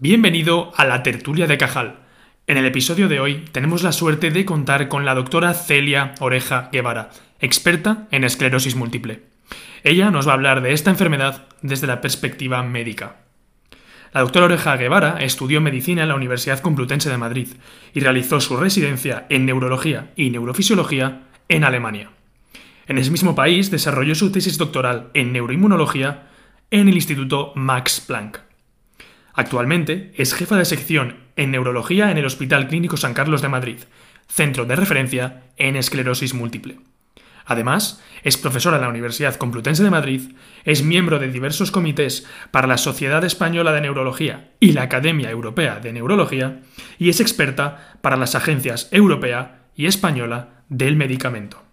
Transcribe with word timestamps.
Bienvenido 0.00 0.72
a 0.76 0.84
la 0.84 1.04
tertulia 1.04 1.46
de 1.46 1.56
Cajal. 1.56 2.00
En 2.48 2.56
el 2.56 2.66
episodio 2.66 3.08
de 3.08 3.20
hoy 3.20 3.44
tenemos 3.52 3.84
la 3.84 3.92
suerte 3.92 4.32
de 4.32 4.44
contar 4.44 4.88
con 4.88 5.04
la 5.04 5.14
doctora 5.14 5.54
Celia 5.54 6.16
Oreja 6.18 6.68
Guevara, 6.72 7.10
experta 7.38 8.08
en 8.10 8.24
esclerosis 8.24 8.74
múltiple. 8.74 9.22
Ella 9.84 10.10
nos 10.10 10.26
va 10.26 10.32
a 10.32 10.34
hablar 10.34 10.62
de 10.62 10.72
esta 10.72 10.90
enfermedad 10.90 11.46
desde 11.62 11.86
la 11.86 12.00
perspectiva 12.00 12.64
médica. 12.64 13.18
La 14.12 14.22
doctora 14.22 14.46
Oreja 14.46 14.76
Guevara 14.76 15.18
estudió 15.20 15.60
medicina 15.60 16.02
en 16.02 16.08
la 16.08 16.16
Universidad 16.16 16.58
Complutense 16.58 17.08
de 17.08 17.16
Madrid 17.16 17.48
y 17.94 18.00
realizó 18.00 18.40
su 18.40 18.56
residencia 18.56 19.26
en 19.28 19.46
neurología 19.46 20.10
y 20.16 20.30
neurofisiología 20.30 21.22
en 21.48 21.62
Alemania. 21.62 22.10
En 22.88 22.98
ese 22.98 23.12
mismo 23.12 23.36
país 23.36 23.70
desarrolló 23.70 24.16
su 24.16 24.32
tesis 24.32 24.58
doctoral 24.58 25.10
en 25.14 25.32
neuroinmunología 25.32 26.24
en 26.72 26.88
el 26.88 26.96
Instituto 26.96 27.52
Max 27.54 28.00
Planck. 28.04 28.43
Actualmente 29.34 30.12
es 30.16 30.32
jefa 30.32 30.56
de 30.56 30.64
sección 30.64 31.16
en 31.36 31.50
neurología 31.50 32.10
en 32.10 32.18
el 32.18 32.24
Hospital 32.24 32.68
Clínico 32.68 32.96
San 32.96 33.14
Carlos 33.14 33.42
de 33.42 33.48
Madrid, 33.48 33.78
centro 34.28 34.64
de 34.64 34.76
referencia 34.76 35.42
en 35.56 35.76
esclerosis 35.76 36.34
múltiple. 36.34 36.78
Además, 37.44 38.02
es 38.22 38.38
profesora 38.38 38.76
en 38.76 38.82
la 38.82 38.88
Universidad 38.88 39.34
Complutense 39.34 39.82
de 39.82 39.90
Madrid, 39.90 40.30
es 40.64 40.82
miembro 40.82 41.18
de 41.18 41.28
diversos 41.28 41.70
comités 41.70 42.26
para 42.52 42.66
la 42.66 42.78
Sociedad 42.78 43.22
Española 43.24 43.72
de 43.72 43.82
Neurología 43.82 44.52
y 44.60 44.72
la 44.72 44.82
Academia 44.82 45.30
Europea 45.30 45.78
de 45.80 45.92
Neurología 45.92 46.62
y 46.98 47.10
es 47.10 47.20
experta 47.20 47.98
para 48.00 48.16
las 48.16 48.34
agencias 48.34 48.88
europea 48.92 49.66
y 49.76 49.86
española 49.86 50.62
del 50.68 50.96
medicamento. 50.96 51.63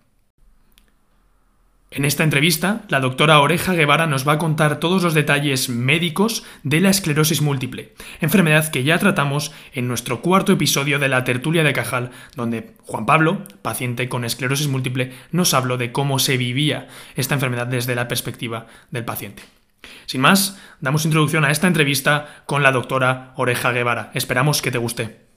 En 1.93 2.05
esta 2.05 2.23
entrevista, 2.23 2.83
la 2.87 3.01
doctora 3.01 3.41
Oreja 3.41 3.73
Guevara 3.73 4.07
nos 4.07 4.25
va 4.25 4.33
a 4.33 4.37
contar 4.37 4.79
todos 4.79 5.03
los 5.03 5.13
detalles 5.13 5.67
médicos 5.67 6.45
de 6.63 6.79
la 6.79 6.89
esclerosis 6.89 7.41
múltiple, 7.41 7.93
enfermedad 8.21 8.71
que 8.71 8.85
ya 8.85 8.97
tratamos 8.97 9.51
en 9.73 9.89
nuestro 9.89 10.21
cuarto 10.21 10.53
episodio 10.53 10.99
de 10.99 11.09
la 11.09 11.25
tertulia 11.25 11.65
de 11.65 11.73
Cajal, 11.73 12.11
donde 12.37 12.75
Juan 12.85 13.05
Pablo, 13.05 13.43
paciente 13.61 14.07
con 14.07 14.23
esclerosis 14.23 14.69
múltiple, 14.69 15.11
nos 15.33 15.53
habló 15.53 15.75
de 15.75 15.91
cómo 15.91 16.17
se 16.17 16.37
vivía 16.37 16.87
esta 17.17 17.35
enfermedad 17.35 17.67
desde 17.67 17.93
la 17.93 18.07
perspectiva 18.07 18.67
del 18.89 19.03
paciente. 19.03 19.43
Sin 20.05 20.21
más, 20.21 20.61
damos 20.79 21.03
introducción 21.03 21.43
a 21.43 21.51
esta 21.51 21.67
entrevista 21.67 22.43
con 22.45 22.63
la 22.63 22.71
doctora 22.71 23.33
Oreja 23.35 23.73
Guevara. 23.73 24.11
Esperamos 24.13 24.61
que 24.61 24.71
te 24.71 24.77
guste. 24.77 25.30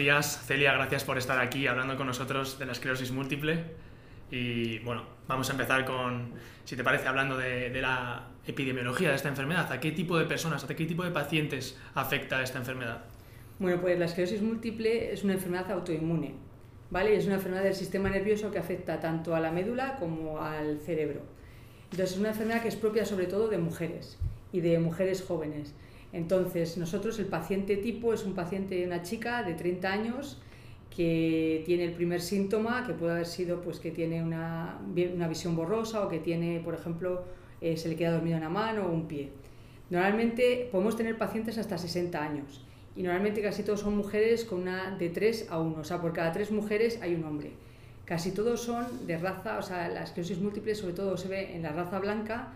Días, 0.00 0.42
Celia, 0.46 0.72
gracias 0.72 1.04
por 1.04 1.18
estar 1.18 1.38
aquí 1.38 1.66
hablando 1.66 1.94
con 1.94 2.06
nosotros 2.06 2.58
de 2.58 2.64
la 2.64 2.72
esclerosis 2.72 3.12
múltiple. 3.12 3.64
Y 4.30 4.78
bueno, 4.78 5.04
vamos 5.28 5.50
a 5.50 5.52
empezar 5.52 5.84
con, 5.84 6.32
si 6.64 6.74
te 6.74 6.82
parece, 6.82 7.06
hablando 7.06 7.36
de, 7.36 7.70
la 7.82 8.28
epidemiología 8.46 9.10
de 9.10 9.16
esta 9.16 9.28
enfermedad. 9.28 9.70
¿A 9.70 9.78
qué 9.78 9.92
tipo 9.92 10.18
de 10.18 10.24
personas, 10.24 10.64
a 10.64 10.68
qué 10.68 10.86
tipo 10.86 11.04
de 11.04 11.10
pacientes 11.10 11.78
afecta 11.94 12.42
esta 12.42 12.58
enfermedad? 12.58 13.04
Bueno, 13.58 13.78
pues 13.82 13.98
la 13.98 14.06
esclerosis 14.06 14.40
múltiple 14.40 15.12
es 15.12 15.22
una 15.22 15.34
enfermedad 15.34 15.70
autoinmune, 15.70 16.34
¿vale? 16.90 17.14
es 17.14 17.26
una 17.26 17.34
enfermedad 17.34 17.64
del 17.64 17.74
sistema 17.74 18.08
nervioso 18.08 18.50
que 18.50 18.58
afecta 18.58 19.00
tanto 19.00 19.34
a 19.34 19.40
la 19.40 19.52
médula 19.52 19.96
como 19.96 20.40
al 20.40 20.80
cerebro. 20.80 21.20
Entonces 21.90 22.12
es 22.12 22.18
una 22.18 22.30
enfermedad 22.30 22.62
que 22.62 22.68
es 22.68 22.76
propia 22.76 23.04
sobre 23.04 23.26
todo 23.26 23.48
de 23.48 23.58
mujeres 23.58 24.18
y 24.50 24.62
de 24.62 24.78
mujeres 24.78 25.22
jóvenes. 25.22 25.74
Entonces, 26.12 26.76
nosotros, 26.76 27.18
el 27.18 27.26
paciente 27.26 27.76
tipo 27.76 28.12
es 28.12 28.24
un 28.24 28.34
paciente, 28.34 28.84
una 28.86 29.02
chica 29.02 29.42
de 29.42 29.54
30 29.54 29.92
años 29.92 30.40
que 30.94 31.62
tiene 31.64 31.84
el 31.84 31.92
primer 31.92 32.20
síntoma, 32.20 32.84
que 32.86 32.94
puede 32.94 33.12
haber 33.12 33.26
sido 33.26 33.60
pues, 33.60 33.78
que 33.78 33.90
tiene 33.90 34.22
una, 34.22 34.80
una 35.14 35.28
visión 35.28 35.54
borrosa 35.54 36.04
o 36.04 36.08
que 36.08 36.18
tiene, 36.18 36.60
por 36.60 36.74
ejemplo, 36.74 37.24
eh, 37.60 37.76
se 37.76 37.88
le 37.88 37.96
queda 37.96 38.12
dormido 38.12 38.36
una 38.36 38.48
mano 38.48 38.86
o 38.86 38.92
un 38.92 39.06
pie. 39.06 39.30
Normalmente 39.88 40.68
podemos 40.70 40.96
tener 40.96 41.16
pacientes 41.16 41.58
hasta 41.58 41.78
60 41.78 42.22
años 42.22 42.64
y 42.96 43.02
normalmente 43.02 43.40
casi 43.42 43.62
todos 43.62 43.80
son 43.80 43.96
mujeres 43.96 44.44
con 44.44 44.62
una 44.62 44.96
de 44.96 45.10
3 45.10 45.48
a 45.50 45.60
1, 45.60 45.80
o 45.80 45.84
sea, 45.84 46.00
por 46.00 46.12
cada 46.12 46.32
3 46.32 46.50
mujeres 46.50 47.00
hay 47.02 47.14
un 47.14 47.24
hombre. 47.24 47.52
Casi 48.04 48.32
todos 48.32 48.60
son 48.60 49.06
de 49.06 49.16
raza, 49.18 49.58
o 49.58 49.62
sea, 49.62 49.88
la 49.88 50.02
esclerosis 50.02 50.40
múltiple 50.40 50.74
sobre 50.74 50.94
todo 50.94 51.16
se 51.16 51.28
ve 51.28 51.54
en 51.54 51.62
la 51.62 51.70
raza 51.70 52.00
blanca, 52.00 52.54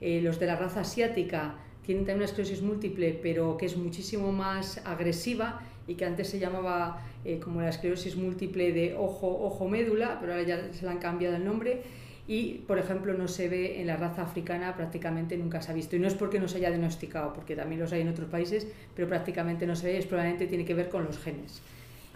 eh, 0.00 0.20
los 0.22 0.38
de 0.38 0.46
la 0.46 0.56
raza 0.56 0.80
asiática 0.80 1.56
tienen 1.84 2.04
también 2.04 2.18
una 2.18 2.24
esclerosis 2.26 2.62
múltiple, 2.62 3.18
pero 3.22 3.56
que 3.56 3.66
es 3.66 3.76
muchísimo 3.76 4.32
más 4.32 4.80
agresiva 4.84 5.60
y 5.86 5.94
que 5.94 6.04
antes 6.04 6.28
se 6.28 6.38
llamaba 6.38 7.02
eh, 7.24 7.40
como 7.42 7.60
la 7.60 7.68
esclerosis 7.68 8.16
múltiple 8.16 8.72
de 8.72 8.94
ojo-ojo-médula, 8.94 10.18
pero 10.20 10.32
ahora 10.32 10.44
ya 10.44 10.72
se 10.72 10.84
le 10.84 10.90
han 10.90 10.98
cambiado 10.98 11.36
el 11.36 11.44
nombre. 11.44 11.82
Y, 12.28 12.62
por 12.68 12.78
ejemplo, 12.78 13.12
no 13.14 13.26
se 13.26 13.48
ve 13.48 13.80
en 13.80 13.88
la 13.88 13.96
raza 13.96 14.22
africana, 14.22 14.76
prácticamente 14.76 15.36
nunca 15.36 15.60
se 15.62 15.72
ha 15.72 15.74
visto. 15.74 15.96
Y 15.96 15.98
no 15.98 16.06
es 16.06 16.14
porque 16.14 16.38
no 16.38 16.46
se 16.46 16.58
haya 16.58 16.68
diagnosticado, 16.68 17.32
porque 17.32 17.56
también 17.56 17.80
los 17.80 17.92
hay 17.92 18.02
en 18.02 18.08
otros 18.08 18.28
países, 18.28 18.68
pero 18.94 19.08
prácticamente 19.08 19.66
no 19.66 19.74
se 19.74 19.88
ve, 19.88 19.98
es 19.98 20.06
probablemente 20.06 20.46
tiene 20.46 20.64
que 20.64 20.74
ver 20.74 20.88
con 20.90 21.04
los 21.04 21.18
genes. 21.18 21.60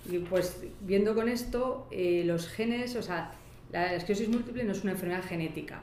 Y 0.08 0.18
pues 0.18 0.62
viendo 0.82 1.16
con 1.16 1.28
esto, 1.28 1.88
eh, 1.90 2.22
los 2.24 2.48
genes, 2.48 2.94
o 2.94 3.02
sea, 3.02 3.32
la 3.72 3.94
esclerosis 3.94 4.28
múltiple 4.28 4.62
no 4.62 4.72
es 4.72 4.84
una 4.84 4.92
enfermedad 4.92 5.24
genética, 5.24 5.82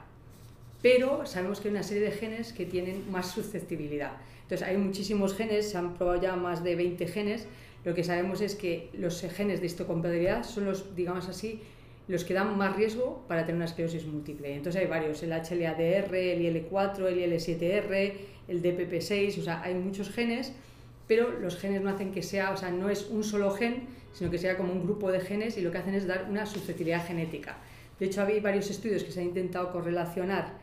pero 0.82 1.24
sabemos 1.24 1.60
que 1.60 1.68
hay 1.68 1.74
una 1.74 1.84
serie 1.84 2.02
de 2.02 2.10
genes 2.10 2.52
que 2.52 2.66
tienen 2.66 3.10
más 3.10 3.30
susceptibilidad. 3.30 4.12
Entonces 4.42 4.66
hay 4.66 4.76
muchísimos 4.76 5.34
genes, 5.34 5.70
se 5.70 5.78
han 5.78 5.94
probado 5.94 6.20
ya 6.20 6.36
más 6.36 6.62
de 6.64 6.74
20 6.74 7.06
genes, 7.06 7.46
lo 7.84 7.94
que 7.94 8.04
sabemos 8.04 8.40
es 8.40 8.54
que 8.54 8.90
los 8.92 9.20
genes 9.20 9.60
de 9.60 9.66
histocompatibilidad 9.66 10.44
son 10.44 10.66
los, 10.66 10.94
digamos 10.94 11.28
así, 11.28 11.60
los 12.08 12.24
que 12.24 12.34
dan 12.34 12.56
más 12.58 12.76
riesgo 12.76 13.24
para 13.28 13.42
tener 13.42 13.56
una 13.56 13.64
esclerosis 13.64 14.06
múltiple. 14.06 14.54
Entonces 14.54 14.82
hay 14.82 14.88
varios, 14.88 15.22
el 15.22 15.32
HLA-DR, 15.32 16.14
el 16.14 16.68
IL4, 16.68 17.06
el 17.06 17.32
IL7R, 17.32 18.12
el 18.48 18.62
DPP6, 18.62 19.38
o 19.38 19.42
sea, 19.42 19.62
hay 19.62 19.74
muchos 19.74 20.10
genes, 20.10 20.52
pero 21.06 21.30
los 21.38 21.56
genes 21.58 21.80
no 21.80 21.90
hacen 21.90 22.12
que 22.12 22.22
sea, 22.22 22.50
o 22.50 22.56
sea, 22.56 22.70
no 22.70 22.88
es 22.88 23.08
un 23.08 23.24
solo 23.24 23.50
gen, 23.52 23.86
sino 24.12 24.30
que 24.30 24.38
sea 24.38 24.56
como 24.56 24.72
un 24.72 24.82
grupo 24.82 25.10
de 25.10 25.20
genes 25.20 25.56
y 25.58 25.60
lo 25.60 25.70
que 25.70 25.78
hacen 25.78 25.94
es 25.94 26.06
dar 26.06 26.26
una 26.28 26.44
susceptibilidad 26.44 27.06
genética. 27.06 27.56
De 27.98 28.06
hecho, 28.06 28.22
hay 28.22 28.40
varios 28.40 28.68
estudios 28.70 29.04
que 29.04 29.12
se 29.12 29.20
han 29.20 29.26
intentado 29.26 29.72
correlacionar 29.72 30.61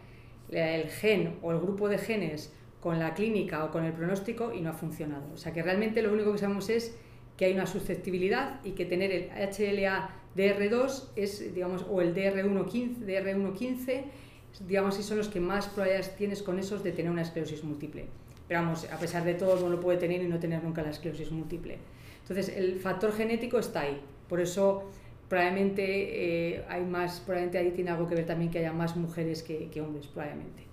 el 0.52 0.90
gen 0.90 1.38
o 1.42 1.52
el 1.52 1.60
grupo 1.60 1.90
de 1.90 1.98
genes 1.98 2.54
con 2.80 3.00
la 3.00 3.14
clínica 3.14 3.66
o 3.66 3.72
con 3.72 3.84
el 3.84 3.94
pronóstico 3.94 4.54
y 4.54 4.62
no 4.62 4.70
ha 4.70 4.74
funcionado. 4.74 5.26
O 5.34 5.38
sea 5.38 5.54
que 5.54 5.62
realmente 5.62 6.02
lo 6.02 6.14
único 6.14 6.32
que 6.32 6.38
sabemos 6.38 6.70
es 6.70 6.96
que 7.38 7.46
hay 7.46 7.54
una 7.54 7.68
susceptibilidad 7.68 8.60
y 8.64 8.72
que 8.72 8.86
tener 8.86 9.12
el 9.12 9.30
HLA 9.30 10.10
DR2 10.36 11.10
es, 11.16 11.54
digamos, 11.54 11.86
o 11.90 12.02
el 12.02 12.14
DR115, 12.14 13.06
DR115 13.06 14.04
digamos, 14.68 14.96
si 14.96 15.04
son 15.04 15.18
los 15.18 15.30
que 15.30 15.40
más 15.40 15.68
probabilidades 15.68 16.16
tienes 16.16 16.44
con 16.44 16.60
esos 16.60 16.84
de 16.84 16.92
tener 16.92 17.12
una 17.12 17.22
esclerosis 17.22 17.64
múltiple. 17.64 18.08
Pero 18.48 18.62
vamos, 18.62 18.86
a 18.92 18.98
pesar 18.98 19.24
de 19.24 19.36
todo, 19.36 19.60
uno 19.60 19.70
lo 19.70 19.80
puede 19.80 19.98
tener 19.98 20.22
y 20.22 20.28
no 20.28 20.40
tener 20.40 20.64
nunca 20.64 20.82
la 20.82 20.90
esclerosis 20.90 21.32
múltiple. 21.32 21.78
Entonces, 22.22 22.56
el 22.56 22.80
factor 22.80 23.14
genético 23.14 23.60
está 23.60 23.82
ahí. 23.82 24.02
Por 24.28 24.40
eso 24.40 24.90
probablemente 25.30 25.84
eh, 25.86 26.66
hay 26.68 26.84
más, 26.84 27.20
probablemente 27.20 27.60
ahí 27.60 27.72
tiene 27.72 27.92
algo 27.92 28.08
que 28.08 28.16
ver 28.16 28.26
también 28.26 28.50
que 28.50 28.60
haya 28.60 28.74
más 28.74 28.96
mujeres 28.96 29.44
que, 29.44 29.82
hombres, 29.82 30.08
probablemente. 30.08 30.64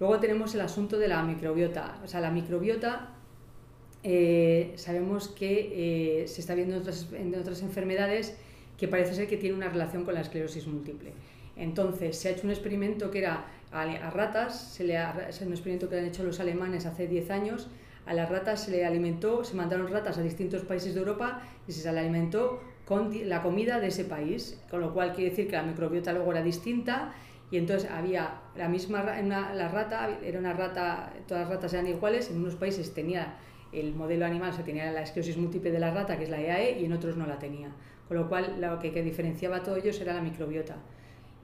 Luego 0.00 0.18
tenemos 0.18 0.54
el 0.54 0.62
asunto 0.62 0.98
de 0.98 1.08
la 1.08 1.22
microbiota. 1.22 2.00
O 2.04 2.08
sea, 2.08 2.20
la 2.20 2.30
microbiota 2.30 3.10
eh, 4.02 4.72
sabemos 4.74 5.28
que 5.28 6.22
eh, 6.22 6.26
se 6.26 6.40
está 6.40 6.54
viendo 6.54 6.74
en 6.74 6.80
otras, 6.80 7.06
en 7.12 7.34
otras, 7.34 7.62
enfermedades 7.62 8.36
que 8.76 8.88
parece 8.88 9.14
ser 9.14 9.28
que 9.28 9.36
tiene 9.36 9.54
una 9.54 9.68
relación 9.68 10.04
con 10.04 10.14
la 10.14 10.22
esclerosis 10.22 10.66
múltiple. 10.66 11.12
Entonces, 11.56 12.18
se 12.18 12.28
ha 12.28 12.32
hecho 12.32 12.44
un 12.44 12.50
experimento 12.50 13.10
que 13.10 13.18
era 13.18 13.44
a, 13.70 14.10
ratas, 14.10 14.72
se 14.72 14.84
le 14.84 14.98
es 15.28 15.40
un 15.42 15.52
experimento 15.52 15.88
que 15.88 15.98
han 15.98 16.06
hecho 16.06 16.24
los 16.24 16.40
alemanes 16.40 16.86
hace 16.86 17.06
10 17.06 17.30
años, 17.30 17.68
a 18.06 18.14
las 18.14 18.28
ratas 18.28 18.64
se 18.64 18.70
le 18.70 18.84
alimentó, 18.84 19.44
se 19.44 19.54
mandaron 19.54 19.88
ratas 19.88 20.18
a 20.18 20.22
distintos 20.22 20.62
países 20.62 20.94
de 20.94 21.00
Europa 21.00 21.42
y 21.68 21.72
se 21.72 21.78
les 21.78 21.98
alimentó 21.98 22.60
con 22.90 23.12
la 23.28 23.40
comida 23.40 23.78
de 23.78 23.86
ese 23.86 24.04
país, 24.04 24.60
con 24.68 24.80
lo 24.80 24.92
cual 24.92 25.12
quiere 25.12 25.30
decir 25.30 25.46
que 25.46 25.54
la 25.54 25.62
microbiota 25.62 26.12
luego 26.12 26.32
era 26.32 26.42
distinta 26.42 27.14
y 27.48 27.56
entonces 27.56 27.88
había 27.88 28.40
la 28.56 28.68
misma 28.68 29.04
la 29.04 29.68
rata, 29.68 30.18
era 30.24 30.40
una 30.40 30.54
rata, 30.54 31.12
todas 31.28 31.44
las 31.44 31.54
ratas 31.54 31.72
eran 31.72 31.86
iguales, 31.86 32.32
en 32.32 32.38
unos 32.38 32.56
países 32.56 32.92
tenía 32.92 33.36
el 33.70 33.94
modelo 33.94 34.26
animal, 34.26 34.50
o 34.50 34.52
sea, 34.54 34.64
tenía 34.64 34.90
la 34.90 35.02
esclerosis 35.02 35.36
múltiple 35.36 35.70
de 35.70 35.78
la 35.78 35.92
rata, 35.92 36.18
que 36.18 36.24
es 36.24 36.30
la 36.30 36.40
EAE, 36.40 36.80
y 36.80 36.86
en 36.86 36.92
otros 36.92 37.16
no 37.16 37.28
la 37.28 37.38
tenía. 37.38 37.70
Con 38.08 38.16
lo 38.16 38.28
cual, 38.28 38.56
lo 38.60 38.80
que, 38.80 38.90
diferenciaba 39.04 39.58
a 39.58 39.62
todos 39.62 39.78
ellos 39.78 40.00
era 40.00 40.12
la 40.12 40.20
microbiota. 40.20 40.74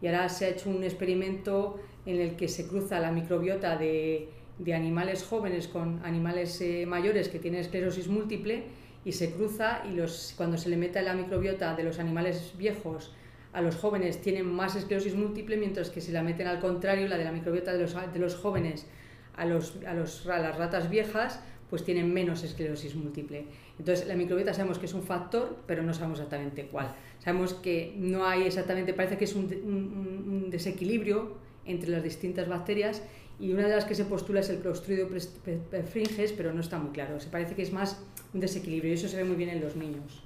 Y 0.02 0.08
ahora 0.08 0.28
se 0.28 0.46
ha 0.46 0.48
hecho 0.48 0.68
un 0.68 0.82
experimento 0.82 1.78
en 2.06 2.20
el 2.20 2.34
que 2.34 2.48
se 2.48 2.66
cruza 2.66 2.98
la 2.98 3.12
microbiota 3.12 3.76
de 3.76 4.30
de 4.58 4.74
animales 4.74 5.24
jóvenes 5.24 5.68
con 5.68 6.00
animales 6.04 6.60
eh, 6.60 6.86
mayores 6.86 7.28
que 7.28 7.38
tienen 7.38 7.60
esclerosis 7.60 8.08
múltiple 8.08 8.64
y 9.06 9.12
se 9.12 9.30
cruza 9.30 9.84
y 9.88 9.94
los, 9.94 10.34
cuando 10.36 10.58
se 10.58 10.68
le 10.68 10.76
mete 10.76 11.00
la 11.00 11.14
microbiota 11.14 11.76
de 11.76 11.84
los 11.84 12.00
animales 12.00 12.54
viejos 12.58 13.12
a 13.52 13.62
los 13.62 13.76
jóvenes 13.76 14.20
tienen 14.20 14.52
más 14.52 14.74
esclerosis 14.74 15.14
múltiple, 15.14 15.56
mientras 15.56 15.90
que 15.90 16.00
si 16.00 16.10
la 16.10 16.24
meten 16.24 16.48
al 16.48 16.58
contrario, 16.58 17.06
la 17.06 17.16
de 17.16 17.22
la 17.22 17.30
microbiota 17.30 17.72
de 17.72 17.78
los, 17.78 17.94
de 17.94 18.18
los 18.18 18.34
jóvenes 18.34 18.84
a, 19.36 19.46
los, 19.46 19.76
a, 19.86 19.94
los, 19.94 20.26
a 20.26 20.40
las 20.40 20.58
ratas 20.58 20.90
viejas, 20.90 21.40
pues 21.70 21.84
tienen 21.84 22.12
menos 22.12 22.42
esclerosis 22.42 22.96
múltiple. 22.96 23.46
Entonces, 23.78 24.08
la 24.08 24.16
microbiota 24.16 24.52
sabemos 24.52 24.80
que 24.80 24.86
es 24.86 24.92
un 24.92 25.04
factor, 25.04 25.56
pero 25.68 25.84
no 25.84 25.94
sabemos 25.94 26.18
exactamente 26.18 26.66
cuál. 26.66 26.92
Sabemos 27.20 27.54
que 27.54 27.94
no 27.96 28.26
hay 28.26 28.42
exactamente, 28.42 28.92
parece 28.92 29.16
que 29.16 29.24
es 29.24 29.36
un, 29.36 29.44
un, 29.44 30.50
desequilibrio 30.50 31.36
entre 31.64 31.90
las 31.90 32.02
distintas 32.02 32.48
bacterias 32.48 33.02
y 33.38 33.52
una 33.52 33.68
de 33.68 33.74
las 33.76 33.84
que 33.84 33.94
se 33.94 34.04
postula 34.04 34.40
es 34.40 34.50
el 34.50 34.58
Clostridio 34.58 35.08
perfringens, 35.70 36.32
pero 36.32 36.52
no 36.52 36.60
está 36.60 36.78
muy 36.78 36.90
claro. 36.90 37.20
Se 37.20 37.28
parece 37.28 37.54
que 37.54 37.62
es 37.62 37.72
más 37.72 38.02
un 38.34 38.40
desequilibrio 38.40 38.92
y 38.92 38.94
eso 38.94 39.08
se 39.08 39.16
ve 39.16 39.24
muy 39.24 39.36
bien 39.36 39.50
en 39.50 39.60
los 39.60 39.76
niños. 39.76 40.22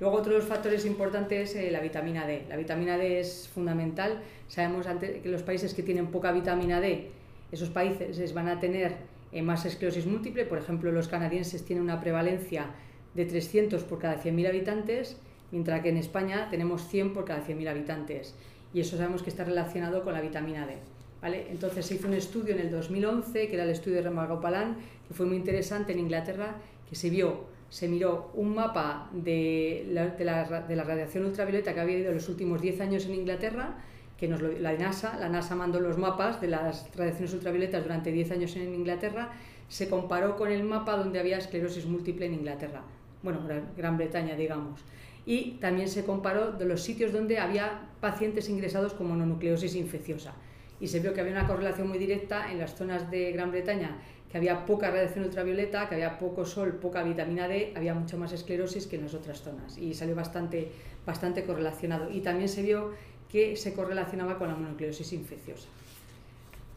Luego 0.00 0.16
otro 0.16 0.32
de 0.32 0.38
los 0.40 0.48
factores 0.48 0.84
importantes 0.84 1.50
es 1.50 1.56
eh, 1.56 1.70
la 1.70 1.80
vitamina 1.80 2.26
D. 2.26 2.44
La 2.48 2.56
vitamina 2.56 2.98
D 2.98 3.20
es 3.20 3.48
fundamental. 3.48 4.22
Sabemos 4.48 4.86
que 4.86 5.28
los 5.28 5.42
países 5.42 5.72
que 5.72 5.82
tienen 5.82 6.08
poca 6.08 6.32
vitamina 6.32 6.80
D, 6.80 7.10
esos 7.52 7.70
países 7.70 8.34
van 8.34 8.48
a 8.48 8.58
tener 8.58 8.96
eh, 9.32 9.42
más 9.42 9.64
esclerosis 9.64 10.06
múltiple. 10.06 10.44
Por 10.44 10.58
ejemplo, 10.58 10.90
los 10.90 11.08
canadienses 11.08 11.64
tienen 11.64 11.84
una 11.84 12.00
prevalencia 12.00 12.66
de 13.14 13.24
300 13.24 13.84
por 13.84 14.00
cada 14.00 14.20
100.000 14.20 14.48
habitantes, 14.48 15.16
mientras 15.52 15.80
que 15.82 15.90
en 15.90 15.96
España 15.96 16.48
tenemos 16.50 16.88
100 16.88 17.12
por 17.12 17.24
cada 17.24 17.46
100.000 17.46 17.68
habitantes. 17.68 18.34
Y 18.72 18.80
eso 18.80 18.96
sabemos 18.96 19.22
que 19.22 19.30
está 19.30 19.44
relacionado 19.44 20.02
con 20.02 20.12
la 20.12 20.20
vitamina 20.20 20.66
D. 20.66 20.74
¿Vale? 21.22 21.46
Entonces 21.50 21.86
se 21.86 21.94
hizo 21.94 22.08
un 22.08 22.14
estudio 22.14 22.54
en 22.54 22.60
el 22.60 22.70
2011, 22.70 23.48
que 23.48 23.54
era 23.54 23.64
el 23.64 23.70
estudio 23.70 23.96
de 23.96 24.02
Remargopalan, 24.02 24.76
que 25.08 25.14
fue 25.14 25.24
muy 25.24 25.36
interesante 25.36 25.92
en 25.92 26.00
Inglaterra, 26.00 26.56
que 26.88 26.96
se 26.96 27.10
vio, 27.10 27.44
se 27.70 27.88
miró 27.88 28.30
un 28.34 28.54
mapa 28.54 29.10
de 29.12 29.86
la, 29.90 30.06
de 30.08 30.24
la, 30.24 30.44
de 30.44 30.76
la 30.76 30.84
radiación 30.84 31.24
ultravioleta 31.24 31.74
que 31.74 31.80
había 31.80 31.98
ido 31.98 32.08
en 32.10 32.16
los 32.16 32.28
últimos 32.28 32.60
10 32.60 32.80
años 32.80 33.06
en 33.06 33.14
Inglaterra, 33.14 33.76
que 34.18 34.28
nos 34.28 34.40
lo, 34.40 34.52
la 34.52 34.72
NASA, 34.74 35.18
la 35.18 35.28
NASA 35.28 35.54
mandó 35.54 35.80
los 35.80 35.98
mapas 35.98 36.40
de 36.40 36.48
las 36.48 36.88
radiaciones 36.96 37.32
ultravioletas 37.34 37.82
durante 37.82 38.12
10 38.12 38.30
años 38.32 38.56
en 38.56 38.74
Inglaterra, 38.74 39.32
se 39.68 39.88
comparó 39.88 40.36
con 40.36 40.52
el 40.52 40.62
mapa 40.62 40.96
donde 40.96 41.18
había 41.18 41.38
esclerosis 41.38 41.86
múltiple 41.86 42.26
en 42.26 42.34
Inglaterra, 42.34 42.82
bueno, 43.22 43.40
Gran 43.76 43.96
Bretaña, 43.96 44.36
digamos. 44.36 44.80
Y 45.26 45.52
también 45.52 45.88
se 45.88 46.04
comparó 46.04 46.52
de 46.52 46.66
los 46.66 46.82
sitios 46.82 47.12
donde 47.12 47.38
había 47.38 47.88
pacientes 48.00 48.48
ingresados 48.48 48.92
con 48.92 49.08
mononucleosis 49.08 49.74
infecciosa. 49.74 50.34
Y 50.80 50.88
se 50.88 51.00
vio 51.00 51.14
que 51.14 51.20
había 51.20 51.32
una 51.32 51.46
correlación 51.46 51.88
muy 51.88 51.98
directa 51.98 52.50
en 52.50 52.58
las 52.58 52.74
zonas 52.74 53.10
de 53.10 53.32
Gran 53.32 53.50
Bretaña, 53.50 53.98
que 54.30 54.38
había 54.38 54.66
poca 54.66 54.90
radiación 54.90 55.24
ultravioleta, 55.24 55.88
que 55.88 55.94
había 55.94 56.18
poco 56.18 56.44
sol, 56.44 56.74
poca 56.74 57.02
vitamina 57.02 57.46
D, 57.46 57.72
había 57.76 57.94
mucho 57.94 58.18
más 58.18 58.32
esclerosis 58.32 58.86
que 58.86 58.96
en 58.96 59.02
las 59.02 59.14
otras 59.14 59.40
zonas. 59.40 59.78
Y 59.78 59.94
salió 59.94 60.16
bastante, 60.16 60.72
bastante 61.06 61.44
correlacionado. 61.44 62.10
Y 62.10 62.20
también 62.20 62.48
se 62.48 62.62
vio 62.62 62.92
que 63.30 63.56
se 63.56 63.74
correlacionaba 63.74 64.38
con 64.38 64.48
la 64.48 64.54
mononucleosis 64.54 65.12
infecciosa. 65.12 65.68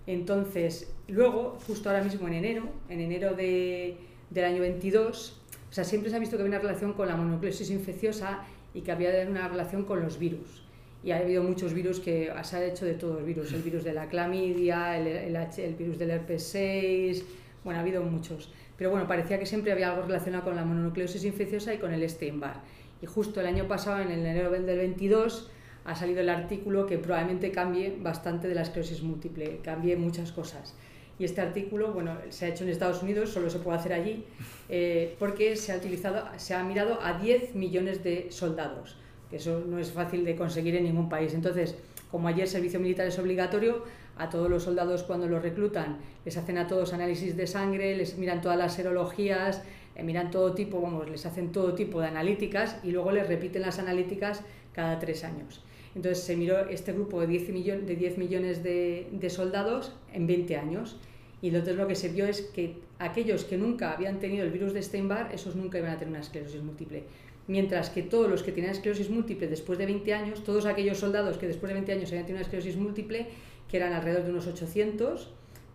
Entonces, 0.06 0.94
luego, 1.08 1.58
justo 1.68 1.90
ahora 1.90 2.04
mismo 2.04 2.28
en 2.28 2.36
enero, 2.36 2.64
en 2.90 3.02
enero 3.02 3.34
de, 3.34 3.98
del 4.30 4.46
año 4.46 4.62
22, 4.62 5.42
o 5.70 5.74
sea, 5.74 5.84
siempre 5.84 6.10
se 6.10 6.16
ha 6.16 6.20
visto 6.20 6.38
que 6.38 6.44
había 6.44 6.58
una 6.58 6.62
relación 6.62 6.94
con 6.94 7.08
la 7.08 7.16
mononucleosis 7.16 7.70
infecciosa 7.72 8.44
y 8.74 8.82
que 8.82 8.92
había 8.92 9.10
una 9.28 9.48
relación 9.48 9.84
con 9.84 10.02
los 10.02 10.18
virus. 10.18 10.67
Y 11.04 11.12
ha 11.12 11.18
habido 11.18 11.44
muchos 11.44 11.74
virus 11.74 12.00
que 12.00 12.32
se 12.44 12.56
ha 12.56 12.66
hecho 12.66 12.86
de 12.86 12.96
todos 12.96 13.24
virus, 13.24 13.54
el 13.54 13.62
virus 13.62 13.84
de 13.84 13.94
la 13.94 14.08
clamidia, 14.08 14.98
el, 14.98 15.08
el, 15.08 15.76
virus 15.76 15.98
del 15.98 16.12
herpes 16.12 16.44
6, 16.44 17.24
bueno, 17.64 17.80
ha 17.80 17.84
habido 17.84 18.04
muchos. 18.04 18.52
Pero 18.78 18.92
bueno, 18.92 19.08
parecía 19.08 19.40
que 19.40 19.46
siempre 19.46 19.72
había 19.72 19.90
algo 19.92 20.04
relacionado 20.04 20.44
con 20.44 20.56
la 20.56 20.66
mononucleosis 20.66 21.24
infecciosa 21.24 21.74
y 21.74 21.78
con 21.78 21.94
el 21.94 22.04
Epstein-Barr. 22.04 22.62
Y 23.02 23.06
justo 23.06 23.40
el 23.42 23.48
año 23.48 23.68
pasado, 23.68 24.02
en 24.02 24.12
el 24.12 24.20
enero 24.20 24.50
del 24.50 24.66
22, 24.66 25.52
ha 25.86 25.96
salido 25.96 26.22
el 26.22 26.30
artículo 26.30 26.86
que 26.86 26.98
probablemente 26.98 27.52
cambie 27.52 27.96
bastante 28.00 28.48
de 28.48 28.56
la 28.56 28.62
esclerosis 28.62 29.02
múltiple, 29.02 29.60
cambie 29.64 29.96
muchas 29.96 30.32
cosas. 30.32 30.76
Y 31.20 31.26
este 31.26 31.42
artículo, 31.42 31.94
bueno, 31.94 32.16
se 32.30 32.46
ha 32.46 32.50
hecho 32.50 32.64
en 32.64 32.70
Estados 32.70 33.02
Unidos, 33.02 33.30
solo 33.30 33.50
se 33.50 33.60
puede 33.60 33.78
hacer 33.78 33.94
allí, 33.94 34.26
eh, 34.70 35.16
porque 35.18 35.56
se 35.56 35.72
ha, 35.72 35.78
utilizado, 35.78 36.28
se 36.38 36.54
ha 36.54 36.64
mirado 36.64 37.00
a 37.02 37.14
10 37.14 37.56
millones 37.56 38.04
de 38.04 38.28
soldados, 38.32 38.98
que 39.30 39.38
eso 39.38 39.64
no 39.68 39.80
es 39.80 39.92
fácil 39.92 40.24
de 40.26 40.36
conseguir 40.36 40.76
en 40.76 40.84
ningún 40.84 41.10
país. 41.10 41.34
Entonces, 41.34 41.76
como 42.12 42.28
allí 42.28 42.42
el 42.42 42.48
servicio 42.48 42.80
militar 42.80 43.08
es 43.08 43.20
obligatorio, 43.20 43.84
a 44.18 44.30
todos 44.30 44.50
los 44.50 44.64
soldados 44.64 45.04
cuando 45.04 45.28
los 45.28 45.42
reclutan 45.42 45.98
les 46.26 46.38
hacen 46.38 46.58
a 46.58 46.68
todos 46.68 46.94
análisis 46.94 47.38
de 47.38 47.48
sangre, 47.48 47.96
les 47.96 48.18
miran 48.18 48.42
todas 48.42 48.58
las 48.58 48.74
serologías, 48.74 49.62
eh, 49.96 50.04
miran 50.04 50.32
todo 50.32 50.54
tipo, 50.54 50.82
vamos, 50.82 51.10
les 51.10 51.26
hacen 51.26 51.52
todo 51.52 51.74
tipo 51.74 52.02
de 52.02 52.08
analíticas 52.08 52.78
y 52.84 52.92
luego 52.92 53.12
les 53.12 53.28
repiten 53.28 53.62
las 53.62 53.80
analíticas 53.80 54.42
cada 54.74 55.00
tres 55.00 55.24
años. 55.24 55.64
Entonces 55.96 56.24
se 56.24 56.36
miró 56.36 56.68
este 56.68 56.94
grupo 56.94 57.22
de 57.22 57.28
10, 57.28 57.50
millones 57.50 57.88
de, 57.88 57.96
10 57.96 58.18
millones 58.18 58.64
de 58.64 59.30
soldados 59.30 59.94
en 60.14 60.28
20 60.28 60.58
años. 60.58 60.98
Y 61.42 61.50
entonces 61.50 61.76
lo 61.76 61.88
que 61.88 61.96
se 61.96 62.10
vio 62.10 62.26
es 62.26 62.42
que 62.42 62.78
aquellos 63.00 63.46
que 63.46 63.58
nunca 63.58 63.92
habían 63.92 64.20
tenido 64.20 64.44
el 64.44 64.52
virus 64.52 64.74
de 64.74 64.82
Steinbar, 64.82 65.32
esos 65.34 65.56
nunca 65.56 65.78
iban 65.78 65.92
a 65.92 65.98
tener 65.98 66.10
una 66.10 66.22
esclerosis 66.22 66.62
múltiple. 66.62 67.04
Mientras 67.48 67.90
que 67.90 68.02
todos 68.02 68.30
los 68.30 68.44
que 68.44 68.52
tenían 68.52 68.72
esclerosis 68.72 69.10
múltiple 69.10 69.48
después 69.48 69.78
de 69.78 69.86
20 69.86 70.14
años, 70.14 70.44
todos 70.44 70.66
aquellos 70.66 70.98
soldados 70.98 71.38
que 71.38 71.48
después 71.48 71.70
de 71.70 71.76
20 71.76 71.92
años 71.94 72.10
habían 72.10 72.26
tenido 72.26 72.38
una 72.38 72.46
esclerosis 72.46 72.76
múltiple, 72.76 73.28
que 73.70 73.78
eran 73.78 73.94
alrededor 73.94 74.24
de 74.24 74.32
unos 74.32 74.48
800, 74.48 75.32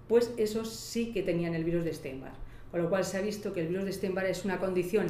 pues 0.08 0.32
esos 0.36 0.70
sí 0.70 1.12
que 1.12 1.22
tenían 1.22 1.54
el 1.54 1.64
virus 1.64 1.84
de 1.84 1.94
Steinbar. 1.94 2.32
Con 2.70 2.82
lo 2.82 2.90
cual 2.90 3.04
se 3.04 3.18
ha 3.18 3.20
visto 3.20 3.52
que 3.52 3.60
el 3.60 3.68
virus 3.68 3.84
de 3.84 3.92
Steinbar 3.92 4.26
es 4.26 4.44
una 4.44 4.58
condición, 4.58 5.06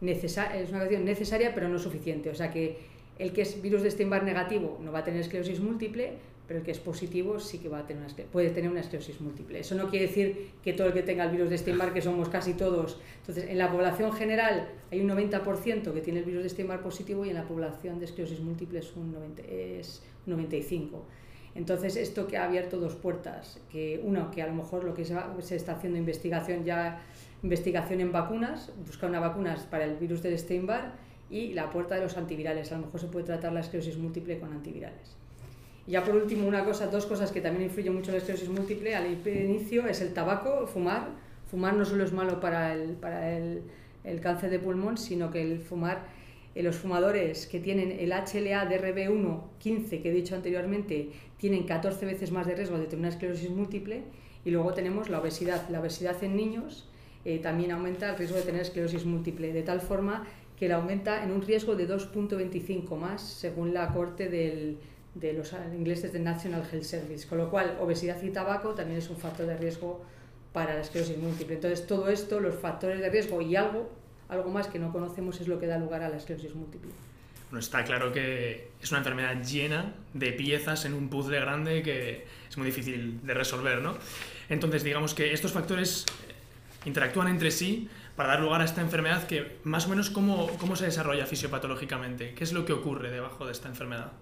necesaria, 0.00 0.60
es 0.60 0.70
una 0.70 0.78
condición 0.78 1.04
necesaria 1.04 1.54
pero 1.54 1.68
no 1.68 1.78
suficiente. 1.78 2.30
O 2.30 2.34
sea 2.34 2.50
que 2.50 2.78
el 3.18 3.32
que 3.32 3.42
es 3.42 3.60
virus 3.60 3.82
de 3.82 3.90
Steinbar 3.90 4.22
negativo 4.22 4.78
no 4.82 4.92
va 4.92 5.00
a 5.00 5.04
tener 5.04 5.20
esclerosis 5.20 5.60
múltiple, 5.60 6.12
pero 6.48 6.60
el 6.60 6.64
que 6.64 6.70
es 6.70 6.78
positivo 6.78 7.38
sí 7.38 7.58
que 7.58 7.68
va 7.68 7.80
a 7.80 7.86
tener 7.86 8.08
puede 8.32 8.48
tener 8.48 8.70
una 8.70 8.80
esclerosis 8.80 9.20
múltiple. 9.20 9.60
Eso 9.60 9.74
no 9.74 9.88
quiere 9.90 10.06
decir 10.06 10.52
que 10.62 10.72
todo 10.72 10.86
el 10.86 10.94
que 10.94 11.02
tenga 11.02 11.24
el 11.24 11.30
virus 11.30 11.50
de 11.50 11.58
Steinbar, 11.58 11.92
que 11.92 12.00
somos 12.00 12.30
casi 12.30 12.54
todos, 12.54 12.98
entonces 13.18 13.50
en 13.50 13.58
la 13.58 13.70
población 13.70 14.12
general 14.12 14.66
hay 14.90 15.02
un 15.02 15.10
90% 15.10 15.92
que 15.92 16.00
tiene 16.00 16.20
el 16.20 16.24
virus 16.24 16.42
de 16.42 16.48
Steinbar 16.48 16.80
positivo 16.82 17.26
y 17.26 17.28
en 17.28 17.34
la 17.34 17.46
población 17.46 17.98
de 17.98 18.06
esclerosis 18.06 18.40
múltiple 18.40 18.78
es 18.78 18.96
un, 18.96 19.12
90, 19.12 19.42
es 19.42 20.02
un 20.26 20.48
95%. 20.48 21.00
Entonces, 21.54 21.96
esto 21.96 22.28
que 22.28 22.36
ha 22.36 22.44
abierto 22.44 22.78
dos 22.78 22.94
puertas, 22.94 23.60
que 23.72 24.00
uno, 24.04 24.30
que 24.30 24.42
a 24.42 24.46
lo 24.46 24.54
mejor 24.54 24.84
lo 24.84 24.94
que 24.94 25.04
se, 25.04 25.56
está 25.56 25.72
haciendo 25.72 25.98
investigación 25.98 26.64
ya, 26.64 27.00
investigación 27.42 28.00
en 28.00 28.12
vacunas, 28.12 28.72
buscar 28.86 29.10
una 29.10 29.18
vacuna 29.18 29.56
para 29.68 29.84
el 29.84 29.96
virus 29.96 30.22
del 30.22 30.38
Steinbar, 30.38 30.92
y 31.30 31.52
la 31.52 31.70
puerta 31.70 31.96
de 31.96 32.02
los 32.02 32.16
antivirales. 32.16 32.70
A 32.72 32.76
lo 32.76 32.86
mejor 32.86 33.00
se 33.00 33.08
puede 33.08 33.26
tratar 33.26 33.52
la 33.52 33.60
esclerosis 33.60 33.98
múltiple 33.98 34.38
con 34.38 34.52
antivirales. 34.52 35.17
Y 35.88 35.92
ya 35.92 36.04
por 36.04 36.14
último, 36.14 36.46
una 36.46 36.66
cosa, 36.66 36.88
dos 36.88 37.06
cosas 37.06 37.32
que 37.32 37.40
también 37.40 37.64
influyen 37.64 37.94
mucho 37.94 38.10
en 38.10 38.16
la 38.16 38.18
esclerosis 38.18 38.50
múltiple 38.50 38.94
al 38.94 39.06
inicio 39.06 39.86
es 39.86 40.02
el 40.02 40.12
tabaco, 40.12 40.66
fumar. 40.66 41.08
Fumar 41.50 41.74
no 41.76 41.86
solo 41.86 42.04
es 42.04 42.12
malo 42.12 42.40
para 42.40 42.74
el, 42.74 42.90
para 42.90 43.34
el, 43.34 43.62
el 44.04 44.20
cáncer 44.20 44.50
de 44.50 44.58
pulmón, 44.58 44.98
sino 44.98 45.30
que 45.30 45.40
el 45.40 45.60
fumar, 45.60 46.04
eh, 46.54 46.62
los 46.62 46.76
fumadores 46.76 47.46
que 47.46 47.58
tienen 47.58 47.90
el 47.90 48.12
HLA-DRB1 48.12 49.40
15 49.58 50.02
que 50.02 50.10
he 50.10 50.12
dicho 50.12 50.34
anteriormente, 50.34 51.08
tienen 51.38 51.62
14 51.62 52.04
veces 52.04 52.32
más 52.32 52.46
de 52.46 52.54
riesgo 52.54 52.78
de 52.78 52.84
tener 52.84 52.98
una 52.98 53.08
esclerosis 53.08 53.48
múltiple. 53.48 54.02
Y 54.44 54.50
luego 54.50 54.74
tenemos 54.74 55.08
la 55.08 55.20
obesidad. 55.20 55.70
La 55.70 55.80
obesidad 55.80 56.22
en 56.22 56.36
niños 56.36 56.86
eh, 57.24 57.38
también 57.38 57.70
aumenta 57.70 58.10
el 58.10 58.18
riesgo 58.18 58.36
de 58.36 58.42
tener 58.42 58.60
esclerosis 58.60 59.06
múltiple, 59.06 59.54
de 59.54 59.62
tal 59.62 59.80
forma 59.80 60.26
que 60.58 60.68
la 60.68 60.74
aumenta 60.74 61.24
en 61.24 61.30
un 61.30 61.40
riesgo 61.40 61.76
de 61.76 61.88
2.25 61.88 62.94
más, 62.98 63.22
según 63.22 63.72
la 63.72 63.94
corte 63.94 64.28
del, 64.28 64.76
de 65.20 65.32
los 65.32 65.52
ingleses 65.74 66.12
del 66.12 66.24
National 66.24 66.62
Health 66.70 66.84
Service. 66.84 67.26
Con 67.26 67.38
lo 67.38 67.50
cual, 67.50 67.76
obesidad 67.80 68.22
y 68.22 68.30
tabaco 68.30 68.74
también 68.74 68.98
es 68.98 69.10
un 69.10 69.16
factor 69.16 69.46
de 69.46 69.56
riesgo 69.56 70.04
para 70.52 70.74
la 70.74 70.80
esclerosis 70.80 71.18
múltiple. 71.18 71.56
Entonces, 71.56 71.86
todo 71.86 72.08
esto, 72.08 72.40
los 72.40 72.54
factores 72.54 73.00
de 73.00 73.10
riesgo 73.10 73.40
y 73.40 73.56
algo, 73.56 73.90
algo 74.28 74.50
más 74.50 74.68
que 74.68 74.78
no 74.78 74.92
conocemos 74.92 75.40
es 75.40 75.48
lo 75.48 75.58
que 75.58 75.66
da 75.66 75.78
lugar 75.78 76.02
a 76.02 76.08
la 76.08 76.16
esclerosis 76.16 76.54
múltiple. 76.54 76.90
Bueno, 77.50 77.60
está 77.60 77.82
claro 77.84 78.12
que 78.12 78.70
es 78.80 78.90
una 78.90 78.98
enfermedad 78.98 79.42
llena 79.42 79.94
de 80.12 80.32
piezas 80.32 80.84
en 80.84 80.92
un 80.92 81.08
puzzle 81.08 81.40
grande 81.40 81.82
que 81.82 82.26
es 82.48 82.58
muy 82.58 82.66
difícil 82.66 83.20
de 83.26 83.34
resolver, 83.34 83.80
¿no? 83.80 83.96
Entonces, 84.50 84.84
digamos 84.84 85.14
que 85.14 85.32
estos 85.32 85.52
factores 85.52 86.04
interactúan 86.84 87.28
entre 87.28 87.50
sí 87.50 87.88
para 88.16 88.30
dar 88.30 88.40
lugar 88.40 88.60
a 88.60 88.64
esta 88.64 88.80
enfermedad 88.80 89.26
que 89.26 89.58
más 89.64 89.86
o 89.86 89.90
menos 89.90 90.10
cómo, 90.10 90.48
cómo 90.58 90.76
se 90.76 90.84
desarrolla 90.84 91.24
fisiopatológicamente, 91.24 92.34
qué 92.34 92.44
es 92.44 92.52
lo 92.52 92.66
que 92.66 92.72
ocurre 92.72 93.10
debajo 93.10 93.46
de 93.46 93.52
esta 93.52 93.68
enfermedad. 93.68 94.12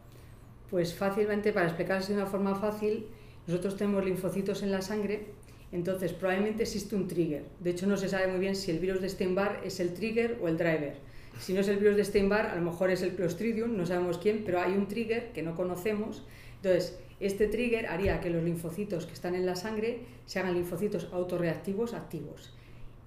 Pues 0.71 0.95
fácilmente, 0.95 1.53
para 1.53 1.67
explicarse 1.67 2.13
de 2.13 2.19
una 2.19 2.27
forma 2.27 2.55
fácil, 2.55 3.07
nosotros 3.47 3.77
tenemos 3.77 4.05
linfocitos 4.05 4.63
en 4.63 4.73
la 4.73 4.83
sangre, 4.83 5.27
entonces 5.73 6.13
probablemente 6.13 6.65
existe 6.65 6.97
un 6.97 7.07
trigger. 7.07 7.45
De 7.61 7.71
hecho, 7.71 7.87
no 7.87 7.97
se 7.97 8.09
sabe 8.09 8.27
muy 8.27 8.41
bien 8.41 8.57
si 8.57 8.71
el 8.71 8.79
virus 8.79 9.01
de 9.01 9.09
Steinbar 9.09 9.61
es 9.65 9.79
el 9.81 9.95
trigger 9.95 10.39
o 10.43 10.49
el 10.49 10.57
driver. 10.57 10.95
Si 11.39 11.53
no 11.53 11.61
es 11.61 11.69
el 11.69 11.77
virus 11.77 11.97
de 11.97 12.05
Steinbar, 12.05 12.47
a 12.47 12.57
lo 12.57 12.63
mejor 12.63 12.91
es 12.91 13.03
el 13.03 13.15
Clostridium, 13.15 13.77
no 13.77 13.85
sabemos 13.85 14.19
quién, 14.19 14.43
pero 14.45 14.61
hay 14.61 14.73
un 14.73 14.89
trigger 14.89 15.33
que 15.33 15.43
no 15.43 15.55
conocemos. 15.55 16.25
Entonces, 16.57 16.99
Este 17.19 17.47
trigger 17.47 17.87
haría 17.87 18.21
que 18.21 18.29
los 18.29 18.43
linfocitos 18.43 19.07
que 19.07 19.15
están 19.15 19.35
en 19.35 19.47
la 19.47 19.57
sangre 19.57 20.01
se 20.27 20.39
hagan 20.39 20.55
linfocitos 20.55 21.09
autorreactivos 21.13 21.95
activos. 21.95 22.53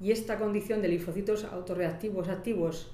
Y 0.02 0.12
esta 0.12 0.40
condición 0.40 0.82
de 0.82 0.88
linfocitos 0.88 1.44
autorreactivos 1.44 2.28
activos 2.30 2.92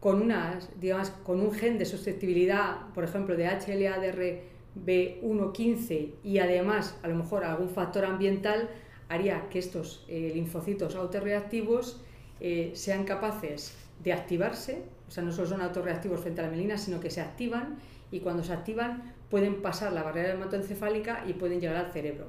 con, 0.00 0.22
unas, 0.22 0.68
digamos, 0.80 1.10
con 1.10 1.40
un 1.40 1.52
gen 1.52 1.78
de 1.78 1.84
susceptibilidad, 1.84 2.88
por 2.94 3.04
ejemplo, 3.04 3.36
de 3.36 3.46
HLA-DR 3.46 4.42
B115 4.86 6.12
y 6.22 6.38
además 6.38 6.96
a 7.02 7.08
lo 7.08 7.16
mejor 7.16 7.44
algún 7.44 7.70
factor 7.70 8.04
ambiental, 8.04 8.68
haría 9.08 9.48
que 9.48 9.58
estos 9.58 10.04
eh, 10.08 10.30
linfocitos 10.34 10.94
autorreactivos 10.94 12.00
eh, 12.40 12.72
sean 12.74 13.04
capaces 13.04 13.74
de 14.04 14.12
activarse, 14.12 14.82
o 15.08 15.10
sea, 15.10 15.24
no 15.24 15.32
solo 15.32 15.48
son 15.48 15.62
autorreactivos 15.62 16.20
frente 16.20 16.40
a 16.40 16.44
la 16.44 16.50
melina, 16.50 16.78
sino 16.78 17.00
que 17.00 17.10
se 17.10 17.20
activan 17.20 17.78
y 18.10 18.20
cuando 18.20 18.44
se 18.44 18.52
activan 18.52 19.14
pueden 19.30 19.60
pasar 19.62 19.92
la 19.92 20.02
barrera 20.02 20.34
hematoencefálica 20.34 21.24
y 21.26 21.32
pueden 21.32 21.60
llegar 21.60 21.76
al 21.76 21.92
cerebro. 21.92 22.28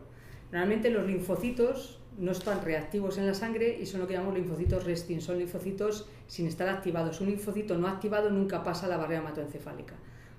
Normalmente 0.51 0.89
los 0.89 1.05
linfocitos 1.05 1.98
no 2.19 2.31
están 2.31 2.63
reactivos 2.63 3.17
en 3.17 3.25
la 3.25 3.33
sangre 3.33 3.77
y 3.81 3.85
son 3.85 4.01
lo 4.01 4.07
que 4.07 4.13
llamamos 4.13 4.35
linfocitos 4.35 4.83
resting, 4.83 5.21
son 5.21 5.39
linfocitos 5.39 6.07
sin 6.27 6.47
estar 6.47 6.67
activados. 6.67 7.21
Un 7.21 7.27
linfocito 7.27 7.77
no 7.77 7.87
activado 7.87 8.29
nunca 8.29 8.63
pasa 8.63 8.87
la 8.87 8.97
barrera 8.97 9.21
hematoencefálica. 9.21 9.95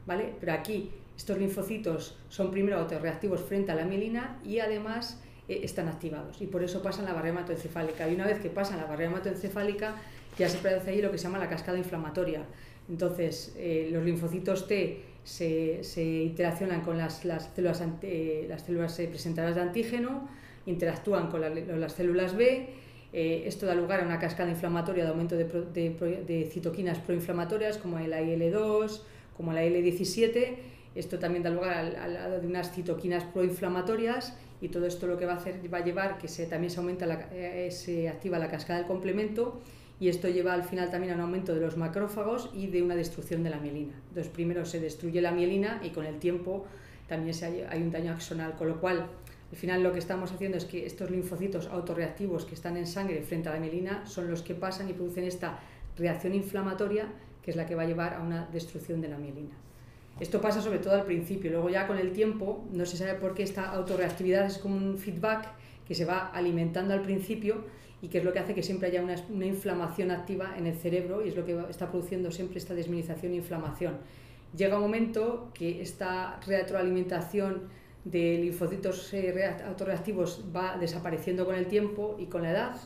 ¿vale? 0.07 0.35
Pero 0.39 0.53
aquí 0.53 0.91
estos 1.17 1.39
linfocitos 1.39 2.17
son 2.29 2.51
primero 2.51 2.79
autorreactivos 2.79 3.41
frente 3.41 3.73
a 3.73 3.75
la 3.75 3.85
mielina 3.85 4.39
y 4.45 4.59
además 4.59 5.21
eh, 5.49 5.61
están 5.63 5.89
activados 5.89 6.41
y 6.41 6.47
por 6.47 6.63
eso 6.63 6.83
pasan 6.83 7.07
la 7.07 7.13
barrera 7.13 7.39
hematoencefálica. 7.39 8.09
Y 8.09 8.15
una 8.15 8.27
vez 8.27 8.41
que 8.41 8.51
pasan 8.51 8.79
la 8.79 8.85
barrera 8.85 9.11
hematoencefálica 9.11 9.97
ya 10.39 10.49
se 10.49 10.59
produce 10.59 10.91
ahí 10.91 11.03
lo 11.03 11.11
que 11.11 11.19
se 11.19 11.25
llama 11.25 11.39
la 11.39 11.49
cascada 11.49 11.79
inflamatoria. 11.79 12.43
Entonces 12.89 13.55
eh, 13.57 13.89
los 13.93 14.05
linfocitos 14.05 14.67
T 14.67 15.03
se, 15.25 15.85
se 15.85 16.03
interaccionan 16.03 16.83
con 16.83 16.99
las, 16.99 17.25
las 17.25 17.51
células, 17.55 17.83
las 18.49 18.63
células 18.63 18.97
de 18.97 19.61
antígeno, 19.61 20.29
interactúan 20.71 21.29
con 21.29 21.41
las 21.41 21.93
células 21.93 22.37
B, 22.37 22.69
eh, 23.13 23.43
esto 23.47 23.67
da 23.67 23.75
lugar 23.75 24.01
a 24.01 24.05
una 24.05 24.19
cascada 24.19 24.51
inflamatoria 24.51 25.05
de 25.05 25.11
aumento 25.11 25.37
de, 25.37 25.45
de 25.45 26.49
citoquinas 26.51 26.99
proinflamatorias 26.99 27.79
como 27.79 27.99
el 27.99 28.13
IL-2, 28.13 29.01
como 29.37 29.53
la 29.53 29.65
L17. 29.65 30.57
Esto 30.95 31.19
también 31.19 31.43
da 31.43 31.51
lugar 31.51 31.73
al, 31.73 32.15
lado 32.15 32.41
de 32.41 32.47
unas 32.47 32.73
citoquinas 32.73 33.25
proinflamatorias 33.25 34.37
y 34.61 34.69
todo 34.69 34.87
esto 34.87 35.07
lo 35.07 35.17
que 35.19 35.27
va 35.27 35.35
a 35.35 35.37
hacer 35.37 35.61
va 35.73 35.79
a 35.79 35.85
llevar 35.85 36.19
que 36.19 36.29
se, 36.29 36.47
también 36.47 36.71
se 36.71 36.79
aumenta 36.79 37.07
la, 37.07 37.29
eh, 37.33 37.71
se 37.71 38.09
activa 38.09 38.39
la 38.39 38.49
cascada 38.49 38.81
del 38.81 38.89
complemento 38.89 39.61
y 39.99 40.09
esto 40.09 40.29
lleva 40.29 40.53
al 40.53 40.65
final 40.65 40.91
también 40.91 41.13
a 41.13 41.17
un 41.17 41.23
aumento 41.23 41.55
de 41.55 41.61
los 41.61 41.77
macrófagos 41.77 42.51
y 42.55 42.67
de 42.69 42.83
una 42.83 42.97
destrucción 42.97 43.43
de 43.43 43.51
la 43.51 43.59
mielina. 43.59 43.95
Entonces 44.09 44.33
primero 44.33 44.65
se 44.65 44.81
destruye 44.81 45.21
la 45.21 45.31
mielina 45.31 45.81
y 45.83 45.91
con 45.91 46.07
el 46.07 46.19
tiempo 46.19 46.67
también 47.09 47.35
se 47.35 47.67
hay 47.69 47.83
un 47.83 47.91
daño 47.91 48.13
axonal, 48.13 48.57
con 48.57 48.69
lo 48.69 48.81
cual 48.81 49.07
al 49.51 49.57
final 49.57 49.83
lo 49.83 49.93
que 49.93 49.99
estamos 49.99 50.33
haciendo 50.33 50.57
es 50.57 50.65
que 50.65 50.87
estos 50.87 51.11
linfocitos 51.11 51.67
autorreactivos 51.67 52.45
que 52.45 52.55
están 52.55 52.77
en 52.77 52.87
sangre 52.87 53.23
frente 53.23 53.49
a 53.49 53.55
la 53.55 53.61
mielina 53.61 54.07
son 54.07 54.31
los 54.31 54.43
que 54.43 54.55
pasan 54.55 54.89
y 54.89 54.93
producen 54.93 55.25
esta 55.25 55.59
reacción 55.97 56.35
inflamatoria 56.35 57.09
que 57.43 57.51
es 57.51 57.57
la 57.57 57.67
que 57.67 57.75
va 57.75 57.83
a 57.83 57.87
llevar 57.87 58.15
a 58.15 58.21
una 58.21 58.47
destrucción 58.53 59.01
de 59.01 59.09
la 59.09 59.19
mielina. 59.19 59.57
Esto 60.21 60.41
pasa 60.41 60.61
sobre 60.61 60.79
todo 60.79 60.95
al 60.95 61.05
principio, 61.05 61.51
luego 61.51 61.71
ya 61.71 61.87
con 61.87 61.97
el 61.99 62.13
tiempo 62.13 62.65
no 62.73 62.85
se 62.85 62.97
sabe 62.97 63.15
por 63.15 63.35
qué 63.35 63.43
esta 63.43 63.71
autorreactividad 63.71 64.47
es 64.47 64.59
como 64.59 64.77
un 64.77 64.99
feedback 64.99 65.49
que 65.89 65.95
se 65.95 66.05
va 66.05 66.29
alimentando 66.29 66.93
al 66.93 67.03
principio 67.03 67.65
y 68.03 68.09
que 68.09 68.19
es 68.19 68.25
lo 68.25 68.33
que 68.33 68.39
hace 68.39 68.55
que 68.55 68.63
siempre 68.63 68.89
haya 68.89 69.03
una, 69.03 69.47
inflamación 69.47 70.11
activa 70.11 70.55
en 70.57 70.67
el 70.67 70.75
cerebro 70.75 71.25
y 71.25 71.29
es 71.29 71.37
lo 71.37 71.45
que 71.45 71.59
está 71.69 71.91
produciendo 71.91 72.31
siempre 72.31 72.59
esta 72.59 72.75
desminización 72.75 73.33
e 73.33 73.37
inflamación. 73.37 73.97
Llega 74.57 74.77
un 74.77 74.83
momento 74.83 75.51
que 75.55 75.81
esta 75.81 76.39
retroalimentación 76.47 77.69
de 78.05 78.39
linfocitos 78.39 79.13
eh, 79.13 79.55
autorreactivos 79.67 80.45
va 80.55 80.77
desapareciendo 80.79 81.45
con 81.45 81.55
el 81.55 81.67
tiempo 81.67 82.17
y 82.19 82.27
con 82.27 82.43
la 82.43 82.51
edad 82.51 82.77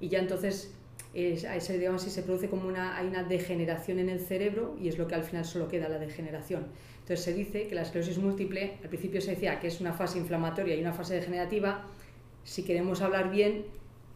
y 0.00 0.08
ya 0.08 0.18
entonces 0.18 0.72
es, 1.14 1.68
digamos, 1.68 2.02
se 2.02 2.22
produce 2.22 2.48
como 2.48 2.66
una, 2.66 2.96
hay 2.96 3.06
una 3.06 3.22
degeneración 3.22 3.98
en 3.98 4.08
el 4.08 4.20
cerebro 4.20 4.76
y 4.80 4.88
es 4.88 4.98
lo 4.98 5.06
que 5.06 5.14
al 5.14 5.24
final 5.24 5.44
solo 5.44 5.68
queda 5.68 5.88
la 5.88 5.98
degeneración. 5.98 6.66
Entonces 7.00 7.24
se 7.24 7.34
dice 7.34 7.66
que 7.66 7.74
la 7.74 7.82
esclerosis 7.82 8.18
múltiple, 8.18 8.78
al 8.82 8.88
principio 8.88 9.20
se 9.20 9.32
decía 9.32 9.60
que 9.60 9.66
es 9.66 9.80
una 9.80 9.92
fase 9.92 10.18
inflamatoria 10.18 10.74
y 10.74 10.80
una 10.80 10.92
fase 10.92 11.14
degenerativa, 11.14 11.84
si 12.44 12.62
queremos 12.64 13.02
hablar 13.02 13.30
bien, 13.30 13.64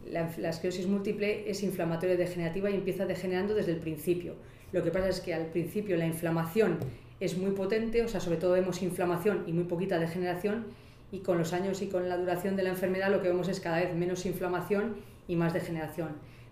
la, 0.09 0.29
la 0.37 0.49
esclerosis 0.49 0.87
múltiple 0.87 1.49
es 1.49 1.63
inflamatoria 1.63 2.15
y 2.15 2.17
degenerativa 2.17 2.69
y 2.71 2.75
empieza 2.75 3.05
degenerando 3.05 3.53
desde 3.53 3.73
el 3.73 3.79
principio. 3.79 4.35
Lo 4.71 4.83
que 4.83 4.91
pasa 4.91 5.09
es 5.09 5.21
que 5.21 5.33
al 5.33 5.47
principio 5.47 5.97
la 5.97 6.07
inflamación 6.07 6.79
es 7.19 7.37
muy 7.37 7.51
potente, 7.51 8.03
o 8.03 8.07
sea, 8.07 8.19
sobre 8.19 8.37
todo 8.37 8.53
vemos 8.53 8.81
inflamación 8.81 9.43
y 9.47 9.53
muy 9.53 9.63
poquita 9.63 9.99
degeneración, 9.99 10.65
y 11.11 11.19
con 11.19 11.37
los 11.37 11.53
años 11.53 11.81
y 11.81 11.87
con 11.87 12.09
la 12.09 12.17
duración 12.17 12.55
de 12.55 12.63
la 12.63 12.69
enfermedad 12.69 13.09
lo 13.11 13.21
que 13.21 13.29
vemos 13.29 13.47
es 13.47 13.59
cada 13.59 13.77
vez 13.77 13.95
menos 13.95 14.25
inflamación 14.25 14.97
y 15.27 15.35
más 15.35 15.53
degeneración. 15.53 16.09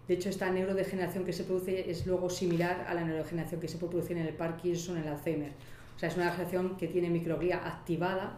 De 0.07 0.13
hecho, 0.13 0.29
esta 0.29 0.50
neurodegeneración 0.51 1.25
que 1.25 1.34
se 1.34 1.43
produce 1.43 1.89
es 1.89 2.05
luego 2.05 2.29
similar 2.29 2.86
a 2.88 2.93
la 2.93 3.03
neurodegeneración 3.03 3.60
que 3.60 3.67
se 3.67 3.77
puede 3.77 3.91
producir 3.91 4.17
en 4.17 4.25
el 4.25 4.34
Parkinson, 4.34 4.98
en 4.98 5.03
el 5.03 5.10
Alzheimer. 5.10 5.51
O 5.95 6.00
sea, 6.00 6.10
es 6.10 6.15
una 6.15 6.25
degeneración 6.25 6.77
que 6.77 6.88
tiene 6.88 7.10
microglía 7.10 7.65
activada 7.65 8.38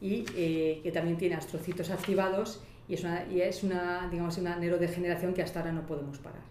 y 0.00 0.24
eh, 0.34 0.80
que 0.82 0.92
también 0.92 1.16
tiene 1.16 1.36
astrocitos 1.36 1.90
activados 1.90 2.62
y 2.88 2.94
es 2.94 3.04
una, 3.04 3.24
y 3.30 3.40
es 3.40 3.62
una, 3.62 4.08
digamos, 4.10 4.36
una 4.38 4.56
neurodegeneración 4.56 5.32
que 5.32 5.42
hasta 5.42 5.60
ahora 5.60 5.72
no 5.72 5.86
podemos 5.86 6.18
parar. 6.18 6.42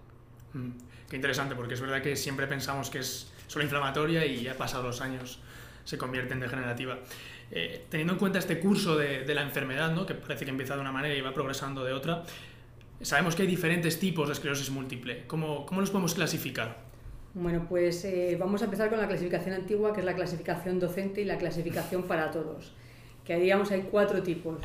Mm, 0.53 0.72
qué 1.10 1.15
interesante, 1.15 1.55
porque 1.55 1.74
es 1.74 1.81
verdad 1.81 2.01
que 2.01 2.15
siempre 2.15 2.48
pensamos 2.48 2.89
que 2.89 3.00
es 3.00 3.31
solo 3.47 3.63
inflamatoria 3.63 4.25
y 4.25 4.43
ya 4.43 4.55
pasados 4.55 4.85
los 4.85 5.01
años 5.01 5.39
se 5.83 5.97
convierte 5.97 6.33
en 6.33 6.39
degenerativa. 6.39 6.97
Eh, 7.51 7.85
teniendo 7.89 8.13
en 8.13 8.19
cuenta 8.19 8.39
este 8.39 8.59
curso 8.59 8.97
de, 8.97 9.25
la 9.33 9.43
enfermedad, 9.43 9.91
¿no? 9.91 10.05
que 10.05 10.15
parece 10.15 10.45
que 10.45 10.51
empieza 10.51 10.75
de 10.75 10.81
una 10.81 10.91
manera 10.91 11.15
y 11.15 11.21
va 11.21 11.33
progresando 11.33 11.83
de 11.83 11.93
otra, 11.93 12.23
Sabemos 13.01 13.35
que 13.35 13.41
hay 13.43 13.47
diferentes 13.47 13.99
tipos 13.99 14.27
de 14.27 14.33
esclerosis 14.33 14.69
múltiple. 14.69 15.25
¿Cómo, 15.27 15.65
cómo 15.65 15.81
los 15.81 15.91
podemos 15.91 16.15
clasificar? 16.15 16.77
Bueno, 17.33 17.65
pues 17.67 18.05
eh, 18.05 18.37
vamos 18.39 18.61
a 18.61 18.65
empezar 18.65 18.89
con 18.89 18.99
la 18.99 19.07
clasificación 19.07 19.53
antigua, 19.53 19.91
que 19.93 19.99
es 19.99 20.05
la 20.05 20.15
clasificación 20.15 20.79
docente 20.79 21.21
y 21.21 21.25
la 21.25 21.37
clasificación 21.37 22.03
para 22.03 22.31
todos. 22.31 22.73
Que 23.25 23.37
digamos 23.37 23.71
hay 23.71 23.81
cuatro 23.91 24.23
tipos. 24.23 24.59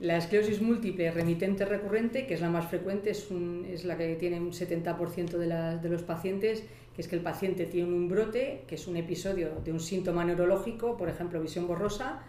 La 0.00 0.16
esclerosis 0.16 0.62
múltiple 0.62 1.10
remitente 1.10 1.66
recurrente, 1.66 2.26
que 2.26 2.34
es 2.34 2.40
la 2.40 2.48
más 2.48 2.66
frecuente, 2.68 3.10
es, 3.10 3.28
es 3.70 3.84
la 3.84 3.98
que 3.98 4.16
tiene 4.16 4.40
un 4.40 4.52
70% 4.52 5.36
de, 5.36 5.78
de 5.78 5.88
los 5.88 6.02
pacientes, 6.02 6.64
que 6.96 7.02
es 7.02 7.08
que 7.08 7.16
el 7.16 7.22
paciente 7.22 7.66
tiene 7.66 7.92
un 7.92 8.08
brote, 8.08 8.64
que 8.66 8.76
es 8.76 8.86
un 8.86 8.96
episodio 8.96 9.50
de 9.62 9.70
un 9.70 9.80
síntoma 9.80 10.24
neurológico, 10.24 10.96
por 10.96 11.10
ejemplo, 11.10 11.42
visión 11.42 11.66
borrosa, 11.66 12.22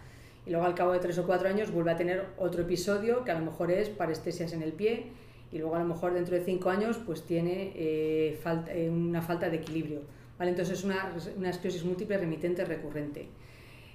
y 0.46 0.50
luego 0.50 0.66
al 0.66 0.76
cabo 0.76 0.92
de 0.92 1.00
tres 1.00 1.18
o 1.18 1.26
cuatro 1.26 1.48
años 1.48 1.72
vuelve 1.72 1.92
a 1.92 1.96
tener 1.96 2.26
otro 2.38 2.64
episodio, 2.64 3.24
que 3.24 3.32
a 3.32 3.40
lo 3.40 3.46
mejor 3.46 3.72
es 3.72 3.88
parestesias 3.88 4.52
en 4.52 4.62
el 4.62 4.74
pie, 4.74 5.06
y 5.54 5.58
luego 5.58 5.78
a 5.78 5.80
lo 5.80 5.86
mejor 5.86 6.14
dentro 6.14 6.36
de 6.36 6.44
cinco 6.44 6.70
años 6.70 7.00
pues 7.06 7.24
tiene 7.24 7.72
eh, 7.76 8.38
eh, 8.68 8.90
una 8.90 9.22
falta 9.22 9.50
de 9.50 9.56
equilibrio. 9.56 10.02
Entonces 10.38 10.80
es 10.80 10.84
una, 10.84 11.14
una 11.38 11.50
esclerosis 11.50 11.86
múltiple 11.86 12.18
remitente 12.18 12.66
recurrente. 12.66 13.28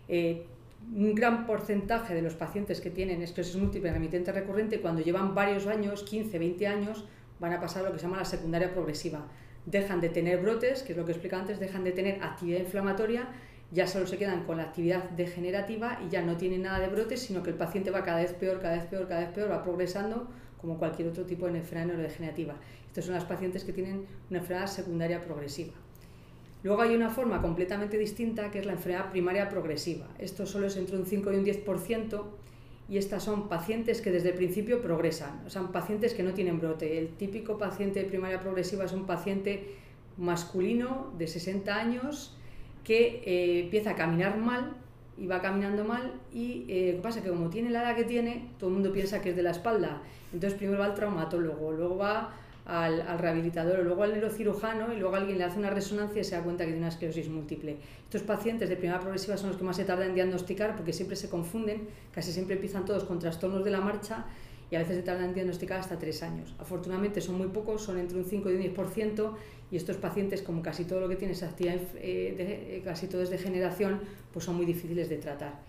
Eh, 0.09 0.47
un 0.97 1.15
gran 1.15 1.47
porcentaje 1.47 2.15
de 2.15 2.23
los 2.23 2.35
pacientes 2.35 2.81
que 2.81 2.91
tienen 2.91 3.21
esclerosis 3.21 3.57
múltiple 3.57 3.93
remitente 3.93 4.33
recurrente, 4.33 4.81
cuando 4.81 5.03
llevan 5.03 5.35
varios 5.35 5.67
años, 5.67 6.03
15, 6.03 6.39
20 6.39 6.67
años, 6.67 7.05
van 7.39 7.53
a 7.53 7.61
pasar 7.61 7.85
lo 7.85 7.93
que 7.93 7.99
se 7.99 8.07
llama 8.07 8.17
la 8.17 8.25
secundaria 8.25 8.73
progresiva. 8.73 9.27
Dejan 9.67 10.01
de 10.01 10.09
tener 10.09 10.41
brotes, 10.41 10.83
que 10.83 10.93
es 10.93 10.99
lo 10.99 11.05
que 11.05 11.13
explica 11.13 11.39
antes, 11.39 11.61
dejan 11.61 11.85
de 11.85 11.93
tener 11.93 12.23
actividad 12.23 12.61
inflamatoria, 12.61 13.29
ya 13.71 13.87
solo 13.87 14.07
se 14.07 14.19
quedan 14.19 14.45
con 14.45 14.59
la 14.59 14.65
actividad 14.65 15.11
degenerativa 15.11 15.99
y 16.05 16.11
ya 16.11 16.23
no 16.23 16.37
tienen 16.37 16.63
nada 16.63 16.79
de 16.79 16.89
brotes, 16.89 17.21
sino 17.21 17.43
que 17.43 17.51
el 17.51 17.57
paciente 17.57 17.91
va 17.91 18.05
cada 18.05 18.21
vez 18.21 18.33
peor, 18.35 18.61
cada 18.61 18.77
vez 18.77 18.85
peor, 18.85 19.09
cada 19.09 19.21
vez 19.21 19.31
peor, 19.31 19.51
va 19.51 19.63
progresando 19.63 20.29
como 20.61 20.79
cualquier 20.79 21.09
otro 21.09 21.25
tipo 21.25 21.47
de 21.47 21.59
enfermedad 21.59 21.87
neurodegenerativa. 21.89 22.55
Estos 22.87 23.07
son 23.07 23.15
las 23.15 23.25
pacientes 23.25 23.65
que 23.65 23.73
tienen 23.73 24.07
una 24.29 24.41
enfermedad 24.41 24.67
secundaria 24.67 25.25
progresiva. 25.25 25.73
Luego 26.63 26.83
hay 26.83 26.95
una 26.95 27.11
forma 27.11 27.41
completamente 27.41 27.99
distinta 27.99 28.51
que 28.51 28.61
es 28.61 28.67
la 28.67 28.73
enfermedad 28.73 29.11
primaria 29.11 29.49
progresiva. 29.49 30.07
Esto 30.19 30.47
solo 30.47 30.67
es 30.67 30.77
entre 30.77 30.97
un 30.97 31.07
5 31.07 31.33
y 31.33 31.37
un 31.37 31.45
10% 31.45 32.23
y 32.89 32.99
estas 32.99 33.23
son 33.23 33.49
pacientes 33.49 34.01
que 34.01 34.11
desde 34.11 34.31
el 34.31 34.35
principio 34.35 34.83
progresan, 34.83 35.43
o 35.47 35.51
sea, 35.51 35.63
pacientes 35.63 36.15
que 36.15 36.23
no 36.23 36.35
tienen 36.35 36.61
brote. 36.61 36.99
El 36.99 37.09
típico 37.11 37.59
paciente 37.59 38.03
de 38.03 38.09
primaria 38.09 38.41
progresiva 38.41 38.85
es 38.85 38.93
un 38.93 39.07
paciente 39.07 39.77
masculino 40.19 41.13
de 41.17 41.27
60 41.27 41.75
años 41.75 42.37
que 42.85 43.23
eh, 43.25 43.61
empieza 43.61 43.91
a 43.91 43.95
caminar 43.95 44.39
mal 44.39 44.75
y 45.17 45.27
va 45.27 45.41
caminando 45.41 45.85
mal 45.85 46.15
y 46.33 46.65
eh, 46.69 46.99
pasa 47.03 47.23
que 47.23 47.29
como 47.29 47.51
tiene 47.51 47.71
la 47.71 47.83
edad 47.83 47.97
que 47.97 48.05
tiene, 48.05 48.49
todo 48.59 48.69
el 48.71 48.75
mundo 48.75 48.93
piensa 48.93 49.21
que 49.21 49.31
es 49.31 49.37
de 49.37 49.43
la 49.43 49.51
espalda. 49.51 50.03
Entonces 50.33 50.59
primero 50.59 50.81
va 50.81 50.87
al 50.87 50.95
traumatólogo, 50.95 51.73
luego 51.73 51.97
va 51.97 52.35
al, 52.65 53.03
al, 53.03 53.19
rehabilitador, 53.19 53.81
luego 53.81 54.03
al 54.03 54.13
neurocirujano 54.13 54.93
y 54.93 54.97
luego 54.97 55.17
alguien 55.17 55.39
le 55.39 55.45
hace 55.45 55.59
una 55.59 55.71
resonancia 55.71 56.21
y 56.21 56.25
se 56.25 56.37
da 56.37 56.43
cuenta 56.43 56.65
que 56.65 56.71
tiene 56.71 56.81
una 56.81 56.89
esclerosis 56.89 57.29
múltiple. 57.29 57.77
Estos 58.05 58.23
pacientes 58.23 58.69
de 58.69 58.77
primera 58.77 59.01
progresiva 59.01 59.37
son 59.37 59.49
los 59.49 59.57
que 59.57 59.65
más 59.65 59.77
se 59.77 59.85
tardan 59.85 60.09
en 60.09 60.15
diagnosticar 60.15 60.77
porque 60.77 60.93
siempre 60.93 61.17
se 61.17 61.29
confunden, 61.29 61.89
casi 62.13 62.33
siempre 62.33 62.55
empiezan 62.55 62.85
todos 62.85 63.05
con 63.05 63.19
trastornos 63.19 63.65
de 63.65 63.71
la 63.71 63.81
marcha 63.81 64.27
y 64.73 64.75
a 64.77 64.79
veces 64.79 64.97
se 64.97 65.03
tardan 65.03 65.27
en 65.27 65.35
diagnosticar 65.35 65.81
hasta 65.81 65.99
tres 65.99 66.23
años. 66.23 66.55
Afortunadamente 66.59 67.21
son 67.21 67.37
muy 67.37 67.49
pocos, 67.49 67.83
son 67.83 67.99
entre 67.99 68.17
un 68.17 68.25
5 68.25 68.51
y 68.51 68.55
un 68.55 68.63
10%, 68.75 69.33
y 69.71 69.77
estos 69.77 69.99
pacientes, 69.99 70.41
como 70.41 70.63
casi 70.63 70.85
todo 70.85 70.99
lo 71.01 71.11
que 71.11 71.17
tiene 71.17 71.35
esa 71.35 71.47
actividad, 71.47 71.77
eh, 71.97 72.35
de, 72.37 72.77
eh, 72.77 72.83
casi 72.83 73.07
todo 73.07 73.23
es 73.23 73.29
degeneración, 73.29 74.01
pues 74.33 74.47
son 74.47 74.57
muy 74.57 74.65
difíciles 74.65 75.11
de 75.11 75.19
tratar. 75.19 75.61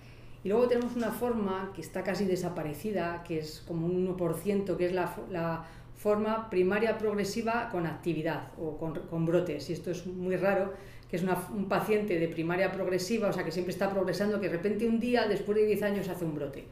Y 0.42 0.48
luego 0.48 0.70
tenemos 0.70 0.96
una 0.96 1.12
forma 1.12 1.74
que 1.76 1.82
está 1.82 2.02
casi 2.02 2.24
desaparecida, 2.24 3.24
que 3.28 3.40
es 3.40 3.62
como 3.68 3.88
un 3.88 4.08
1%, 4.08 4.78
que 4.78 4.86
es 4.86 4.94
la, 4.94 5.14
la 5.30 5.66
forma 6.04 6.50
primaria 6.50 6.98
progresiva 6.98 7.70
con 7.72 7.88
actividad 7.88 8.50
o 8.60 8.78
con, 8.78 9.26
brotes. 9.26 9.70
Y 9.70 9.74
esto 9.74 9.90
es 9.90 10.06
muy 10.06 10.36
raro, 10.36 10.74
que 11.10 11.16
es 11.16 11.24
un 11.24 11.70
paciente 11.70 12.20
de 12.20 12.28
primaria 12.28 12.74
progresiva, 12.74 13.30
o 13.30 13.34
sea, 13.34 13.46
que 13.46 13.54
siempre 13.54 13.72
está 13.72 13.90
progresando, 13.90 14.42
que 14.42 14.50
de 14.50 14.58
repente 14.58 14.86
un 14.86 15.00
día, 15.00 15.30
después 15.30 15.58
de 15.58 15.66
10 15.66 15.84
años, 15.84 16.10
hace 16.10 16.26
un 16.26 16.36
brote. 16.36 16.66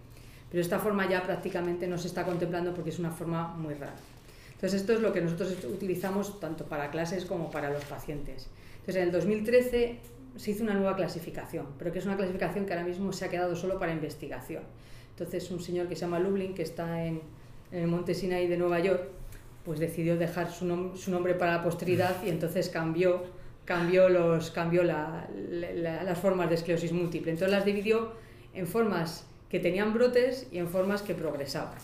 Pero 0.50 0.62
esta 0.62 0.80
forma 0.80 1.10
ya 1.10 1.24
prácticamente 1.24 1.88
no 1.88 1.98
se 1.98 2.10
está 2.10 2.26
contemplando 2.26 2.74
porque 2.74 2.90
es 2.90 3.00
una 3.00 3.12
forma 3.12 3.48
muy 3.56 3.74
rara. 3.74 3.96
Entonces, 4.52 4.82
esto 4.82 4.92
es 4.92 5.00
lo 5.00 5.14
que 5.14 5.22
nosotros 5.22 5.56
utilizamos 5.64 6.42
tanto 6.42 6.66
para 6.66 6.92
clases 6.92 7.24
como 7.24 7.50
para 7.50 7.70
los 7.70 7.86
pacientes. 7.86 8.50
Entonces, 8.80 8.98
en 8.98 9.04
el 9.04 9.12
2013 9.14 10.00
se 10.36 10.52
hizo 10.52 10.64
una 10.64 10.74
nueva 10.74 10.98
clasificación, 10.98 11.68
pero 11.80 11.94
que 11.94 12.00
es 12.00 12.06
una 12.06 12.18
clasificación 12.18 12.66
que 12.66 12.74
ahora 12.74 12.86
mismo 12.86 13.14
se 13.14 13.24
ha 13.24 13.30
quedado 13.30 13.56
solo 13.56 13.80
para 13.80 13.94
investigación. 13.94 14.64
Entonces, 15.12 15.50
un 15.52 15.62
señor 15.62 15.88
que 15.88 15.96
se 15.96 16.02
llama 16.02 16.20
Lublin, 16.20 16.54
que 16.54 16.64
está 16.64 17.06
en, 17.06 17.22
en 17.72 17.80
el 17.80 17.88
Monte 17.88 18.14
Sinai 18.14 18.48
de 18.48 18.58
Nueva 18.58 18.82
York, 18.82 19.21
pues 19.64 19.80
decidió 19.80 20.18
dejar 20.18 20.52
su, 20.52 20.66
nom 20.66 20.96
su 20.98 21.12
nombre 21.12 21.36
para 21.36 21.58
la 21.58 21.64
posteridad 21.64 22.24
y 22.24 22.30
entonces 22.30 22.70
cambió, 22.70 23.24
cambió, 23.66 24.10
los, 24.10 24.52
cambió 24.52 24.84
la, 24.84 25.28
la, 25.50 26.04
las 26.04 26.18
formas 26.18 26.50
de 26.50 26.56
esclerosis 26.56 26.92
múltiple. 26.92 27.32
Entonces 27.32 27.56
las 27.56 27.66
dividió 27.66 28.14
en 28.54 28.68
formas 28.68 29.26
que 29.50 29.60
tenían 29.60 29.94
brotes 29.94 30.48
y 30.52 30.58
en 30.58 30.68
formas 30.68 31.02
que 31.02 31.14
progresaban. 31.14 31.78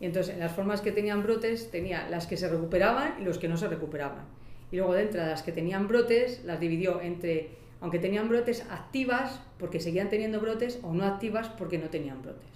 Y 0.00 0.06
entonces 0.06 0.34
en 0.34 0.40
las 0.40 0.52
formas 0.52 0.80
que 0.80 0.92
tenían 0.92 1.22
brotes 1.22 1.70
tenía 1.70 2.08
las 2.08 2.26
que 2.26 2.36
se 2.36 2.48
recuperaban 2.48 3.16
y 3.20 3.24
los 3.24 3.38
que 3.38 3.48
no 3.48 3.56
se 3.56 3.68
recuperaban. 3.68 4.24
Y 4.72 4.76
luego 4.76 4.94
dentro 4.94 5.20
de 5.20 5.26
las 5.28 5.42
que 5.42 5.52
tenían 5.52 5.88
brotes 5.88 6.42
las 6.44 6.58
dividió 6.58 7.00
entre, 7.02 7.50
aunque 7.80 7.98
tenían 7.98 8.28
brotes 8.28 8.64
activas 8.70 9.40
porque 9.58 9.80
seguían 9.80 10.08
teniendo 10.08 10.40
brotes 10.40 10.78
o 10.82 10.94
no 10.94 11.04
activas 11.04 11.48
porque 11.50 11.78
no 11.78 11.90
tenían 11.90 12.22
brotes. 12.22 12.48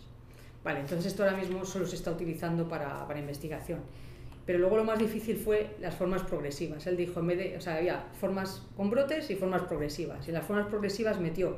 Vale, 0.65 0.81
entonces 0.81 1.07
esto 1.07 1.25
ahora 1.25 1.37
mismo 1.37 1.65
solo 1.67 1.87
se 1.87 1.97
está 1.97 2.11
utilizando 2.11 2.67
para, 2.67 3.07
para 3.07 3.21
investigación. 3.21 3.81
Pero 4.47 4.59
luego 4.59 4.77
lo 4.77 4.85
más 4.85 4.99
difícil 4.99 5.37
fue 5.37 5.75
las 5.81 5.95
formas 5.95 6.23
progresivas. 6.23 6.87
Él 6.87 6.97
dijo, 6.97 7.21
en 7.21 7.27
vez 7.29 7.39
de, 7.39 7.57
o 7.57 7.61
sea, 7.61 7.77
había 7.77 8.05
formas 8.21 8.63
con 8.77 8.91
brotes 8.91 9.31
y 9.31 9.37
formas 9.37 9.63
progresivas. 9.63 10.29
Y 10.29 10.33
las 10.33 10.45
formas 10.45 10.67
progresivas 10.67 11.19
metió, 11.19 11.57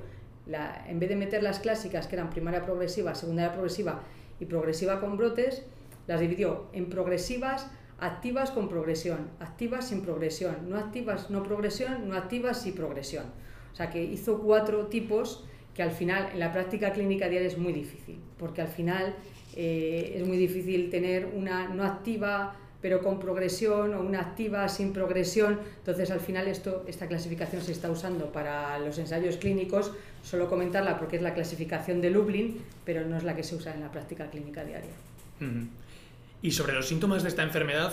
en 0.86 1.00
vez 1.00 1.08
de 1.08 1.16
meter 1.16 1.42
las 1.42 1.58
clásicas, 1.58 2.06
que 2.06 2.14
eran 2.14 2.30
primaria 2.30 2.64
progresiva, 2.64 3.14
secundaria 3.14 3.52
progresiva 3.52 4.02
y 4.38 4.44
progresiva 4.44 5.00
con 5.00 5.16
brotes, 5.16 5.64
las 6.06 6.20
dividió 6.20 6.68
en 6.72 6.88
progresivas, 6.88 7.68
activas 7.98 8.50
con 8.50 8.68
progresión, 8.68 9.30
activas 9.40 9.88
sin 9.88 10.02
progresión, 10.02 10.68
no 10.68 10.76
activas 10.76 11.30
no 11.30 11.42
progresión, 11.42 12.08
no 12.08 12.14
activas 12.14 12.62
sí 12.62 12.72
progresión. 12.72 13.24
O 13.72 13.76
sea 13.76 13.90
que 13.90 14.02
hizo 14.02 14.40
cuatro 14.40 14.86
tipos 14.86 15.44
que 15.74 15.82
al 15.82 15.90
final 15.90 16.30
en 16.32 16.38
la 16.38 16.52
práctica 16.52 16.92
clínica 16.92 17.28
diaria 17.28 17.48
es 17.48 17.58
muy 17.58 17.72
difícil, 17.72 18.18
porque 18.38 18.62
al 18.62 18.68
final 18.68 19.14
eh, 19.54 20.14
es 20.16 20.26
muy 20.26 20.36
difícil 20.36 20.88
tener 20.90 21.26
una 21.34 21.68
no 21.68 21.84
activa 21.84 22.56
pero 22.86 23.02
con 23.02 23.18
progresión 23.18 23.94
o 23.94 24.00
una 24.00 24.20
activa 24.20 24.68
sin 24.68 24.92
progresión. 24.92 25.58
Entonces, 25.78 26.12
al 26.12 26.20
final, 26.20 26.46
esto, 26.46 26.84
esta 26.86 27.08
clasificación 27.08 27.60
se 27.60 27.72
está 27.72 27.90
usando 27.90 28.30
para 28.30 28.78
los 28.78 28.96
ensayos 28.98 29.38
clínicos, 29.38 29.90
solo 30.22 30.48
comentarla 30.48 30.96
porque 30.96 31.16
es 31.16 31.22
la 31.22 31.34
clasificación 31.34 32.00
de 32.00 32.10
Lublin, 32.10 32.62
pero 32.84 33.04
no 33.04 33.16
es 33.16 33.24
la 33.24 33.34
que 33.34 33.42
se 33.42 33.56
usa 33.56 33.74
en 33.74 33.80
la 33.80 33.90
práctica 33.90 34.30
clínica 34.30 34.62
diaria. 34.62 34.92
Y 36.42 36.52
sobre 36.52 36.74
los 36.74 36.86
síntomas 36.86 37.24
de 37.24 37.28
esta 37.30 37.42
enfermedad, 37.42 37.92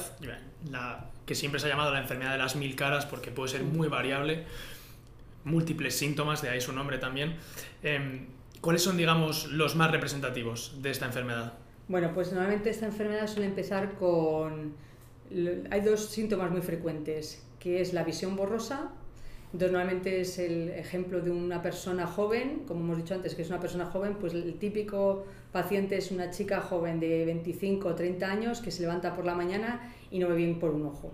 que 1.26 1.34
siempre 1.34 1.60
se 1.60 1.66
ha 1.66 1.70
llamado 1.70 1.92
la 1.92 2.00
enfermedad 2.00 2.34
de 2.34 2.38
las 2.38 2.56
mil 2.56 2.76
caras 2.76 3.08
porque 3.08 3.32
puede 3.32 3.50
ser 3.50 3.64
muy 3.64 3.88
variable, 3.88 4.44
múltiples 5.44 5.98
síntomas, 5.98 6.44
de 6.44 6.50
ahí 6.50 6.62
su 6.62 6.72
nombre 6.72 7.00
también. 7.00 7.38
Eh, 7.82 8.28
¿Cuáles 8.62 8.84
son, 8.84 8.96
digamos, 8.96 9.48
los 9.48 9.76
más 9.76 9.90
representativos 9.90 10.84
de 10.84 10.92
esta 10.92 11.08
enfermedad? 11.08 11.54
Bueno, 11.88 12.12
pues 12.14 12.32
normalmente 12.32 12.70
esta 12.70 12.86
enfermedad 12.86 13.28
suele 13.28 13.48
empezar 13.48 13.96
con... 13.96 14.74
Hay 15.70 15.82
dos 15.82 16.10
síntomas 16.10 16.50
muy 16.50 16.62
frecuentes, 16.62 17.44
que 17.60 17.82
es 17.82 17.94
la 17.94 18.04
visión 18.04 18.36
borrosa. 18.38 18.92
Entonces, 19.52 19.72
normalmente 19.72 20.22
es 20.22 20.40
el 20.40 20.70
ejemplo 20.70 21.22
de 21.22 21.30
una 21.30 21.62
persona 21.62 22.08
joven, 22.08 22.64
como 22.68 22.82
hemos 22.82 22.98
dicho 22.98 23.14
antes, 23.14 23.36
que 23.36 23.42
es 23.42 23.50
una 23.50 23.60
persona 23.60 23.86
joven, 23.86 24.16
pues 24.20 24.34
el 24.34 24.56
típico 24.56 25.26
paciente 25.52 25.98
es 25.98 26.10
una 26.10 26.32
chica 26.32 26.62
joven 26.62 27.00
de 27.00 27.26
25 27.26 27.90
o 27.90 27.96
30 27.96 28.32
años 28.32 28.62
que 28.62 28.72
se 28.72 28.82
levanta 28.82 29.14
por 29.14 29.26
la 29.26 29.36
mañana 29.36 29.94
y 30.10 30.20
no 30.20 30.30
ve 30.30 30.36
bien 30.36 30.60
por 30.60 30.72
un 30.72 30.86
ojo. 30.86 31.12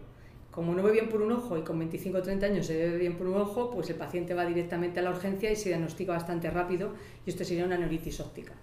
Como 0.51 0.73
no 0.73 0.83
ve 0.83 0.91
bien 0.91 1.09
por 1.09 1.21
un 1.21 1.31
ojo 1.31 1.57
y 1.57 1.63
con 1.63 1.79
25 1.79 2.17
o 2.17 2.21
30 2.21 2.45
años 2.45 2.67
se 2.67 2.77
ve 2.77 2.97
bien 2.97 3.17
por 3.17 3.27
un 3.27 3.37
ojo, 3.37 3.71
pues 3.71 3.89
el 3.89 3.95
paciente 3.95 4.33
va 4.33 4.45
directamente 4.45 4.99
a 4.99 5.03
la 5.03 5.09
urgencia 5.09 5.51
y 5.51 5.55
se 5.55 5.69
diagnostica 5.69 6.13
bastante 6.13 6.49
rápido 6.49 6.93
y 7.25 7.31
esto 7.31 7.43
sería 7.43 7.65
una 7.65 7.77
neuritis 7.77 8.19
óptica. 8.19 8.53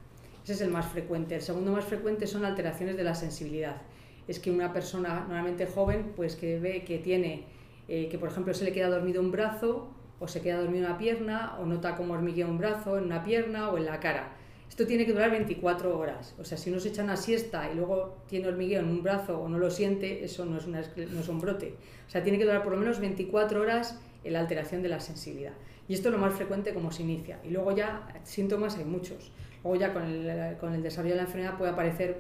Ese 0.46 0.52
es 0.52 0.61
el 0.61 0.70
más 0.70 0.87
frecuente. 0.87 1.35
El 1.35 1.42
segundo 1.42 1.72
más 1.72 1.85
frecuente 1.85 2.28
son 2.28 2.44
alteraciones 2.44 2.96
de 2.96 3.02
la 3.02 3.16
sensibilidad. 3.16 3.82
Es 4.28 4.38
que 4.38 4.52
una 4.52 4.72
persona 4.72 5.24
normalmente 5.26 5.66
joven, 5.66 6.12
pues 6.14 6.37
que 6.37 6.61
ve 6.61 6.85
que 6.85 6.98
tiene, 6.98 7.46
eh, 7.88 8.09
que 8.09 8.16
por 8.16 8.28
ejemplo 8.28 8.54
se 8.54 8.64
le 8.64 8.70
queda 8.70 8.88
dormido 8.88 9.20
un 9.20 9.32
brazo, 9.32 9.88
o 10.20 10.28
se 10.28 10.42
queda 10.42 10.61
dormido 10.61 10.87
una 10.87 10.98
pierna, 10.98 11.56
o 11.59 11.66
nota 11.66 11.96
como 11.96 12.14
hormiguea 12.14 12.46
un 12.46 12.59
brazo 12.59 12.96
en 12.96 13.06
una 13.06 13.24
pierna 13.24 13.70
o 13.70 13.76
en 13.76 13.87
la 13.87 13.98
cara. 13.98 14.37
Esto 14.68 14.87
tiene 14.87 15.04
que 15.04 15.12
durar 15.12 15.32
24 15.32 15.98
horas. 15.98 16.37
O 16.38 16.44
sea, 16.44 16.56
si 16.56 16.70
uno 16.70 16.78
se 16.78 16.90
echa 16.90 17.02
una 17.02 17.16
siesta 17.16 17.68
y 17.68 17.74
luego 17.74 18.18
tiene 18.28 18.46
hormigueo 18.46 18.78
en 18.78 18.88
un 18.88 19.02
brazo 19.02 19.40
o 19.40 19.48
no 19.48 19.59
lo 19.59 19.72
siente, 19.72 20.24
eso 20.24 20.44
no 20.44 20.59
es, 20.59 20.68
no 20.68 20.78
es 20.78 21.28
un 21.28 21.40
brote. 21.40 21.74
O 22.06 22.11
sea, 22.11 22.22
tiene 22.22 22.38
que 22.38 22.44
durar 22.44 22.62
por 22.62 22.70
lo 22.72 22.78
menos 22.78 23.00
24 23.00 23.61
horas 23.61 23.98
la 24.30 24.40
alteración 24.40 24.80
de 24.82 24.90
la 24.90 25.00
sensibilidad. 25.00 25.54
Y 25.88 25.94
esto 25.94 26.09
es 26.09 26.14
lo 26.14 26.20
más 26.20 26.35
frecuente 26.35 26.72
como 26.72 26.90
se 26.92 27.02
inicia. 27.02 27.40
Y 27.44 27.50
luego 27.50 27.74
ya 27.74 28.06
síntomas 28.24 28.76
hay 28.76 28.85
muchos. 28.85 29.32
Luego 29.66 29.81
ya 29.81 29.92
con 29.92 30.05
el, 30.05 30.57
con 30.59 30.74
el 30.74 30.83
desarrollo 30.83 31.14
de 31.14 31.22
la 31.22 31.26
enfermedad 31.26 31.59
puede 31.59 31.72
aparecer 31.72 32.18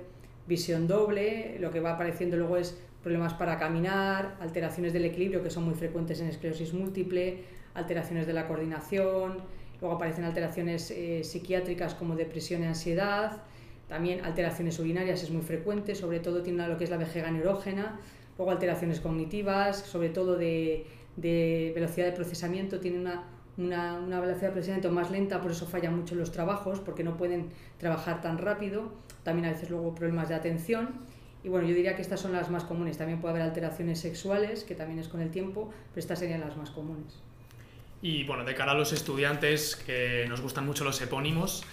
visión 0.48 0.88
doble, 0.88 1.56
lo 1.60 1.70
que 1.70 1.78
va 1.78 1.92
apareciendo 1.92 2.36
luego 2.36 2.56
es 2.56 2.76
problemas 3.04 3.34
para 3.34 3.56
caminar, 3.56 4.36
alteraciones 4.40 4.92
del 4.92 5.04
equilibrio 5.04 5.44
que 5.44 5.50
son 5.50 5.62
muy 5.62 5.74
frecuentes 5.74 6.20
en 6.20 6.26
esclerosis 6.26 6.74
múltiple, 6.74 7.44
alteraciones 7.74 8.26
de 8.26 8.32
la 8.32 8.48
coordinación, 8.48 9.36
luego 9.80 9.94
aparecen 9.94 10.24
alteraciones 10.24 10.90
eh, 10.90 11.22
psiquiátricas 11.22 11.94
como 11.94 12.16
depresión 12.16 12.64
y 12.64 12.66
ansiedad, 12.66 13.42
también 13.88 14.24
alteraciones 14.24 14.80
urinarias 14.80 15.22
es 15.22 15.30
muy 15.30 15.42
frecuente, 15.42 15.94
sobre 15.94 16.18
todo 16.18 16.42
tiene 16.42 16.66
lo 16.66 16.76
que 16.76 16.82
es 16.82 16.90
la 16.90 16.96
vejega 16.96 17.30
neurógena, 17.30 18.00
luego 18.36 18.50
alteraciones 18.50 18.98
cognitivas, 18.98 19.76
sobre 19.76 20.08
todo 20.08 20.36
de, 20.36 20.84
de 21.14 21.70
velocidad 21.76 22.06
de 22.06 22.12
procesamiento, 22.12 22.80
tiene 22.80 22.98
una 22.98 23.35
una, 23.58 23.94
una, 23.94 24.20
velocidad 24.20 24.48
de 24.48 24.52
procesamiento 24.52 24.90
más 24.90 25.10
lenta, 25.10 25.40
por 25.40 25.50
eso 25.50 25.66
fallan 25.66 25.96
mucho 25.96 26.14
los 26.14 26.32
trabajos, 26.32 26.80
porque 26.80 27.04
no 27.04 27.16
pueden 27.16 27.50
trabajar 27.78 28.20
tan 28.20 28.38
rápido. 28.38 28.92
También 29.22 29.46
a 29.46 29.52
veces 29.52 29.70
luego 29.70 29.94
problemas 29.94 30.28
de 30.28 30.34
atención. 30.34 30.90
Y 31.42 31.48
bueno, 31.48 31.68
yo 31.68 31.74
diría 31.74 31.94
que 31.94 32.02
estas 32.02 32.20
son 32.20 32.32
las 32.32 32.50
más 32.50 32.64
comunes. 32.64 32.98
También 32.98 33.20
puede 33.20 33.34
haber 33.34 33.42
alteraciones 33.42 34.00
sexuales, 34.00 34.64
que 34.64 34.74
también 34.74 34.98
es 34.98 35.08
con 35.08 35.20
el 35.20 35.30
tiempo, 35.30 35.70
pero 35.90 36.00
estas 36.00 36.18
serían 36.18 36.40
las 36.40 36.56
más 36.56 36.70
comunes. 36.70 37.20
Y 38.02 38.24
bueno, 38.24 38.44
de 38.44 38.54
cara 38.54 38.72
a 38.72 38.74
los 38.74 38.92
estudiantes, 38.92 39.76
que 39.76 40.26
nos 40.28 40.40
gustan 40.40 40.66
mucho 40.66 40.84
los 40.84 41.00
epónimos, 41.00 41.64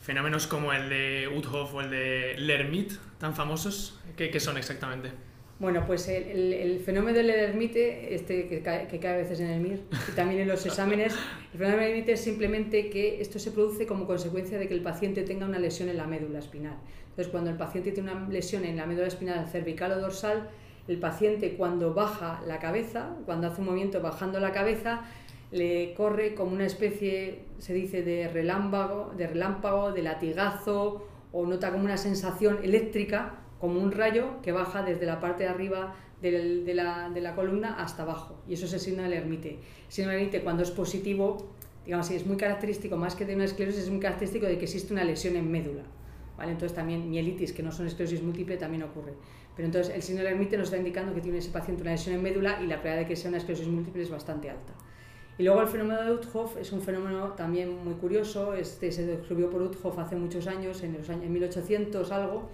fenómenos 0.00 0.46
como 0.46 0.72
el 0.72 0.88
de 0.88 1.28
Uthoff 1.28 1.74
o 1.74 1.80
el 1.80 1.90
de 1.90 2.34
Lermit, 2.38 2.92
tan 3.18 3.34
famosos, 3.34 4.00
¿qué, 4.16 4.30
qué 4.30 4.40
son 4.40 4.56
exactamente? 4.56 5.12
Bueno, 5.60 5.84
pues 5.88 6.06
el, 6.06 6.52
el, 6.52 6.78
fenómeno 6.78 7.18
del 7.18 7.30
ermite, 7.30 8.14
este 8.14 8.46
que 8.46 8.62
cae, 8.62 8.86
que 8.86 9.00
cae 9.00 9.14
a 9.14 9.16
veces 9.16 9.40
en 9.40 9.48
el 9.48 9.60
MIR 9.60 9.80
y 10.08 10.12
también 10.12 10.42
en 10.42 10.48
los 10.48 10.64
exámenes, 10.64 11.14
el 11.52 11.58
fenómeno 11.58 11.82
del 11.82 11.90
ermite 11.90 12.12
es 12.12 12.20
simplemente 12.20 12.90
que 12.90 13.20
esto 13.20 13.40
se 13.40 13.50
produce 13.50 13.84
como 13.84 14.06
consecuencia 14.06 14.56
de 14.56 14.68
que 14.68 14.74
el 14.74 14.82
paciente 14.82 15.22
tenga 15.22 15.46
una 15.46 15.58
lesión 15.58 15.88
en 15.88 15.96
la 15.96 16.06
médula 16.06 16.38
espinal. 16.38 16.76
Entonces, 17.10 17.32
cuando 17.32 17.50
el 17.50 17.56
paciente 17.56 17.90
tiene 17.90 18.12
una 18.12 18.28
lesión 18.28 18.64
en 18.64 18.76
la 18.76 18.86
médula 18.86 19.08
espinal 19.08 19.48
cervical 19.48 19.90
o 19.90 20.00
dorsal, 20.00 20.48
el 20.86 20.98
paciente 21.00 21.56
cuando 21.56 21.92
baja 21.92 22.40
la 22.46 22.60
cabeza, 22.60 23.16
cuando 23.26 23.48
hace 23.48 23.60
un 23.60 23.66
movimiento 23.66 24.00
bajando 24.00 24.38
la 24.38 24.52
cabeza, 24.52 25.02
le 25.50 25.92
corre 25.94 26.36
como 26.36 26.52
una 26.52 26.66
especie, 26.66 27.40
se 27.58 27.74
dice, 27.74 28.04
de 28.04 28.28
relámpago, 28.28 29.12
de 29.16 29.26
relámpago, 29.26 29.90
de 29.90 30.02
latigazo, 30.02 31.04
o 31.32 31.46
nota 31.46 31.72
como 31.72 31.82
una 31.82 31.96
sensación 31.96 32.60
eléctrica 32.62 33.40
como 33.60 33.80
un 33.80 33.92
rayo 33.92 34.40
que 34.42 34.52
baja 34.52 34.82
desde 34.82 35.06
la 35.06 35.20
parte 35.20 35.44
de 35.44 35.48
arriba 35.48 35.94
de, 36.20 36.74
la, 36.74 37.10
de 37.10 37.20
la, 37.20 37.34
columna 37.34 37.74
hasta 37.74 38.02
abajo. 38.02 38.40
Y 38.48 38.54
eso 38.54 38.66
es 38.66 38.72
el 38.72 38.80
signo 38.80 39.02
del 39.02 39.12
ermite. 39.12 39.58
El 39.86 39.92
signo 39.92 40.10
del 40.10 40.20
ermite, 40.20 40.42
cuando 40.42 40.62
es 40.62 40.70
positivo, 40.70 41.50
digamos, 41.84 42.10
es 42.10 42.26
muy 42.26 42.36
característico, 42.36 42.96
más 42.96 43.14
que 43.14 43.24
de 43.24 43.34
una 43.34 43.44
esclerosis, 43.44 43.84
es 43.84 43.90
muy 43.90 44.00
característico 44.00 44.46
de 44.46 44.58
que 44.58 44.64
existe 44.64 44.92
una 44.92 45.04
lesión 45.04 45.36
en 45.36 45.50
médula. 45.50 45.82
¿Vale? 46.36 46.52
Entonces 46.52 46.74
también 46.76 47.10
mielitis, 47.10 47.52
que 47.52 47.62
no 47.62 47.72
son 47.72 47.86
esclerosis 47.86 48.22
múltiple, 48.22 48.56
también 48.56 48.84
ocurre. 48.84 49.14
Pero 49.56 49.66
entonces 49.66 49.92
el 49.92 50.02
signo 50.02 50.22
del 50.22 50.34
ermite 50.34 50.56
nos 50.56 50.68
está 50.68 50.76
indicando 50.76 51.12
que 51.12 51.20
tiene 51.20 51.38
ese 51.38 51.50
paciente 51.50 51.82
una 51.82 51.90
lesión 51.90 52.14
en 52.14 52.22
médula 52.22 52.60
y 52.62 52.66
la 52.68 52.76
probabilidad 52.76 52.98
de 52.98 53.06
que 53.06 53.16
sea 53.16 53.28
una 53.28 53.38
esclerosis 53.38 53.66
múltiple 53.66 54.02
es 54.02 54.10
bastante 54.10 54.50
alta. 54.50 54.72
Y 55.38 55.44
luego 55.44 55.62
el 55.62 55.68
fenómeno 55.68 56.02
de 56.02 56.12
Uthoff 56.12 56.56
es 56.56 56.72
un 56.72 56.80
fenómeno 56.80 57.32
también 57.34 57.84
muy 57.84 57.94
curioso, 57.94 58.54
este 58.54 58.90
se 58.90 59.06
descubrió 59.06 59.48
por 59.48 59.62
Uthoff 59.62 59.96
hace 59.98 60.16
muchos 60.16 60.48
años, 60.48 60.82
en 60.82 60.94
los 60.94 61.08
años 61.08 61.24
en 61.24 61.32
1800 61.32 62.10
algo, 62.10 62.50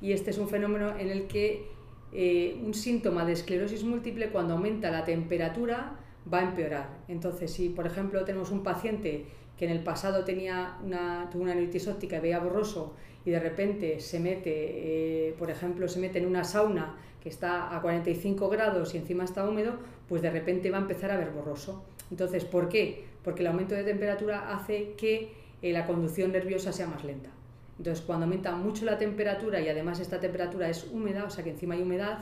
y 0.00 0.12
este 0.12 0.30
es 0.30 0.38
un 0.38 0.48
fenómeno 0.48 0.96
en 0.98 1.10
el 1.10 1.26
que 1.26 1.66
eh, 2.12 2.60
un 2.64 2.74
síntoma 2.74 3.24
de 3.24 3.32
esclerosis 3.32 3.84
múltiple 3.84 4.30
cuando 4.30 4.54
aumenta 4.54 4.90
la 4.90 5.04
temperatura 5.04 5.96
va 6.32 6.40
a 6.40 6.42
empeorar. 6.44 6.88
Entonces, 7.08 7.52
si 7.52 7.68
por 7.68 7.86
ejemplo 7.86 8.24
tenemos 8.24 8.50
un 8.50 8.62
paciente 8.62 9.26
que 9.58 9.64
en 9.64 9.72
el 9.72 9.82
pasado 9.82 10.24
tenía 10.24 10.78
una, 10.84 11.28
tuvo 11.30 11.42
una 11.42 11.54
neuritis 11.54 11.88
óptica 11.88 12.18
y 12.18 12.20
veía 12.20 12.38
borroso 12.38 12.94
y 13.24 13.30
de 13.30 13.40
repente 13.40 14.00
se 14.00 14.20
mete, 14.20 14.52
eh, 14.54 15.34
por 15.38 15.50
ejemplo, 15.50 15.88
se 15.88 15.98
mete 15.98 16.18
en 16.18 16.26
una 16.26 16.44
sauna 16.44 16.96
que 17.20 17.28
está 17.28 17.76
a 17.76 17.82
45 17.82 18.48
grados 18.48 18.94
y 18.94 18.98
encima 18.98 19.24
está 19.24 19.48
húmedo, 19.48 19.74
pues 20.08 20.22
de 20.22 20.30
repente 20.30 20.70
va 20.70 20.78
a 20.78 20.82
empezar 20.82 21.10
a 21.10 21.16
ver 21.16 21.30
borroso. 21.30 21.84
Entonces, 22.10 22.44
¿por 22.44 22.68
qué? 22.68 23.04
Porque 23.24 23.42
el 23.42 23.48
aumento 23.48 23.74
de 23.74 23.84
temperatura 23.84 24.54
hace 24.54 24.92
que 24.96 25.32
eh, 25.60 25.72
la 25.72 25.86
conducción 25.86 26.32
nerviosa 26.32 26.72
sea 26.72 26.86
más 26.86 27.04
lenta. 27.04 27.30
Entonces, 27.78 28.04
cuando 28.04 28.24
aumenta 28.24 28.52
mucho 28.56 28.84
la 28.84 28.98
temperatura 28.98 29.60
y 29.60 29.68
además 29.68 30.00
esta 30.00 30.20
temperatura 30.20 30.68
es 30.68 30.86
húmeda, 30.92 31.24
o 31.24 31.30
sea 31.30 31.44
que 31.44 31.50
encima 31.50 31.74
hay 31.74 31.82
humedad, 31.82 32.18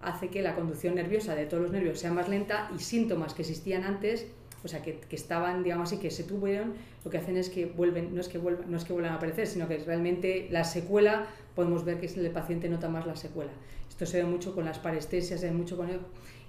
hace 0.00 0.28
que 0.28 0.42
la 0.42 0.54
conducción 0.54 0.94
nerviosa 0.94 1.34
de 1.34 1.46
todos 1.46 1.62
los 1.62 1.72
nervios 1.72 1.98
sea 1.98 2.12
más 2.12 2.28
lenta 2.28 2.70
y 2.76 2.78
síntomas 2.78 3.34
que 3.34 3.42
existían 3.42 3.84
antes 3.84 4.26
o 4.64 4.68
sea, 4.68 4.82
que, 4.82 4.98
que, 4.98 5.16
estaban, 5.16 5.62
digamos 5.62 5.88
así, 5.88 6.00
que 6.00 6.10
se 6.10 6.24
tuvieron, 6.24 6.74
lo 7.04 7.10
que 7.10 7.18
hacen 7.18 7.36
es 7.36 7.48
que 7.48 7.66
vuelven, 7.66 8.14
no 8.14 8.20
es 8.20 8.28
que 8.28 8.38
vuelvan, 8.38 8.70
no 8.70 8.76
es 8.76 8.84
que 8.84 8.92
vuelvan 8.92 9.12
a 9.12 9.16
aparecer, 9.16 9.46
sino 9.46 9.68
que 9.68 9.78
realmente 9.78 10.48
la 10.50 10.64
secuela, 10.64 11.26
podemos 11.54 11.84
ver 11.84 12.00
que 12.00 12.06
el 12.06 12.30
paciente 12.30 12.68
nota 12.68 12.88
más 12.88 13.06
la 13.06 13.16
secuela. 13.16 13.52
Esto 13.88 14.04
se 14.06 14.18
ve 14.18 14.28
mucho 14.28 14.54
con 14.54 14.64
las 14.64 14.78
parestesias, 14.78 15.40
se 15.40 15.46
ve 15.46 15.52
mucho 15.52 15.76
con 15.76 15.88
el, 15.88 16.00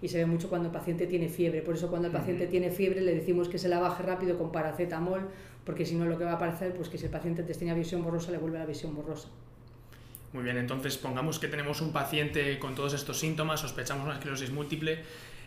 y 0.01 0.07
se 0.07 0.17
ve 0.17 0.25
mucho 0.25 0.49
cuando 0.49 0.69
el 0.69 0.73
paciente 0.73 1.05
tiene 1.07 1.29
fiebre. 1.29 1.61
Por 1.61 1.75
eso 1.75 1.89
cuando 1.89 2.07
el 2.07 2.13
paciente 2.13 2.47
tiene 2.47 2.71
fiebre 2.71 3.01
le 3.01 3.13
decimos 3.13 3.47
que 3.47 3.57
se 3.57 3.69
la 3.69 3.79
baje 3.79 4.03
rápido 4.03 4.37
con 4.37 4.51
paracetamol, 4.51 5.29
porque 5.69 5.85
si 5.85 5.93
no 5.93 6.05
lo 6.05 6.17
que 6.17 6.23
va 6.23 6.31
a 6.31 6.33
aparecer, 6.33 6.73
pues 6.73 6.89
que 6.89 6.97
si 6.97 7.05
el 7.05 7.11
paciente 7.11 7.41
antes 7.41 7.59
tenía 7.59 7.75
visión 7.75 8.03
borrosa, 8.03 8.31
le 8.31 8.39
vuelve 8.39 8.57
la 8.57 8.65
visión 8.65 8.95
borrosa. 8.95 9.27
Muy 10.33 10.41
bien, 10.41 10.57
entonces 10.57 10.97
pongamos 10.97 11.37
que 11.37 11.47
tenemos 11.47 11.79
un 11.81 11.93
paciente 11.93 12.57
con 12.57 12.73
todos 12.73 12.95
estos 12.95 13.19
síntomas, 13.19 13.59
sospechamos 13.59 14.03
una 14.03 14.15
esclerosis 14.15 14.49
múltiple, 14.49 15.03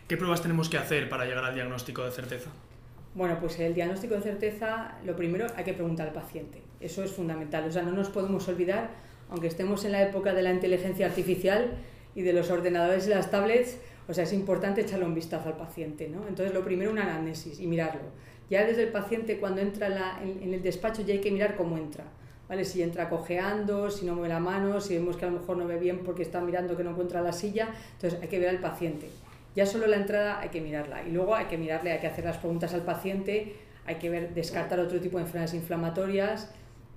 ¿Qué 0.07 0.15
pruebas 0.15 0.41
tenemos 0.41 0.69
que 0.69 0.77
hacer 0.77 1.09
para 1.09 1.25
llegar 1.25 1.43
al 1.43 1.55
diagnóstico 1.55 2.05
de 2.05 2.11
certeza? 2.11 2.51
Bueno, 3.15 3.37
pues 3.41 3.59
el 3.59 3.73
diagnóstico 3.73 4.15
de 4.15 4.21
certeza, 4.21 4.97
lo 5.05 5.17
primero 5.17 5.47
hay 5.57 5.65
que 5.65 5.73
preguntar 5.73 6.07
al 6.07 6.13
paciente. 6.13 6.61
Eso 6.79 7.03
es 7.03 7.11
fundamental. 7.11 7.67
O 7.67 7.71
sea, 7.73 7.83
no 7.83 7.91
nos 7.91 8.07
podemos 8.07 8.47
olvidar, 8.47 8.91
aunque 9.29 9.47
estemos 9.47 9.83
en 9.83 9.91
la 9.91 10.03
época 10.03 10.33
de 10.33 10.41
la 10.41 10.53
inteligencia 10.53 11.05
artificial 11.05 11.71
y 12.15 12.21
de 12.21 12.31
los 12.31 12.49
ordenadores 12.49 13.07
y 13.07 13.09
las 13.09 13.29
tablets, 13.29 13.77
o 14.07 14.13
sea, 14.13 14.23
es 14.23 14.31
importante 14.31 14.79
echarle 14.79 15.03
un 15.03 15.15
vistazo 15.15 15.49
al 15.49 15.57
paciente, 15.57 16.07
¿no? 16.07 16.25
Entonces, 16.29 16.53
lo 16.53 16.63
primero, 16.63 16.91
una 16.91 17.03
anamnesis 17.03 17.59
y 17.59 17.67
mirarlo. 17.67 18.01
Ya 18.49 18.65
desde 18.65 18.83
el 18.83 18.89
paciente, 18.89 19.37
cuando 19.37 19.61
entra 19.61 20.19
en, 20.21 20.53
el 20.53 20.61
despacho, 20.61 21.01
ya 21.01 21.13
hay 21.13 21.21
que 21.21 21.31
mirar 21.31 21.55
cómo 21.55 21.77
entra. 21.77 22.03
¿Vale? 22.49 22.65
Si 22.65 22.81
entra 22.83 23.09
cojeando, 23.09 23.89
si 23.89 24.05
no 24.05 24.13
mueve 24.15 24.29
la 24.29 24.39
mano, 24.39 24.81
si 24.81 24.95
vemos 24.95 25.15
que 25.15 25.25
a 25.25 25.29
lo 25.29 25.39
mejor 25.39 25.57
no 25.57 25.65
ve 25.65 25.79
bien 25.79 25.99
porque 25.99 26.23
está 26.23 26.41
mirando 26.41 26.75
que 26.75 26.83
no 26.83 26.91
encuentra 26.91 27.21
la 27.21 27.31
silla, 27.31 27.69
entonces 27.93 28.19
hay 28.21 28.27
que 28.27 28.37
ver 28.37 28.49
al 28.49 28.59
paciente. 28.59 29.07
Ya 29.55 29.65
solo 29.65 29.87
la 29.87 29.97
entrada 29.97 30.39
hay 30.39 30.49
que 30.49 30.61
mirarla 30.61 31.03
y 31.03 31.11
luego 31.11 31.35
hay 31.35 31.45
que 31.45 31.57
mirarle, 31.57 31.91
hay 31.91 31.99
que 31.99 32.07
hacer 32.07 32.25
las 32.25 32.37
preguntas 32.37 32.73
al 32.73 32.81
paciente, 32.81 33.55
hay 33.85 33.95
que 33.95 34.09
ver, 34.09 34.33
descartar 34.33 34.79
otro 34.79 34.99
tipo 34.99 35.17
de 35.17 35.23
enfermedades 35.23 35.53
inflamatorias. 35.53 36.51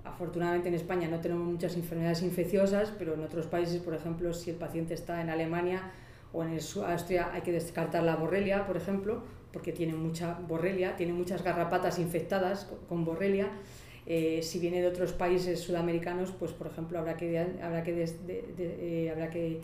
Afortunadamente 0.05 0.69
en 0.69 0.75
España 0.75 1.09
no 1.09 1.21
tenemos 1.21 1.47
muchas 1.47 1.77
enfermedades 1.77 2.23
infecciosas, 2.23 2.93
pero 2.99 3.15
en 3.15 3.23
otros 3.23 3.47
países, 3.47 3.81
por 3.81 3.95
ejemplo, 3.95 4.33
si 4.33 4.51
el 4.51 4.57
paciente 4.57 4.95
está 4.95 5.21
en 5.21 5.31
Alemania 5.31 5.91
o 6.33 6.43
en 6.43 6.59
Austria, 6.87 7.31
hay 7.33 7.43
que 7.43 7.53
descartar 7.53 8.03
la 8.03 8.17
borrelia, 8.17 8.67
por 8.67 8.77
ejemplo, 8.77 9.23
porque 9.57 9.73
tiene 9.73 9.95
mucha 9.95 10.39
borrelia, 10.47 10.97
tiene 10.97 11.15
muchas 11.15 11.43
garrapatas 11.43 11.99
infectadas 11.99 12.71
con 12.91 13.07
borrelia. 13.07 13.49
Eh, 14.05 14.41
si 14.43 14.59
viene 14.59 14.83
de 14.83 14.87
otros 14.87 15.15
países 15.15 15.61
sudamericanos, 15.61 16.31
pues 16.33 16.53
por 16.53 16.67
ejemplo 16.67 16.99
habrá 16.99 17.17
que, 17.17 17.39
habrá 17.39 17.83
que, 17.83 18.05
eh, 18.29 19.11
habrá 19.11 19.31
que 19.31 19.63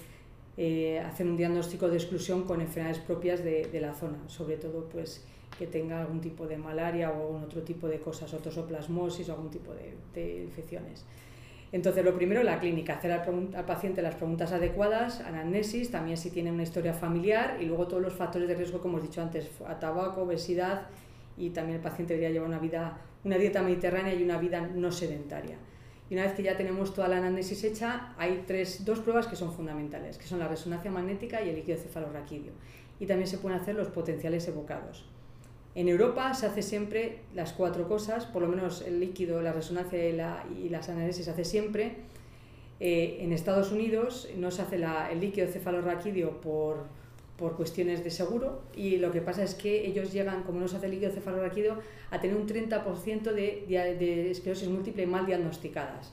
eh, 0.56 0.98
hacer 1.00 1.26
un 1.26 1.36
diagnóstico 1.36 1.90
de 1.90 1.98
exclusión 1.98 2.44
con 2.44 2.62
enfermedades 2.62 3.02
propias 3.02 3.44
de, 3.44 3.66
de, 3.66 3.80
la 3.82 3.92
zona, 3.92 4.16
sobre 4.28 4.56
todo 4.56 4.88
pues 4.88 5.26
que 5.58 5.66
tenga 5.66 6.00
algún 6.00 6.22
tipo 6.22 6.46
de 6.46 6.56
malaria 6.56 7.10
o 7.10 7.26
algún 7.26 7.42
otro 7.42 7.60
tipo 7.60 7.86
de 7.86 8.00
cosas, 8.00 8.32
otosoplasmosis 8.32 9.28
o 9.28 9.32
algún 9.32 9.50
tipo 9.50 9.74
de, 9.74 9.92
de 10.14 10.44
infecciones. 10.44 11.04
Entonces, 11.72 12.04
lo 12.04 12.14
primero, 12.14 12.42
la 12.42 12.60
clínica, 12.60 12.94
hacer 12.94 13.12
al, 13.12 13.64
paciente 13.64 14.02
las 14.02 14.14
preguntas 14.14 14.52
adecuadas, 14.52 15.20
anamnesis, 15.20 15.90
también 15.90 16.18
si 16.18 16.30
tiene 16.30 16.52
una 16.52 16.62
historia 16.62 16.92
familiar 16.92 17.56
y 17.60 17.64
luego 17.64 17.88
todos 17.88 18.02
los 18.02 18.12
factores 18.12 18.46
de 18.46 18.54
riesgo, 18.54 18.80
como 18.80 18.98
hemos 18.98 19.08
dicho 19.08 19.22
antes, 19.22 19.48
a 19.66 19.78
tabaco, 19.80 20.22
obesidad 20.22 20.88
y 21.38 21.48
también 21.50 21.76
el 21.76 21.82
paciente 21.82 22.12
debería 22.12 22.34
llevar 22.34 22.48
una, 22.48 22.58
vida, 22.58 22.98
una 23.24 23.38
dieta 23.38 23.62
mediterránea 23.62 24.14
y 24.14 24.22
una 24.22 24.36
vida 24.36 24.60
no 24.60 24.92
sedentaria. 24.92 25.56
Y 26.10 26.14
una 26.14 26.24
vez 26.24 26.34
que 26.34 26.42
ya 26.42 26.58
tenemos 26.58 26.92
toda 26.92 27.08
la 27.08 27.16
anamnesis 27.16 27.64
hecha, 27.64 28.12
hay 28.18 28.44
tres, 28.46 28.84
dos 28.84 28.98
pruebas 28.98 29.26
que 29.26 29.34
son 29.34 29.50
fundamentales, 29.50 30.18
que 30.18 30.26
son 30.26 30.40
la 30.40 30.48
resonancia 30.48 30.90
magnética 30.90 31.40
y 31.40 31.48
el 31.48 31.56
líquido 31.56 31.78
cefalorraquídeo. 31.78 32.52
Y 33.00 33.06
también 33.06 33.26
se 33.26 33.38
pueden 33.38 33.58
hacer 33.58 33.76
los 33.76 33.88
potenciales 33.88 34.46
evocados. 34.46 35.06
En 35.74 35.88
Europa 35.88 36.34
se 36.34 36.46
hace 36.46 36.62
siempre 36.62 37.20
las 37.34 37.52
cuatro 37.52 37.88
cosas, 37.88 38.26
por 38.26 38.42
lo 38.42 38.48
menos 38.48 38.82
el 38.82 39.00
líquido, 39.00 39.40
la 39.40 39.52
resonancia 39.52 40.06
y, 40.06 40.12
la, 40.12 40.44
y 40.62 40.68
las 40.68 40.88
análisis 40.90 41.24
se 41.24 41.30
hace 41.30 41.44
siempre. 41.44 41.96
Eh, 42.78 43.18
en 43.20 43.32
Estados 43.32 43.72
Unidos 43.72 44.28
no 44.36 44.50
se 44.50 44.62
hace 44.62 44.76
el 44.76 45.20
líquido 45.20 45.46
cefalorraquídeo 45.46 46.40
por, 46.40 46.84
por 47.36 47.56
cuestiones 47.56 48.04
de 48.04 48.10
seguro 48.10 48.62
y 48.74 48.96
lo 48.98 49.12
que 49.12 49.20
pasa 49.20 49.42
es 49.42 49.54
que 49.54 49.86
ellos 49.86 50.12
llegan, 50.12 50.42
como 50.42 50.60
no 50.60 50.68
se 50.68 50.76
hace 50.76 50.88
líquido 50.88 51.10
cefalorraquídeo, 51.10 51.78
a 52.10 52.20
tener 52.20 52.36
un 52.36 52.46
30% 52.46 53.22
de, 53.32 53.64
de, 53.68 54.30
esclerosis 54.30 54.68
múltiple 54.68 55.06
mal 55.06 55.24
diagnosticadas. 55.24 56.12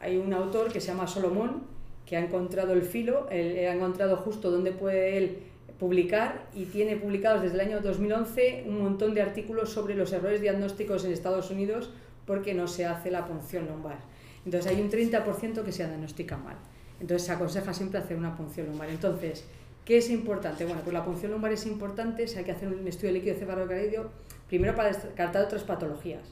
Hay 0.00 0.16
un 0.16 0.32
autor 0.32 0.72
que 0.72 0.80
se 0.80 0.88
llama 0.88 1.06
Solomón 1.06 1.62
que 2.06 2.16
ha 2.16 2.20
encontrado 2.20 2.72
el 2.72 2.82
filo, 2.82 3.28
él, 3.30 3.58
ha 3.66 3.74
encontrado 3.74 4.16
justo 4.16 4.50
dónde 4.50 4.72
puede 4.72 5.16
él 5.16 5.38
publicar 5.78 6.46
y 6.54 6.66
tiene 6.66 6.96
publicados 6.96 7.42
desde 7.42 7.54
el 7.54 7.60
año 7.60 7.80
2011 7.80 8.64
un 8.66 8.82
montón 8.82 9.14
de 9.14 9.22
artículos 9.22 9.70
sobre 9.70 9.94
los 9.94 10.12
errores 10.12 10.40
diagnósticos 10.40 11.04
en 11.04 11.12
Estados 11.12 11.50
Unidos 11.50 11.90
porque 12.26 12.54
no 12.54 12.66
se 12.66 12.86
hace 12.86 13.10
la 13.10 13.26
punción 13.26 13.66
lumbar. 13.66 13.98
Entonces 14.44 14.70
hay 14.70 14.80
un 14.80 14.90
30% 14.90 15.62
que 15.62 15.72
se 15.72 15.86
diagnostica 15.86 16.36
mal. 16.36 16.56
Entonces 17.00 17.26
se 17.26 17.32
aconseja 17.32 17.74
siempre 17.74 18.00
hacer 18.00 18.16
una 18.16 18.36
punción 18.36 18.66
lumbar. 18.66 18.88
Entonces, 18.90 19.44
¿Qué 19.86 19.98
es 19.98 20.10
importante? 20.10 20.64
Bueno, 20.64 20.80
pues 20.82 20.92
la 20.92 21.04
punción 21.04 21.30
lumbar 21.30 21.52
es 21.52 21.64
importante 21.64 22.26
si 22.26 22.36
hay 22.36 22.44
que 22.44 22.50
hacer 22.50 22.66
un 22.66 22.88
estudio 22.88 23.12
de 23.12 23.20
líquido 23.20 23.36
cefalorraquídeo, 23.36 24.10
primero 24.48 24.74
para 24.74 24.88
descartar 24.88 25.44
otras 25.44 25.62
patologías. 25.62 26.22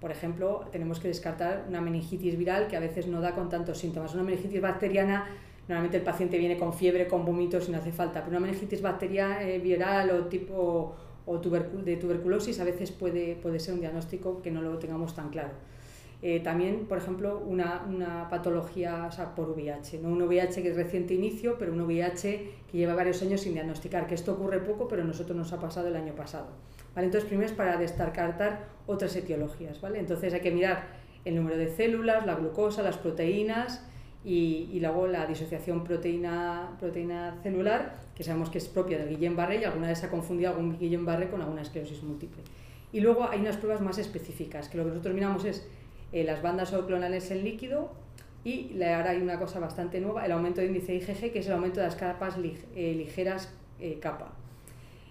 Por 0.00 0.10
ejemplo, 0.10 0.64
tenemos 0.72 0.98
que 0.98 1.08
descartar 1.08 1.66
una 1.68 1.82
meningitis 1.82 2.38
viral 2.38 2.68
que 2.68 2.76
a 2.78 2.80
veces 2.80 3.08
no 3.08 3.20
da 3.20 3.34
con 3.34 3.50
tantos 3.50 3.76
síntomas. 3.76 4.14
Una 4.14 4.22
meningitis 4.22 4.62
bacteriana, 4.62 5.26
normalmente 5.68 5.98
el 5.98 6.02
paciente 6.02 6.38
viene 6.38 6.58
con 6.58 6.72
fiebre, 6.72 7.06
con 7.06 7.24
vómitos 7.24 7.68
y 7.68 7.72
no 7.72 7.78
hace 7.78 7.92
falta, 7.92 8.20
pero 8.20 8.36
una 8.36 8.40
meningitis 8.40 8.82
bacteriana 8.82 9.42
eh, 9.42 9.58
viral 9.58 10.10
o 10.10 10.26
tipo 10.26 10.94
o 11.24 11.38
de 11.38 11.96
tuberculosis 11.96 12.58
a 12.58 12.64
veces 12.64 12.90
puede, 12.90 13.36
puede 13.36 13.60
ser 13.60 13.74
un 13.74 13.80
diagnóstico 13.80 14.42
que 14.42 14.50
no 14.50 14.60
lo 14.60 14.78
tengamos 14.78 15.14
tan 15.14 15.30
claro. 15.30 15.50
Eh, 16.20 16.38
también, 16.38 16.86
por 16.86 16.98
ejemplo, 16.98 17.42
una, 17.44 17.82
una 17.88 18.28
patología 18.28 19.06
o 19.08 19.12
sea, 19.12 19.34
por 19.34 19.50
VIH, 19.50 19.98
no 19.98 20.08
un 20.08 20.22
VIH 20.22 20.62
que 20.62 20.70
es 20.70 20.76
reciente 20.76 21.14
inicio, 21.14 21.56
pero 21.58 21.72
un 21.72 21.80
VIH 21.80 22.50
que 22.70 22.78
lleva 22.78 22.94
varios 22.94 23.20
años 23.22 23.40
sin 23.40 23.54
diagnosticar, 23.54 24.06
que 24.06 24.14
esto 24.14 24.32
ocurre 24.32 24.60
poco, 24.60 24.86
pero 24.86 25.02
a 25.02 25.04
nosotros 25.04 25.36
nos 25.36 25.52
ha 25.52 25.58
pasado 25.58 25.88
el 25.88 25.96
año 25.96 26.14
pasado. 26.14 26.46
¿Vale? 26.94 27.06
Entonces, 27.06 27.28
primero 27.28 27.50
es 27.50 27.56
para 27.56 27.76
descartar 27.76 28.66
otras 28.86 29.16
etiologías. 29.16 29.80
¿vale? 29.80 29.98
Entonces 29.98 30.32
hay 30.32 30.40
que 30.40 30.52
mirar 30.52 30.86
el 31.24 31.34
número 31.34 31.56
de 31.56 31.68
células, 31.68 32.24
la 32.24 32.36
glucosa, 32.36 32.82
las 32.82 32.98
proteínas 32.98 33.84
y, 34.24 34.78
luego 34.80 35.08
la 35.08 35.26
disociación 35.26 35.82
proteína, 35.82 36.76
proteína 36.78 37.40
celular, 37.42 37.98
que 38.14 38.22
sabemos 38.22 38.50
que 38.50 38.58
es 38.58 38.68
propia 38.68 38.98
del 38.98 39.18
Guillain-Barré 39.18 39.60
y 39.60 39.64
alguna 39.64 39.88
vez 39.88 39.98
se 39.98 40.06
ha 40.06 40.10
confundido 40.10 40.50
algún 40.50 40.78
Guillain-Barré 40.78 41.28
con 41.28 41.42
alguna 41.42 41.62
esclerosis 41.62 42.02
múltiple. 42.02 42.42
Y 42.92 43.00
luego 43.00 43.28
hay 43.28 43.40
unas 43.40 43.56
pruebas 43.56 43.80
más 43.80 43.98
específicas, 43.98 44.68
que 44.68 44.78
lo 44.78 44.84
que 44.84 44.90
nosotros 44.90 45.14
miramos 45.14 45.44
es 45.44 45.66
eh, 46.12 46.24
las 46.24 46.42
bandas 46.42 46.70
clonales 46.86 47.30
en 47.30 47.42
líquido 47.42 47.90
y 48.44 48.80
ahora 48.82 49.10
hay 49.10 49.22
una 49.22 49.38
cosa 49.38 49.58
bastante 49.58 50.00
nueva, 50.00 50.26
el 50.26 50.32
aumento 50.32 50.60
de 50.60 50.66
índice 50.66 50.94
IgG, 50.94 51.32
que 51.32 51.38
es 51.38 51.46
el 51.46 51.54
aumento 51.54 51.80
de 51.80 51.86
las 51.86 51.96
capas 51.96 52.36
eh, 52.76 52.94
ligeras 52.96 53.52
eh, 53.80 53.98
capa. 54.00 54.34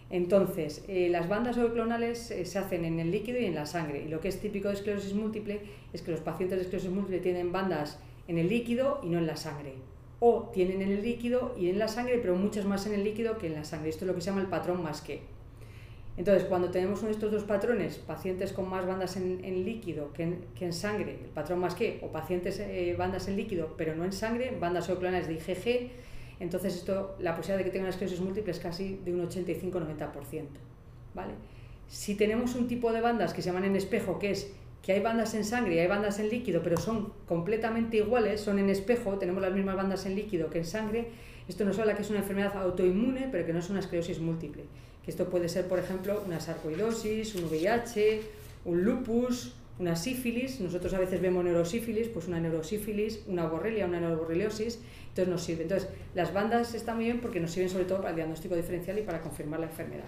Entonces, 0.10 0.84
las 0.90 1.30
bandas 1.30 1.56
clonales 1.56 2.20
se 2.44 2.60
hacen 2.60 2.84
en 2.84 3.00
el 3.00 3.12
líquido 3.12 3.40
y 3.40 3.46
en 3.46 3.56
la 3.56 3.66
sangre. 3.66 4.04
Y 4.04 4.10
lo 4.10 4.20
que 4.20 4.28
es 4.28 4.42
típico 4.42 4.68
de 4.68 4.74
esclerosis 4.74 5.14
múltiple 5.14 5.62
es 5.94 6.02
que 6.02 6.12
los 6.12 6.20
pacientes 6.20 6.58
de 6.58 6.64
esclerosis 6.64 6.92
múltiple 6.92 7.20
tienen 7.20 7.54
bandas 7.54 7.98
en 8.28 8.38
el 8.38 8.50
líquido 8.50 9.00
y 9.04 9.10
no 9.10 9.18
en 9.18 9.28
la 9.28 9.36
sangre. 9.36 9.76
O 10.20 10.50
tienen 10.54 10.82
en 10.82 10.92
el 10.92 11.02
líquido 11.02 11.56
y 11.58 11.70
en 11.70 11.80
la 11.80 11.88
sangre, 11.88 12.20
pero 12.20 12.36
muchas 12.36 12.66
más 12.66 12.86
en 12.86 12.94
el 12.94 13.04
líquido 13.04 13.38
que 13.38 13.48
en 13.48 13.56
la 13.56 13.64
sangre. 13.64 13.90
Esto 13.90 14.06
es 14.06 14.08
lo 14.08 14.16
que 14.16 14.22
se 14.22 14.30
llama 14.30 14.42
el 14.42 14.48
patrón 14.48 14.84
más 14.84 15.02
que. 15.02 15.22
Entonces, 16.18 16.44
cuando 16.44 16.70
tenemos 16.70 17.00
uno 17.00 17.08
de 17.08 17.14
estos 17.14 17.32
dos 17.32 17.44
patrones, 17.46 17.98
pacientes 17.98 18.52
con 18.52 18.70
más 18.70 18.86
bandas 18.86 19.16
en, 19.16 19.66
líquido 19.66 20.12
que 20.14 20.38
en, 20.60 20.74
sangre, 20.74 21.18
el 21.24 21.30
patrón 21.30 21.60
más 21.60 21.74
que, 21.74 22.00
o 22.04 22.12
pacientes 22.12 22.60
eh, 22.60 22.96
bandas 22.98 23.28
en 23.30 23.38
líquido 23.38 23.76
pero 23.78 23.96
no 23.96 24.04
en 24.04 24.12
sangre, 24.12 24.56
bandas 24.60 24.88
clonales 24.88 25.28
de 25.28 25.36
IgG, 25.36 25.90
entonces 26.42 26.76
esto, 26.76 27.16
la 27.20 27.36
posibilidad 27.36 27.60
de 27.60 27.64
que 27.66 27.70
tenga 27.70 27.84
una 27.84 27.92
esclerosis 27.92 28.20
múltiple 28.20 28.52
es 28.52 28.60
casi 28.60 29.00
de 29.06 29.14
un 29.14 29.28
85-90%. 29.30 30.48
¿vale? 31.14 31.34
Si 31.88 32.16
tenemos 32.16 32.56
un 32.56 32.68
tipo 32.68 32.92
de 32.92 33.00
bandas 33.00 33.34
que 33.34 33.42
se 33.42 33.50
llaman 33.50 33.66
en 33.66 33.76
espejo, 33.76 34.18
que 34.18 34.32
es 34.32 34.52
que 34.82 34.94
hay 34.94 35.00
bandas 35.00 35.34
en 35.36 35.46
sangre 35.46 35.76
y 35.76 35.80
hay 35.80 35.88
bandas 35.88 36.20
en 36.20 36.30
líquido, 36.30 36.62
pero 36.64 36.78
son 36.78 37.14
completamente 37.28 37.98
iguales, 37.98 38.42
son 38.42 38.60
en 38.60 38.70
espejo, 38.70 39.18
tenemos 39.18 39.42
las 39.42 39.54
mismas 39.54 39.76
bandas 39.76 40.06
en 40.06 40.16
líquido 40.16 40.50
que 40.50 40.60
en 40.60 40.66
sangre, 40.66 41.08
esto 41.48 41.66
nos 41.66 41.78
habla 41.80 41.96
que 41.96 42.02
es 42.02 42.10
una 42.10 42.20
enfermedad 42.20 42.56
autoinmune, 42.58 43.30
pero 43.32 43.46
que 43.46 43.54
no 43.54 43.60
es 43.60 43.70
una 43.70 43.80
esclerosis 43.80 44.20
múltiple 44.20 44.64
que 45.04 45.12
esto 45.12 45.30
puede 45.30 45.50
ser, 45.50 45.68
por 45.68 45.80
ejemplo, 45.80 46.22
una 46.26 46.40
sarcoidosis, 46.40 47.36
un 47.36 47.46
VIH, 47.46 48.22
un 48.66 48.84
lupus, 48.84 49.56
una 49.80 49.96
sífilis, 49.96 50.60
nosotros 50.60 50.94
a 50.94 51.00
veces 51.00 51.22
vemos 51.22 51.44
neurosífilis, 51.44 52.08
pues 52.08 52.28
una 52.28 52.40
neurosífilis, 52.40 53.24
una 53.28 53.48
borrelia, 53.48 53.86
una 53.86 54.00
neuroborreliosis, 54.00 54.80
entonces 55.08 55.28
nos 55.28 55.42
sirve. 55.42 55.64
Entonces, 55.64 55.90
las 56.14 56.34
bandas 56.34 56.76
están 56.76 56.98
muy 56.98 57.06
bien 57.06 57.20
porque 57.20 57.40
nos 57.40 57.52
sirven 57.52 57.70
sobre 57.70 57.86
todo 57.86 57.98
para 57.98 58.12
el 58.12 58.16
diagnóstico 58.16 58.56
diferencial 58.56 59.00
y 59.00 59.02
para 59.02 59.22
confirmar 59.22 59.60
la 59.60 59.66
enfermedad. 59.68 60.06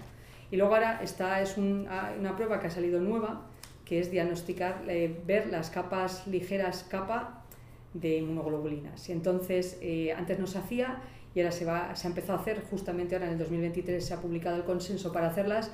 Y 0.52 0.56
luego 0.56 0.74
ahora 0.74 1.00
esta 1.02 1.42
es 1.42 1.56
ah, 1.88 2.12
una 2.18 2.36
prueba 2.36 2.60
que 2.60 2.68
ha 2.68 2.70
salido 2.70 3.00
nueva, 3.00 3.48
que 3.84 4.00
es 4.00 4.10
diagnosticar, 4.10 4.82
eh, 4.88 5.14
ver 5.26 5.48
las 5.48 5.70
capas 5.70 6.26
ligeras 6.26 6.86
capa 6.88 7.44
de 7.92 8.18
inmunoglobulinas. 8.18 9.08
Entonces, 9.10 9.78
eh, 9.82 10.12
antes 10.12 10.38
no 10.38 10.46
se 10.46 10.58
hacía 10.58 11.02
y 11.34 11.40
ahora 11.40 11.52
se, 11.52 11.64
va, 11.64 11.94
se 11.94 12.06
ha 12.06 12.10
empezado 12.10 12.38
a 12.38 12.42
hacer, 12.42 12.62
justamente 12.70 13.14
ahora 13.14 13.26
en 13.26 13.34
el 13.34 13.38
2023 13.38 14.04
se 14.04 14.14
ha 14.14 14.20
publicado 14.20 14.56
el 14.56 14.64
consenso 14.64 15.12
para 15.12 15.28
hacerlas 15.28 15.70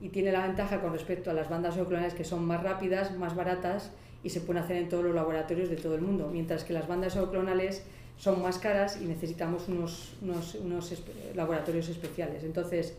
y 0.00 0.08
tiene 0.08 0.32
la 0.32 0.46
ventaja 0.46 0.80
con 0.80 0.92
respecto 0.92 1.30
a 1.30 1.34
las 1.34 1.50
bandas 1.50 1.76
oclonales 1.76 2.14
que 2.14 2.24
son 2.24 2.44
más 2.44 2.62
rápidas, 2.62 3.16
más 3.16 3.36
baratas 3.36 3.92
y 4.22 4.30
se 4.30 4.40
pueden 4.40 4.62
hacer 4.62 4.76
en 4.76 4.88
todos 4.88 5.04
los 5.04 5.14
laboratorios 5.14 5.68
de 5.68 5.76
todo 5.76 5.94
el 5.94 6.00
mundo, 6.00 6.30
mientras 6.32 6.64
que 6.64 6.72
las 6.72 6.88
bandas 6.88 7.16
oclonales 7.16 7.82
son 8.16 8.42
más 8.42 8.58
caras 8.58 8.98
y 9.00 9.06
necesitamos 9.06 9.68
unos, 9.68 10.14
unos, 10.22 10.54
unos 10.54 11.02
laboratorios 11.34 11.88
especiales. 11.88 12.44
Entonces, 12.44 12.96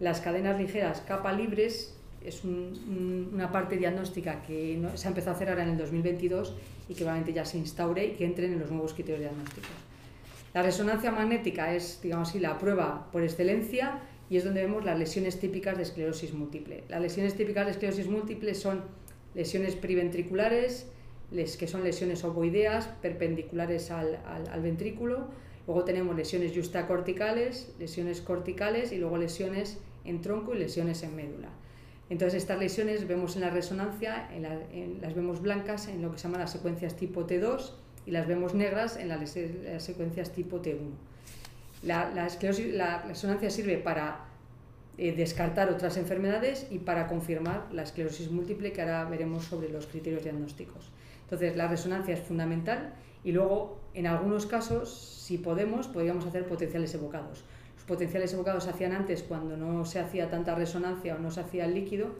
las 0.00 0.20
cadenas 0.20 0.58
ligeras 0.58 1.02
capa 1.06 1.32
libres 1.32 1.94
es 2.24 2.44
una 2.44 3.50
parte 3.50 3.76
diagnóstica 3.76 4.42
que 4.42 4.80
se 4.94 5.06
ha 5.06 5.10
empezado 5.10 5.32
a 5.32 5.36
hacer 5.36 5.48
ahora 5.48 5.62
en 5.62 5.70
el 5.70 5.78
2022 5.78 6.54
y 6.88 6.94
que 6.94 6.98
probablemente 6.98 7.32
ya 7.32 7.44
se 7.44 7.58
instaure 7.58 8.06
y 8.06 8.10
que 8.12 8.24
entren 8.24 8.52
en 8.52 8.60
los 8.60 8.70
nuevos 8.70 8.94
criterios 8.94 9.20
diagnósticos. 9.20 9.70
La 10.52 10.62
resonancia 10.62 11.12
magnética 11.12 11.74
es, 11.74 12.00
digamos 12.02 12.28
así, 12.28 12.40
la 12.40 12.58
prueba 12.58 13.08
por 13.12 13.22
excelencia 13.22 14.00
y 14.28 14.36
es 14.36 14.44
donde 14.44 14.62
vemos 14.62 14.84
las 14.84 14.98
lesiones 14.98 15.38
típicas 15.38 15.76
de 15.76 15.84
esclerosis 15.84 16.34
múltiple. 16.34 16.84
Las 16.88 17.00
lesiones 17.00 17.36
típicas 17.36 17.66
de 17.66 17.72
esclerosis 17.72 18.08
múltiple 18.08 18.54
son 18.54 18.82
lesiones 19.34 19.76
periventriculares, 19.76 20.88
que 21.30 21.68
son 21.68 21.84
lesiones 21.84 22.24
ovoideas 22.24 22.86
perpendiculares 23.00 23.90
al, 23.92 24.18
al, 24.26 24.60
ventrículo, 24.62 25.28
luego 25.66 25.84
tenemos 25.84 26.16
lesiones 26.16 26.52
justacorticales, 26.54 27.72
lesiones 27.78 28.20
corticales 28.20 28.90
y 28.90 28.98
luego 28.98 29.16
lesiones 29.16 29.78
en 30.04 30.20
tronco 30.20 30.54
y 30.54 30.58
lesiones 30.58 31.04
en 31.04 31.14
médula. 31.14 31.48
Entonces 32.10 32.42
estas 32.42 32.58
lesiones 32.58 33.06
vemos 33.06 33.36
en 33.36 33.42
la 33.42 33.50
resonancia, 33.50 34.28
las 35.00 35.14
vemos 35.14 35.40
blancas 35.40 35.86
en 35.86 36.02
lo 36.02 36.10
que 36.10 36.18
se 36.18 36.24
llama 36.24 36.38
las 36.38 36.50
secuencias 36.50 36.96
tipo 36.96 37.26
T2 37.26 37.70
y 38.04 38.10
las 38.10 38.26
vemos 38.26 38.52
negras 38.52 38.96
en 38.96 39.08
las, 39.08 39.30
secuencias 39.78 40.32
tipo 40.32 40.60
T1. 40.60 40.90
La, 41.84 42.10
la, 42.10 42.28
la 42.72 43.02
resonancia 43.02 43.48
sirve 43.48 43.78
para 43.78 44.26
eh, 44.98 45.12
descartar 45.12 45.70
otras 45.70 45.96
enfermedades 45.96 46.66
y 46.68 46.80
para 46.80 47.06
confirmar 47.06 47.68
la 47.72 47.84
esclerosis 47.84 48.30
múltiple 48.30 48.72
que 48.72 48.82
ahora 48.82 49.04
veremos 49.04 49.44
sobre 49.44 49.68
los 49.68 49.86
criterios 49.86 50.24
diagnósticos. 50.24 50.90
Entonces, 51.22 51.56
la 51.56 51.68
resonancia 51.68 52.12
es 52.12 52.20
fundamental 52.20 52.92
y 53.22 53.32
luego, 53.32 53.80
en 53.94 54.08
algunos 54.08 54.46
casos, 54.46 55.22
si 55.24 55.38
podemos, 55.38 55.86
podríamos 55.86 56.26
hacer 56.26 56.44
potenciales 56.44 56.92
evocados. 56.92 57.44
Potenciales 57.90 58.32
evocados 58.34 58.62
se 58.62 58.70
hacían 58.70 58.92
antes 58.92 59.24
cuando 59.24 59.56
no 59.56 59.84
se 59.84 59.98
hacía 59.98 60.30
tanta 60.30 60.54
resonancia 60.54 61.16
o 61.16 61.18
no 61.18 61.32
se 61.32 61.40
hacía 61.40 61.64
el 61.64 61.74
líquido, 61.74 62.10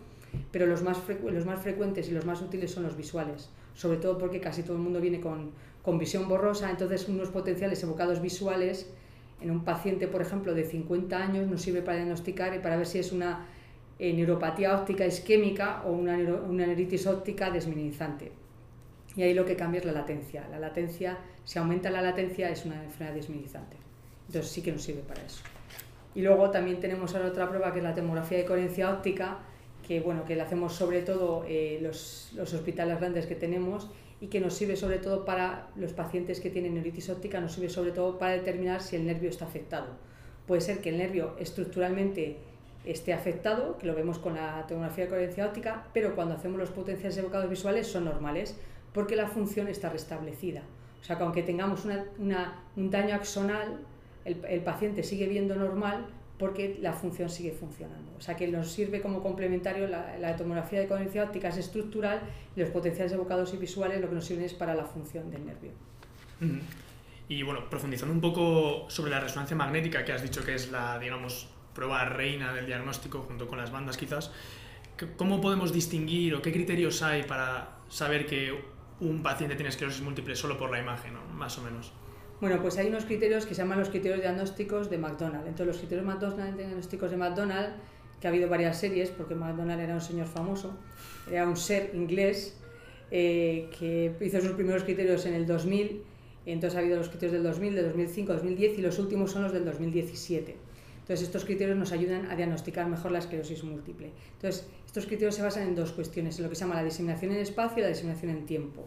pero 0.51 0.67
los 0.67 0.83
más, 0.83 1.01
los 1.25 1.47
más 1.47 1.61
frecuentes 1.61 2.09
y 2.09 2.11
los 2.11 2.27
más 2.27 2.43
útiles 2.43 2.73
son 2.73 2.83
los 2.83 2.97
visuales, 2.97 3.51
sobre 3.75 3.99
todo 3.99 4.19
porque 4.19 4.41
casi 4.41 4.65
todo 4.65 4.75
el 4.75 4.83
mundo 4.83 5.01
viene 5.01 5.21
con, 5.21 5.53
con 5.85 5.97
visión 5.97 6.27
borrosa, 6.27 6.69
entonces 6.71 7.09
unos 7.09 7.29
potenciales 7.29 7.81
evocados 7.85 8.21
visuales 8.21 8.91
en 9.41 9.53
un 9.53 9.63
paciente, 9.63 10.09
por 10.09 10.23
ejemplo, 10.23 10.55
de 10.55 10.65
50 10.65 11.17
años 11.17 11.47
nos 11.47 11.63
sirve 11.63 11.83
para 11.83 11.99
diagnosticar 11.99 12.53
y 12.53 12.59
para 12.59 12.77
ver 12.77 12.89
si 12.89 12.99
es 12.99 13.13
una 13.13 13.47
eh, 14.01 14.13
neuropatía 14.13 14.77
óptica 14.77 15.07
isquémica 15.07 15.85
o 15.87 15.93
una, 15.93 16.17
una 16.17 16.67
neuritis 16.67 17.07
óptica 17.07 17.49
desminimizante. 17.49 18.33
Y 19.15 19.23
ahí 19.23 19.35
lo 19.35 19.45
que 19.45 19.55
cambia 19.55 19.79
es 19.79 19.85
la 19.85 19.93
latencia. 19.93 20.49
La 20.51 20.59
latencia, 20.59 21.19
si 21.45 21.61
aumenta 21.61 21.91
la 21.91 22.03
latencia, 22.03 22.51
es 22.51 22.67
una 22.67 22.83
enfermedad 22.83 23.15
desminimizante. 23.15 23.77
Entonces 24.27 24.51
sí 24.51 24.63
que 24.63 24.73
nos 24.73 24.83
sirve 24.83 25.03
para 25.03 25.23
eso. 25.23 25.45
Y 26.15 26.23
luego 26.23 26.51
también 26.51 26.81
tenemos 26.81 27.15
ahora 27.15 27.29
otra 27.29 27.49
prueba 27.49 27.73
que 27.73 27.79
es 27.79 27.85
la 27.85 27.95
tomografía 27.95 28.39
de 28.39 28.45
coherencia 28.45 28.91
óptica, 28.91 29.39
que 29.87 30.01
bueno, 30.01 30.25
que 30.25 30.37
la 30.37 30.45
hacemos 30.45 30.75
sobre 30.75 31.03
todo 31.03 31.45
eh, 31.49 31.79
los, 31.83 32.33
los 32.35 32.53
hospitales 32.53 32.99
grandes 32.99 33.27
que 33.27 33.35
tenemos 33.35 33.91
y 34.21 34.27
que 34.27 34.41
nos 34.41 34.55
sirve 34.55 34.77
sobre 34.77 34.99
todo 34.99 35.25
para 35.25 35.69
los 35.77 35.93
pacientes 35.93 36.41
que 36.41 36.51
tienen 36.51 36.75
neuritis 36.75 37.09
óptica, 37.09 37.41
nos 37.41 37.53
sirve 37.53 37.69
sobre 37.69 37.93
todo 37.93 38.19
para 38.19 38.33
determinar 38.33 38.83
si 38.83 38.97
el 38.97 39.07
nervio 39.07 39.31
está 39.31 39.47
afectado. 39.47 39.87
Puede 40.47 40.61
ser 40.61 40.81
que 40.81 40.91
el 40.91 40.99
nervio 40.99 41.37
estructuralmente 41.39 42.39
esté 42.85 43.13
afectado, 43.13 43.79
que 43.79 43.87
lo 43.87 43.95
vemos 43.95 44.19
con 44.19 44.35
la 44.35 44.67
tomografía 44.67 45.05
de 45.05 45.11
coherencia 45.11 45.47
óptica, 45.47 45.87
pero 45.93 46.15
cuando 46.15 46.35
hacemos 46.35 46.59
los 46.59 46.71
potenciales 46.71 47.17
evocados 47.19 47.49
visuales 47.49 47.87
son 47.87 48.05
normales 48.05 48.57
porque 48.93 49.17
la 49.17 49.29
función 49.29 49.69
está 49.69 49.91
restablecida. 49.91 50.63
O 51.01 51.05
sea 51.05 51.17
que 51.17 51.23
aunque 51.23 51.43
tengamos 51.43 51.85
un 51.85 52.91
daño 52.91 53.15
axonal, 53.15 53.79
el, 54.49 54.61
paciente 54.63 55.03
sigue 55.03 55.27
viendo 55.27 55.55
normal 55.55 56.07
porque 56.39 56.79
la 56.81 56.93
función 56.93 57.29
sigue 57.29 57.53
funcionando. 57.53 58.13
O 58.17 58.21
sea 58.21 58.37
que 58.37 58.49
nos 58.49 58.71
sirve 58.71 59.01
como 59.01 59.23
complementario 59.23 59.87
la, 59.87 60.37
tomografía 60.37 60.81
de 60.81 60.89
coherencia 60.89 61.25
óptica 61.25 61.49
es 61.49 61.59
estructural 61.59 62.21
y 62.57 62.61
los 62.61 62.71
potenciales 62.71 63.13
evocados 63.13 63.53
y 63.55 63.59
visuales 63.59 64.01
lo 64.01 64.09
que 64.09 64.15
nos 64.15 64.25
sirven 64.25 64.45
es 64.45 64.55
para 64.55 64.75
la 64.75 64.85
función 64.85 65.31
del 65.31 65.45
nervio. 65.45 65.73
Y 67.29 67.43
bueno, 67.43 67.69
profundizando 67.69 68.15
un 68.15 68.21
poco 68.21 68.87
sobre 68.89 69.11
la 69.11 69.21
resonancia 69.21 69.57
magnética, 69.57 70.05
que 70.05 70.13
has 70.13 70.23
dicho 70.23 70.45
que 70.45 70.55
es 70.55 70.71
la, 70.71 70.99
digamos, 70.99 71.49
prueba 71.75 72.05
reina 72.07 72.53
del 72.53 72.67
diagnóstico 72.67 73.21
junto 73.21 73.47
con 73.47 73.59
las 73.59 73.71
bandas 73.71 73.97
quizás, 73.97 74.33
¿cómo 75.17 75.41
podemos 75.41 75.73
distinguir 75.73 76.35
o 76.35 76.43
qué 76.43 76.53
criterios 76.53 77.03
hay 77.03 77.23
para 77.23 77.79
saber 77.89 78.27
que 78.27 78.59
un 79.01 79.23
paciente 79.23 79.57
tiene 79.57 79.69
esclerosis 79.69 80.03
múltiple 80.03 80.37
solo 80.37 80.59
por 80.59 80.71
la 80.71 80.81
imagen, 80.81 81.15
más 81.35 81.59
o 81.59 81.63
menos? 81.63 81.93
Bueno, 82.41 82.63
pues 82.63 82.79
hay 82.79 82.89
unos 82.89 83.05
criterios 83.05 83.45
que 83.45 83.55
se 83.55 83.61
llaman 83.61 83.79
los 83.79 83.91
criterios 83.91 84.21
diagnósticos 84.21 84.89
de 84.89 84.97
McDonald. 84.97 85.47
Entonces, 85.47 85.67
los 85.67 85.77
criterios 85.77 86.57
diagnósticos 86.57 87.11
de 87.11 87.17
McDonald, 87.19 87.75
que 88.19 88.27
ha 88.27 88.31
habido 88.31 88.49
varias 88.49 88.79
series, 88.79 89.11
porque 89.11 89.35
McDonald 89.35 89.81
era 89.81 89.95
un 89.95 90.01
señor 90.01 90.27
famoso, 90.27 90.75
era 91.31 91.47
un 91.47 91.57
ser 91.57 91.91
inglés 91.95 92.57
eh, 93.11 93.69
que 93.79 94.15
hizo 94.23 94.41
sus 94.41 94.53
primeros 94.53 94.85
criterios 94.85 95.27
en 95.27 95.35
el 95.35 95.47
2000, 95.47 96.03
entonces 96.47 96.77
ha 96.77 96.81
habido 96.81 96.97
los 96.97 97.11
criterios 97.11 97.33
del 97.33 97.43
2000, 97.43 97.75
del 97.75 97.85
2005, 97.87 98.33
2010 98.33 98.79
y 98.79 98.83
los 98.83 98.99
últimos 98.99 99.31
son 99.31 99.43
los 99.43 99.53
del 99.53 99.67
2017. 99.67 100.57
Entonces, 101.01 101.27
estos 101.27 101.45
criterios 101.45 101.77
nos 101.77 101.93
ayudan 101.93 102.31
a 102.31 102.37
diagnosticar 102.37 102.89
mejor 102.89 103.13
la 103.13 103.19
esclerosis 103.19 103.65
múltiple. 103.65 104.13
Entonces, 104.37 104.67
estos 104.87 105.05
criterios 105.05 105.35
se 105.35 105.43
basan 105.43 105.65
en 105.65 105.75
dos 105.75 105.93
cuestiones, 105.93 106.39
en 106.39 106.45
lo 106.45 106.49
que 106.49 106.55
se 106.55 106.61
llama 106.61 106.77
la 106.77 106.85
diseminación 106.85 107.33
en 107.33 107.41
espacio 107.41 107.81
y 107.81 107.83
la 107.83 107.89
diseminación 107.89 108.31
en 108.31 108.47
tiempo. 108.47 108.87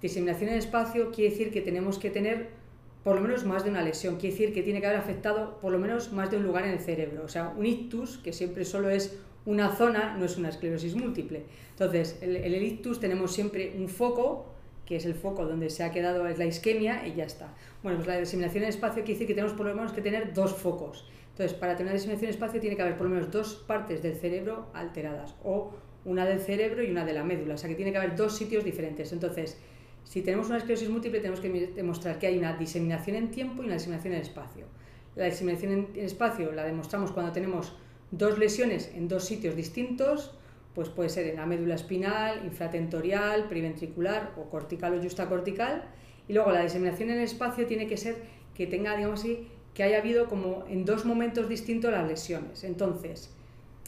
Diseminación 0.00 0.50
en 0.50 0.58
espacio 0.58 1.10
quiere 1.10 1.30
decir 1.30 1.50
que 1.50 1.60
tenemos 1.60 1.98
que 1.98 2.10
tener 2.10 2.63
por 3.04 3.16
lo 3.16 3.20
menos 3.20 3.44
más 3.44 3.62
de 3.62 3.70
una 3.70 3.82
lesión. 3.82 4.16
Quiere 4.16 4.34
decir 4.34 4.54
que 4.54 4.62
tiene 4.62 4.80
que 4.80 4.86
haber 4.86 4.98
afectado 4.98 5.58
por 5.60 5.70
lo 5.70 5.78
menos 5.78 6.12
más 6.12 6.30
de 6.30 6.38
un 6.38 6.42
lugar 6.42 6.64
en 6.64 6.72
el 6.72 6.80
cerebro. 6.80 7.22
O 7.24 7.28
sea, 7.28 7.52
un 7.56 7.66
ictus, 7.66 8.18
que 8.18 8.32
siempre 8.32 8.64
solo 8.64 8.88
es 8.88 9.18
una 9.44 9.76
zona, 9.76 10.16
no 10.16 10.24
es 10.24 10.38
una 10.38 10.48
esclerosis 10.48 10.96
múltiple. 10.96 11.44
Entonces, 11.70 12.18
el, 12.22 12.36
el 12.36 12.62
ictus 12.62 12.98
tenemos 12.98 13.32
siempre 13.32 13.74
un 13.78 13.88
foco, 13.88 14.46
que 14.86 14.96
es 14.96 15.04
el 15.04 15.14
foco 15.14 15.44
donde 15.44 15.68
se 15.70 15.84
ha 15.84 15.90
quedado 15.90 16.26
es 16.26 16.38
la 16.38 16.46
isquemia 16.46 17.06
y 17.06 17.14
ya 17.14 17.24
está. 17.24 17.54
Bueno, 17.82 17.98
pues 17.98 18.08
la 18.08 18.18
diseminación 18.18 18.64
en 18.64 18.70
espacio 18.70 19.02
quiere 19.02 19.14
decir 19.14 19.26
que 19.26 19.34
tenemos 19.34 19.56
por 19.56 19.66
lo 19.66 19.74
menos 19.74 19.92
que 19.92 20.00
tener 20.00 20.32
dos 20.32 20.54
focos. 20.54 21.06
Entonces, 21.30 21.56
para 21.56 21.76
tener 21.76 21.92
una 21.92 21.94
diseminación 21.94 22.28
en 22.28 22.34
espacio 22.34 22.60
tiene 22.60 22.76
que 22.76 22.82
haber 22.82 22.96
por 22.96 23.06
lo 23.06 23.14
menos 23.14 23.30
dos 23.30 23.54
partes 23.66 24.02
del 24.02 24.14
cerebro 24.14 24.68
alteradas, 24.72 25.34
o 25.44 25.72
una 26.06 26.24
del 26.24 26.40
cerebro 26.40 26.82
y 26.82 26.90
una 26.90 27.04
de 27.04 27.12
la 27.12 27.24
médula. 27.24 27.54
O 27.54 27.58
sea, 27.58 27.68
que 27.68 27.74
tiene 27.74 27.92
que 27.92 27.98
haber 27.98 28.16
dos 28.16 28.36
sitios 28.36 28.64
diferentes. 28.64 29.12
Entonces, 29.12 29.58
si 30.04 30.22
tenemos 30.22 30.48
una 30.48 30.58
esclerosis 30.58 30.88
múltiple, 30.88 31.20
tenemos 31.20 31.40
que 31.40 31.72
demostrar 31.74 32.18
que 32.18 32.26
hay 32.26 32.38
una 32.38 32.52
diseminación 32.52 33.16
en 33.16 33.30
tiempo 33.30 33.62
y 33.62 33.66
una 33.66 33.74
diseminación 33.74 34.14
en 34.14 34.20
espacio. 34.20 34.66
La 35.16 35.24
diseminación 35.26 35.88
en 35.94 36.04
espacio 36.04 36.52
la 36.52 36.64
demostramos 36.64 37.10
cuando 37.12 37.32
tenemos 37.32 37.72
dos 38.10 38.38
lesiones 38.38 38.90
en 38.94 39.08
dos 39.08 39.24
sitios 39.24 39.56
distintos, 39.56 40.32
pues 40.74 40.88
puede 40.88 41.08
ser 41.08 41.28
en 41.28 41.36
la 41.36 41.46
médula 41.46 41.76
espinal, 41.76 42.44
infratentorial, 42.44 43.48
periventricular 43.48 44.32
o 44.36 44.50
cortical 44.50 44.98
o 44.98 45.02
justacortical. 45.02 45.84
Y 46.28 46.32
luego 46.32 46.50
la 46.50 46.62
diseminación 46.62 47.10
en 47.10 47.20
espacio 47.20 47.66
tiene 47.66 47.86
que 47.86 47.96
ser 47.96 48.16
que 48.54 48.66
tenga, 48.66 48.96
digamos 48.96 49.20
así, 49.20 49.48
que 49.72 49.82
haya 49.82 49.98
habido 49.98 50.28
como 50.28 50.64
en 50.68 50.84
dos 50.84 51.04
momentos 51.04 51.48
distintos 51.48 51.92
las 51.92 52.06
lesiones. 52.08 52.64
Entonces, 52.64 53.30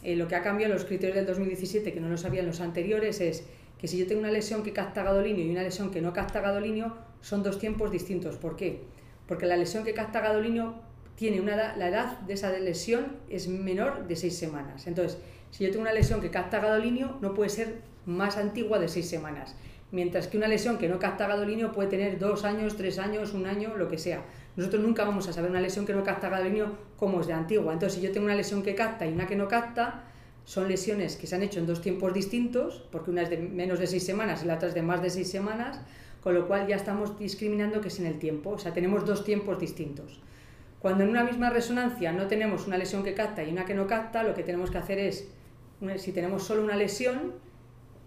eh, 0.02 0.16
lo 0.16 0.29
que 0.29 0.37
ha 0.37 0.42
cambiado 0.42 0.72
en 0.72 0.79
los 0.79 0.87
criterios 0.87 1.16
del 1.16 1.26
2017, 1.26 1.92
que 1.92 2.00
no 2.00 2.09
lo 2.09 2.16
sabían 2.16 2.46
los 2.46 2.61
anteriores, 2.61 3.20
es 3.20 3.44
que 3.78 3.88
si 3.88 3.98
yo 3.98 4.06
tengo 4.06 4.20
una 4.20 4.30
lesión 4.30 4.62
que 4.62 4.72
capta 4.72 5.02
gadolinio 5.02 5.44
y 5.44 5.50
una 5.50 5.62
lesión 5.62 5.90
que 5.90 6.00
no 6.00 6.12
capta 6.12 6.40
gadolinio, 6.40 6.94
son 7.20 7.42
dos 7.42 7.58
tiempos 7.58 7.90
distintos. 7.90 8.36
¿Por 8.36 8.56
qué? 8.56 8.84
Porque 9.26 9.46
la 9.46 9.56
lesión 9.56 9.84
que 9.84 9.94
capta 9.94 10.20
gadolinio 10.20 10.74
tiene 11.16 11.40
una 11.40 11.76
la 11.76 11.88
edad 11.88 12.20
de 12.20 12.34
esa 12.34 12.50
lesión 12.52 13.16
es 13.28 13.48
menor 13.48 14.06
de 14.06 14.16
seis 14.16 14.38
semanas. 14.38 14.86
Entonces, 14.86 15.18
si 15.50 15.64
yo 15.64 15.70
tengo 15.70 15.82
una 15.82 15.92
lesión 15.92 16.20
que 16.20 16.30
capta 16.30 16.60
gadolinio, 16.60 17.16
no 17.20 17.34
puede 17.34 17.50
ser 17.50 17.80
más 18.04 18.36
antigua 18.36 18.78
de 18.78 18.88
seis 18.88 19.08
semanas. 19.08 19.56
Mientras 19.92 20.26
que 20.26 20.36
una 20.36 20.48
lesión 20.48 20.78
que 20.78 20.88
no 20.88 20.98
capta 20.98 21.26
gadolinio 21.26 21.72
puede 21.72 21.88
tener 21.88 22.18
dos 22.18 22.44
años, 22.44 22.76
tres 22.76 22.98
años, 22.98 23.32
un 23.32 23.46
año, 23.46 23.76
lo 23.76 23.88
que 23.88 23.98
sea. 23.98 24.24
Nosotros 24.56 24.82
nunca 24.82 25.04
vamos 25.04 25.28
a 25.28 25.32
saber 25.32 25.50
una 25.50 25.60
lesión 25.60 25.86
que 25.86 25.92
no 25.92 26.02
capta 26.02 26.28
gadolinio 26.28 26.76
cómo 26.96 27.20
es 27.20 27.26
de 27.26 27.34
antigua. 27.34 27.72
Entonces, 27.72 27.98
si 27.98 28.06
yo 28.06 28.12
tengo 28.12 28.26
una 28.26 28.34
lesión 28.34 28.62
que 28.62 28.74
capta 28.74 29.06
y 29.06 29.12
una 29.12 29.26
que 29.26 29.36
no 29.36 29.48
capta, 29.48 30.04
son 30.46 30.68
lesiones 30.68 31.16
que 31.16 31.26
se 31.26 31.35
han 31.35 31.42
hecho 31.42 31.59
en 31.59 31.66
dos 31.66 31.82
tiempos 31.82 32.14
distintos, 32.14 32.85
porque 32.92 33.11
una 33.11 33.22
es 33.22 33.30
de 33.30 33.37
menos 33.37 33.80
de 33.80 33.88
seis 33.88 34.06
semanas 34.06 34.44
y 34.44 34.46
la 34.46 34.54
otra 34.54 34.68
es 34.68 34.74
de 34.74 34.82
más 34.82 35.02
de 35.02 35.11
seis 35.11 35.28
semanas, 35.28 35.80
con 36.22 36.35
lo 36.35 36.46
cual 36.46 36.68
ya 36.68 36.76
estamos 36.76 37.18
discriminando 37.18 37.80
que 37.80 37.88
es 37.88 37.98
en 37.98 38.06
el 38.06 38.20
tiempo, 38.20 38.50
o 38.50 38.59
sea, 38.59 38.72
tenemos 38.72 39.04
dos 39.04 39.24
tiempos 39.24 39.59
distintos. 39.59 40.20
Cuando 40.78 41.02
en 41.02 41.11
una 41.11 41.24
misma 41.24 41.50
resonancia 41.50 42.12
no 42.12 42.28
tenemos 42.28 42.68
una 42.68 42.78
lesión 42.78 43.02
que 43.02 43.12
capta 43.12 43.42
y 43.42 43.50
una 43.50 43.64
que 43.64 43.74
no 43.74 43.88
capta, 43.88 44.22
lo 44.22 44.35
que 44.35 44.44
tenemos 44.44 44.70
que 44.70 44.78
hacer 44.78 45.00
es, 45.00 45.28
si 45.96 46.12
tenemos 46.12 46.44
solo 46.44 46.62
una 46.62 46.76
lesión, 46.76 47.35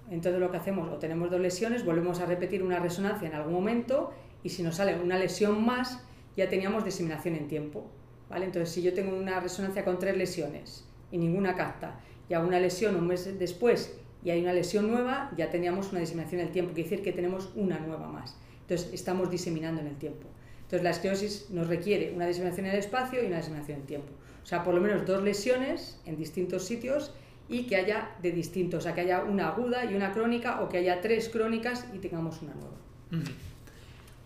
entonces 0.09 0.39
lo 0.39 0.49
que 0.49 0.57
hacemos, 0.57 0.89
o 0.89 0.95
tenemos 0.95 1.29
dos 1.29 1.41
lesiones, 1.41 1.83
volvemos 1.83 2.21
a 2.21 2.25
repetir 2.25 2.63
una 2.63 2.79
resonancia 2.79 3.27
en 3.27 3.35
algún 3.35 3.53
momento 3.53 4.13
y 4.43 4.49
si 4.49 4.63
nos 4.63 4.77
sale 4.77 4.97
una 4.97 5.19
lesión 5.19 5.63
más, 5.65 6.01
ya 6.37 6.47
teníamos 6.47 6.85
diseminación 6.85 7.35
en 7.35 7.49
tiempo. 7.49 7.85
¿vale? 8.29 8.45
Entonces, 8.45 8.73
si 8.73 8.81
yo 8.81 8.93
tengo 8.93 9.17
una 9.17 9.41
resonancia 9.41 9.83
con 9.83 9.99
tres 9.99 10.15
lesiones 10.15 10.85
y 11.11 11.17
ninguna 11.17 11.55
capta, 11.55 11.99
y 12.29 12.33
hago 12.35 12.47
una 12.47 12.59
lesión 12.59 12.95
un 12.95 13.07
mes 13.07 13.37
después 13.37 13.93
y 14.23 14.29
hay 14.29 14.41
una 14.41 14.53
lesión 14.53 14.89
nueva, 14.91 15.31
ya 15.35 15.49
teníamos 15.49 15.91
una 15.91 16.01
diseminación 16.01 16.41
en 16.41 16.47
el 16.47 16.53
tiempo, 16.53 16.73
quiere 16.73 16.89
decir 16.89 17.03
que 17.03 17.11
tenemos 17.11 17.49
una 17.55 17.79
nueva 17.79 18.07
más. 18.07 18.37
Entonces, 18.61 18.93
estamos 18.93 19.31
diseminando 19.31 19.81
en 19.81 19.87
el 19.87 19.95
tiempo. 19.95 20.27
Entonces, 20.63 20.83
la 20.83 20.91
esclerosis 20.91 21.49
nos 21.49 21.67
requiere 21.67 22.11
una 22.13 22.27
diseminación 22.27 22.67
en 22.67 22.73
el 22.73 22.79
espacio 22.79 23.23
y 23.23 23.27
una 23.27 23.37
diseminación 23.37 23.77
en 23.77 23.81
el 23.81 23.87
tiempo. 23.87 24.11
O 24.43 24.45
sea, 24.45 24.63
por 24.63 24.75
lo 24.75 24.81
menos 24.81 25.05
dos 25.05 25.23
lesiones 25.23 25.99
en 26.05 26.17
distintos 26.17 26.65
sitios 26.65 27.11
y 27.47 27.63
que 27.63 27.77
haya 27.77 28.11
de 28.21 28.31
distintos, 28.31 28.79
o 28.79 28.81
sea, 28.81 28.93
que 28.93 29.01
haya 29.01 29.23
una 29.23 29.47
aguda 29.47 29.85
y 29.85 29.95
una 29.95 30.11
crónica 30.11 30.61
o 30.61 30.69
que 30.69 30.77
haya 30.77 31.01
tres 31.01 31.29
crónicas 31.29 31.85
y 31.93 31.97
tengamos 31.97 32.41
una 32.41 32.53
nueva. 32.53 32.75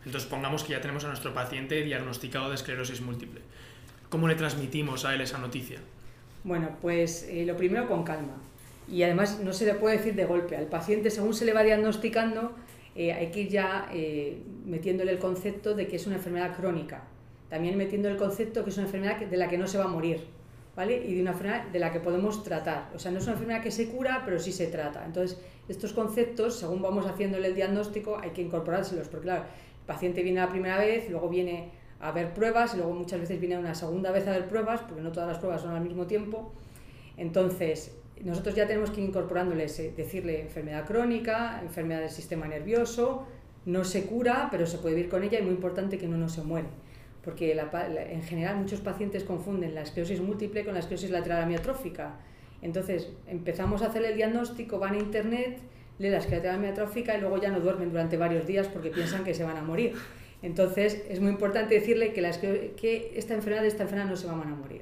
Entonces, 0.06 0.30
pongamos 0.30 0.63
que 0.63 0.74
ya 0.74 0.82
tenemos 0.82 1.06
a 1.06 1.08
nuestro 1.08 1.34
paciente 1.34 1.82
diagnosticado 1.84 2.50
de 2.50 2.56
esclerosis 2.56 3.00
múltiple. 3.00 3.42
¿Cómo 4.10 4.28
le 4.28 4.36
transmitimos 4.36 5.06
a 5.06 5.13
él 5.16 5.22
esa 5.22 5.38
noticia? 5.38 5.80
Bueno, 6.43 6.69
pues 6.82 7.27
eh, 7.29 7.45
lo 7.45 7.56
primero 7.56 7.88
con 7.88 8.03
calma. 8.03 8.41
Y 8.89 9.03
además 9.03 9.39
no 9.39 9.53
se 9.53 9.65
le 9.65 9.75
puede 9.75 9.97
decir 9.97 10.15
de 10.15 10.25
golpe. 10.25 10.58
Al 10.58 10.67
paciente, 10.67 11.10
según 11.10 11.34
se 11.34 11.45
le 11.45 11.53
va 11.53 11.63
diagnosticando, 11.63 12.51
eh, 12.95 13.13
hay 13.13 13.32
que 13.32 13.41
ir 13.41 13.49
ya 13.49 13.89
eh, 13.93 14.41
metiéndole 14.65 15.12
el 15.12 15.19
concepto 15.19 15.73
de 15.73 15.88
que 15.88 15.95
es 15.95 16.06
una 16.06 16.17
enfermedad 16.17 16.56
crónica. 16.56 17.03
También 17.49 17.77
metiendo 17.77 18.10
el 18.10 18.17
concepto 18.17 18.63
que 18.63 18.71
es 18.71 18.77
una 18.77 18.88
enfermedad 18.88 19.17
de 19.19 19.38
la 19.38 19.47
que 19.47 19.58
no 19.58 19.67
se 19.67 19.77
va 19.77 19.86
a 19.86 19.88
morir. 19.88 20.25
¿vale? 20.75 21.03
Y 21.06 21.13
de 21.15 21.21
una 21.21 21.32
enfermedad 21.32 21.67
de 21.67 21.79
la 21.79 21.91
que 21.91 21.99
podemos 21.99 22.43
tratar. 22.43 22.89
O 22.95 22.99
sea, 22.99 23.12
no 23.12 23.19
es 23.19 23.23
una 23.23 23.34
enfermedad 23.34 23.62
que 23.62 23.71
se 23.71 23.88
cura, 23.88 24.23
pero 24.25 24.39
sí 24.39 24.51
se 24.51 24.67
trata. 24.67 25.06
Entonces, 25.06 25.39
estos 25.69 25.93
conceptos, 25.93 26.60
según 26.60 26.82
vamos 26.82 27.06
haciéndole 27.06 27.47
el 27.47 27.56
diagnóstico, 27.56 28.17
hay 28.19 28.32
que 28.32 28.41
incorporárselos. 28.41 29.08
Porque 29.08 29.25
claro, 29.25 29.43
el 29.43 29.86
paciente 29.86 30.23
viene 30.23 30.39
la 30.39 30.49
primera 30.49 30.77
vez, 30.77 31.10
luego 31.10 31.29
viene 31.29 31.71
a 32.04 32.12
ver 32.12 32.34
pruebas 32.34 32.74
y 32.74 32.78
luego 32.78 32.94
muchas 32.94 33.22
veces 33.22 33.39
viene 33.39 33.58
una 33.58 33.74
segunda 33.74 34.12
vez 34.12 34.28
a 34.28 34.32
ver 34.32 34.48
pruebas, 34.50 34.82
porque 34.82 35.02
no 35.02 35.12
todas 35.13 35.30
las 35.30 35.38
pruebas 35.38 35.62
son 35.62 35.74
al 35.74 35.82
mismo 35.82 36.06
tiempo. 36.06 36.52
Entonces, 37.16 37.96
nosotros 38.22 38.56
ya 38.56 38.68
tenemos 38.68 38.92
que 38.92 39.02
ir 39.02 39.08
incorporándole 39.08 39.63
decirle 39.63 40.42
enfermedad 40.42 40.86
crónica, 40.86 41.62
enfermedad 41.62 42.02
del 42.02 42.10
sistema 42.10 42.46
nervioso, 42.48 43.26
no 43.66 43.86
se 43.86 44.06
cura, 44.06 44.50
pero 44.52 44.66
se 44.66 44.80
puede 44.80 44.96
vivir 44.96 45.10
con 45.10 45.24
ella 45.24 45.39
y 45.39 45.44
muy 45.44 45.54
importante 45.54 45.98
que 45.98 46.08
no, 46.08 46.18
no 46.18 46.28
se 46.28 46.42
muere. 46.42 46.68
Porque 47.24 47.54
en 47.54 48.22
general 48.24 48.58
muchos 48.58 48.82
pacientes 48.82 49.24
confunden 49.24 49.74
la 49.74 49.84
esclerosis 49.84 50.20
múltiple 50.20 50.66
con 50.66 50.74
la 50.74 50.82
esclerosis 50.82 51.10
lateral 51.10 51.44
amiotrófica. 51.44 52.16
Entonces 52.62 53.10
empezamos 53.28 53.82
a 53.82 53.88
hacer 53.88 54.04
el 54.04 54.18
diagnóstico, 54.18 54.78
van 54.78 54.96
a 54.96 54.98
internet, 54.98 55.60
leen 56.00 56.12
la 56.12 56.20
esclerosis 56.20 56.32
lateral 56.32 56.56
amiotrófica 56.58 57.16
y 57.16 57.22
luego 57.22 57.38
ya 57.38 57.50
no 57.50 57.62
duermen 57.62 57.92
durante 57.92 58.18
varios 58.18 58.46
días 58.46 58.68
porque 58.68 58.89
piensan 58.89 59.24
que 59.24 59.34
se 59.34 59.46
van 59.46 59.56
a 59.56 59.62
morir. 59.62 59.94
Entonces, 60.43 61.01
es 61.10 61.21
muy 61.21 61.32
importante 61.32 61.73
decirle 61.73 62.12
que, 62.12 63.13
esta 63.15 63.34
enfermedad, 63.34 63.65
esta 63.65 63.84
enfermedad 63.84 64.10
no 64.10 64.17
se 64.17 64.27
van 64.27 64.41
a 64.41 64.56
morir. 64.56 64.82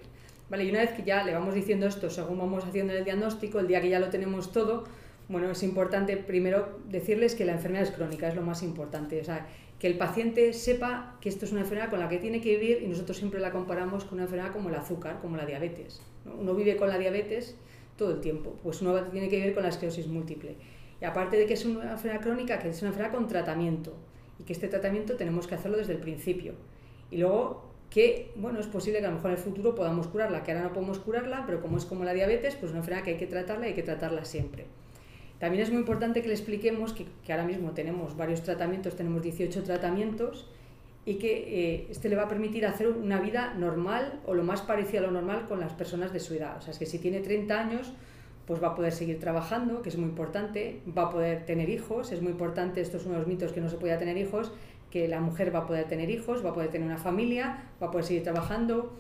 Vale, 0.50 0.66
y 0.66 0.72
una 0.72 0.80
vez 0.80 0.90
que 0.92 1.04
ya 1.04 1.24
le 1.24 1.34
vamos 1.34 1.54
diciendo 1.54 1.86
esto, 1.86 2.10
según 2.10 2.40
vamos 2.40 2.66
haciendo 2.66 2.94
el 2.94 3.06
diagnóstico, 3.06 3.60
el 3.60 3.68
día 3.68 3.80
que 3.80 3.88
ya 3.88 4.00
lo 4.00 4.10
tenemos 4.10 4.52
todo, 4.52 4.86
bueno, 5.30 5.52
es 5.52 5.62
importante 5.62 6.18
primero 6.18 6.80
decirles 6.90 7.36
que 7.36 7.46
la 7.46 7.54
enfermedad 7.54 7.84
es 7.84 7.92
crónica, 7.92 8.28
es 8.28 8.36
lo 8.36 8.42
más 8.42 8.64
importante. 8.64 9.22
O 9.22 9.24
sea, 9.24 9.48
que 9.80 9.86
el 9.86 9.98
paciente 9.98 10.52
sepa 10.54 11.16
que 11.22 11.30
esto 11.30 11.46
es 11.46 11.52
una 11.52 11.62
enfermedad 11.62 11.92
con 11.92 12.00
la 12.00 12.10
que 12.10 12.18
tiene 12.18 12.42
que 12.42 12.58
vivir 12.58 12.82
y 12.84 12.88
nosotros 12.88 13.18
siempre 13.18 13.40
la 13.40 13.52
comparamos 13.52 14.04
con 14.04 14.16
una 14.16 14.24
enfermedad 14.24 14.52
como 14.52 14.70
el 14.70 14.76
azúcar, 14.76 15.20
como 15.22 15.38
la 15.38 15.46
diabetes. 15.46 16.02
Uno 16.26 16.56
vive 16.56 16.76
con 16.76 16.90
la 16.90 16.98
diabetes 16.98 17.56
todo 17.98 18.12
el 18.12 18.20
tiempo, 18.20 18.56
pues 18.64 18.82
uno 18.82 19.00
tiene 19.06 19.30
que 19.30 19.38
vivir 19.38 19.54
con 19.54 19.62
la 19.62 19.70
esclerosis 19.70 20.08
múltiple. 20.08 20.56
Y 21.00 21.06
aparte 21.06 21.38
de 21.38 21.46
que 21.46 21.54
es 21.54 21.66
una 21.66 21.92
enfermedad 21.92 22.22
crónica, 22.22 22.60
que 22.60 22.70
es 22.70 22.82
una 22.82 22.90
enfermedad 22.90 23.14
con 23.14 23.28
tratamiento 23.28 23.96
y 24.42 24.44
que 24.44 24.54
este 24.54 24.68
tratamiento 24.68 25.16
tenemos 25.18 25.46
que 25.46 25.54
hacerlo 25.54 25.78
desde 25.78 25.94
el 25.94 26.00
principio. 26.00 26.54
Y 27.12 27.18
luego 27.18 27.70
que, 27.92 28.32
bueno, 28.36 28.60
es 28.60 28.66
posible 28.66 29.00
que 29.00 29.06
a 29.06 29.10
lo 29.10 29.18
mejor 29.18 29.32
en 29.32 29.38
el 29.38 29.44
futuro 29.44 29.76
podamos 29.76 30.08
curarla, 30.08 30.42
que 30.42 30.52
ahora 30.52 30.64
no 30.64 30.74
podemos 30.74 30.98
curarla, 30.98 31.44
pero 31.46 31.62
como 31.62 31.78
es 31.78 31.86
como 31.86 32.04
la 32.04 32.14
diabetes, 32.14 32.56
pues 32.56 32.72
una 32.72 32.80
enfermedad 32.80 33.04
que 33.04 33.12
hay 33.12 33.18
que 33.18 33.28
tratarla 33.28 33.68
y 33.68 33.70
hay 33.70 33.76
que 33.76 33.84
tratarla 33.84 34.26
siempre. 34.26 34.66
También 35.40 35.62
es 35.62 35.70
muy 35.70 35.80
importante 35.80 36.22
que 36.22 36.28
le 36.28 36.34
expliquemos 36.34 36.94
que, 36.94 37.06
ahora 37.32 37.46
mismo 37.46 37.72
tenemos 37.72 38.18
varios 38.18 38.42
tratamientos, 38.42 38.96
tenemos 38.96 39.22
18 39.22 39.62
tratamientos, 39.64 40.50
y 41.06 41.16
que 41.16 41.74
eh, 41.74 41.88
este 41.90 42.10
le 42.10 42.16
va 42.16 42.24
a 42.24 42.28
permitir 42.28 42.66
hacer 42.66 42.88
una 42.88 43.20
vida 43.20 43.54
normal 43.56 44.22
o 44.26 44.34
lo 44.34 44.44
más 44.44 44.62
parecido 44.62 45.04
a 45.04 45.08
lo 45.08 45.12
normal 45.12 45.48
con 45.48 45.60
las 45.60 45.74
personas 45.74 46.14
de 46.14 46.20
su 46.20 46.36
edad. 46.36 46.58
O 46.58 46.62
sea, 46.62 46.72
es 46.72 46.80
que 46.80 46.86
si 46.86 47.00
tiene 47.00 47.22
30 47.22 47.60
años, 47.60 47.92
pues 48.52 48.62
va 48.62 48.68
a 48.68 48.76
poder 48.76 48.92
seguir 48.92 49.18
trabajando, 49.18 49.82
que 49.82 49.88
es 49.88 49.96
muy 49.96 50.10
importante, 50.10 50.82
va 50.86 51.04
a 51.04 51.10
poder 51.10 51.46
tener 51.46 51.70
hijos, 51.70 52.12
es 52.12 52.22
muy 52.22 52.34
importante, 52.34 52.82
estos 52.82 53.04
son 53.04 53.14
los 53.14 53.26
mitos 53.26 53.54
que 53.54 53.62
no 53.62 53.70
se 53.70 53.78
podía 53.78 53.98
tener 53.98 54.18
hijos, 54.18 54.52
que 54.90 55.08
la 55.08 55.22
mujer 55.22 55.56
va 55.56 55.60
a 55.60 55.66
poder 55.66 55.86
tener 55.86 56.10
hijos, 56.10 56.44
va 56.44 56.50
a 56.50 56.54
poder 56.54 56.70
tener 56.70 56.86
una 56.86 56.98
familia, 56.98 57.64
va 57.82 57.88
a 57.88 57.92
poder 57.92 58.04
seguir 58.06 58.24
trabajando, 58.24 58.92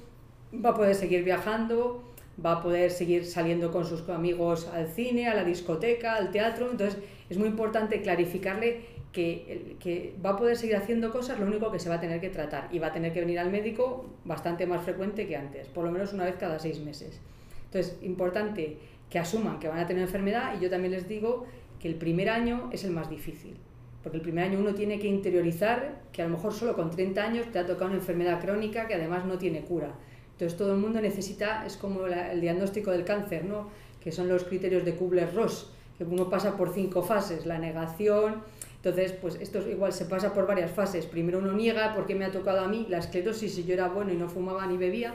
va 0.53 0.69
a 0.69 0.73
poder 0.73 0.95
seguir 0.95 1.25
viajando, 1.25 2.01
va 2.45 2.53
a 2.53 2.63
poder 2.63 2.91
seguir 2.91 3.25
saliendo 3.25 3.73
con 3.73 3.83
sus 3.83 4.07
amigos 4.07 4.69
al 4.73 4.87
cine, 4.87 5.27
a 5.27 5.35
la 5.35 5.43
discoteca, 5.43 6.15
al 6.15 6.31
teatro, 6.31 6.71
entonces 6.71 6.97
es 7.29 7.37
muy 7.37 7.49
importante 7.49 8.01
clarificarle 8.01 8.85
que, 9.11 9.75
que 9.81 10.15
va 10.25 10.29
a 10.29 10.37
poder 10.37 10.55
seguir 10.55 10.77
haciendo 10.77 11.11
cosas, 11.11 11.37
lo 11.41 11.45
único 11.45 11.69
que 11.73 11.79
se 11.79 11.89
va 11.89 11.95
a 11.95 11.99
tener 11.99 12.21
que 12.21 12.29
tratar 12.29 12.69
y 12.71 12.79
va 12.79 12.87
a 12.87 12.93
tener 12.93 13.11
que 13.11 13.19
venir 13.19 13.37
al 13.37 13.51
médico 13.51 14.05
bastante 14.23 14.65
más 14.65 14.81
frecuente 14.81 15.27
que 15.27 15.35
antes, 15.35 15.67
por 15.67 15.83
lo 15.83 15.91
menos 15.91 16.13
una 16.13 16.23
vez 16.23 16.35
cada 16.39 16.57
seis 16.57 16.79
meses. 16.79 17.19
Entonces, 17.65 17.97
importante 18.01 18.77
que 19.11 19.19
asuman 19.19 19.59
que 19.59 19.67
van 19.67 19.77
a 19.77 19.85
tener 19.85 20.01
enfermedad 20.01 20.55
y 20.57 20.63
yo 20.63 20.69
también 20.69 20.93
les 20.93 21.07
digo 21.07 21.45
que 21.79 21.87
el 21.87 21.95
primer 21.95 22.29
año 22.29 22.69
es 22.71 22.83
el 22.85 22.91
más 22.91 23.09
difícil. 23.09 23.55
Porque 24.01 24.17
el 24.17 24.23
primer 24.23 24.45
año 24.45 24.57
uno 24.57 24.73
tiene 24.73 24.97
que 24.97 25.07
interiorizar 25.07 26.01
que 26.11 26.23
a 26.23 26.25
lo 26.25 26.31
mejor 26.31 26.53
solo 26.53 26.75
con 26.75 26.89
30 26.89 27.23
años 27.23 27.45
te 27.51 27.59
ha 27.59 27.65
tocado 27.67 27.87
una 27.87 27.99
enfermedad 27.99 28.41
crónica 28.41 28.87
que 28.87 28.95
además 28.95 29.25
no 29.25 29.37
tiene 29.37 29.61
cura. 29.61 29.93
Entonces 30.31 30.57
todo 30.57 30.73
el 30.73 30.79
mundo 30.79 31.01
necesita, 31.01 31.65
es 31.67 31.77
como 31.77 32.07
el 32.07 32.41
diagnóstico 32.41 32.89
del 32.89 33.03
cáncer, 33.03 33.45
¿no? 33.45 33.67
que 33.99 34.11
son 34.11 34.27
los 34.27 34.45
criterios 34.45 34.83
de 34.83 34.95
Kubler-Ross, 34.95 35.69
que 35.97 36.03
uno 36.03 36.29
pasa 36.29 36.57
por 36.57 36.73
cinco 36.73 37.03
fases, 37.03 37.45
la 37.45 37.59
negación, 37.59 38.41
entonces 38.77 39.11
pues 39.11 39.35
esto 39.35 39.59
igual 39.69 39.93
se 39.93 40.05
pasa 40.05 40.33
por 40.33 40.47
varias 40.47 40.71
fases. 40.71 41.05
Primero 41.05 41.37
uno 41.37 41.53
niega 41.53 41.93
porque 41.93 42.15
me 42.15 42.25
ha 42.25 42.31
tocado 42.31 42.61
a 42.61 42.67
mí 42.67 42.87
la 42.89 42.97
esclerosis 42.97 43.53
si 43.53 43.63
yo 43.63 43.75
era 43.75 43.89
bueno 43.89 44.11
y 44.11 44.15
no 44.15 44.27
fumaba 44.27 44.65
ni 44.65 44.77
bebía, 44.77 45.13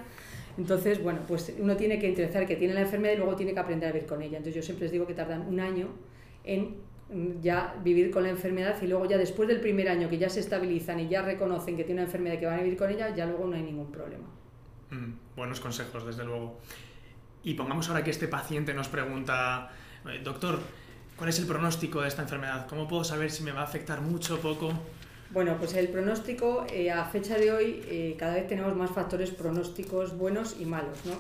entonces, 0.59 1.03
bueno, 1.03 1.21
pues 1.29 1.55
uno 1.59 1.77
tiene 1.77 1.99
que 1.99 2.09
interesar 2.09 2.47
que 2.47 2.57
tiene 2.57 2.75
la 2.75 2.81
enfermedad 2.81 3.15
y 3.15 3.17
luego 3.19 3.37
tiene 3.37 3.53
que 3.53 3.61
aprender 3.61 3.91
a 3.91 3.93
vivir 3.93 4.09
con 4.09 4.23
ella. 4.23 4.39
Entonces 4.39 4.55
yo 4.55 4.63
siempre 4.63 4.85
les 4.85 4.93
digo 4.93 5.07
que 5.07 5.15
tardan 5.15 5.43
un 5.43 5.61
año 5.61 5.89
en 6.45 6.77
mm, 7.11 7.41
ya 7.43 7.75
vivir 7.83 8.11
con 8.11 8.23
la 8.23 8.31
enfermedad 8.31 8.81
y 8.81 8.87
luego 8.87 9.07
ya 9.07 9.19
después 9.19 9.49
del 9.49 9.61
primer 9.61 9.89
año 9.89 10.09
que 10.09 10.19
ya 10.19 10.31
se 10.31 10.41
estabilizan 10.41 11.01
y 11.01 11.09
ya 11.09 11.23
reconocen 11.23 11.77
que 11.77 11.85
tiene 11.85 12.01
una 12.01 12.07
enfermedad 12.07 12.37
y 12.37 12.39
que 12.39 12.47
van 12.47 12.61
a 12.61 12.63
vivir 12.63 12.79
con 12.79 12.91
ella, 12.91 13.15
ya 13.15 13.27
luego 13.27 13.47
no 13.47 13.57
hay 13.57 13.63
ningún 13.63 13.93
problema. 13.93 14.27
Mm, 14.91 15.37
buenos 15.37 15.61
consejos, 15.61 16.07
desde 16.07 16.25
luego. 16.25 16.59
Y 17.43 17.55
pongamos 17.55 17.89
ahora 17.89 18.03
que 18.03 18.11
este 18.11 18.29
paciente 18.29 18.73
nos 18.73 18.89
pregunta, 18.89 19.71
eh, 20.09 20.21
doctor, 20.25 20.59
¿cuál 21.17 21.29
es 21.29 21.39
el 21.39 21.47
pronóstico 21.47 22.01
de 22.01 22.09
esta 22.09 22.23
enfermedad? 22.23 22.67
¿Cómo 22.67 22.89
puedo 22.89 23.05
saber 23.05 23.31
si 23.31 23.45
me 23.45 23.53
va 23.53 23.61
a 23.61 23.65
afectar 23.65 24.01
mucho 24.01 24.37
o 24.37 24.39
poco? 24.39 24.73
Bueno, 25.31 25.57
pues 25.59 25.75
el 25.75 25.89
pronóstico, 25.89 26.65
eh, 26.73 26.93
a 26.93 27.05
fecha 27.05 27.37
de 27.37 27.51
hoy, 27.51 27.83
eh, 27.89 28.15
cada 28.17 28.35
vez 28.35 28.47
tenemos 28.47 28.77
más 28.77 28.93
factores 28.93 29.33
pronósticos 29.33 30.17
buenos 30.17 30.57
y 30.61 30.67
malos, 30.67 31.05
¿no? 31.05 31.15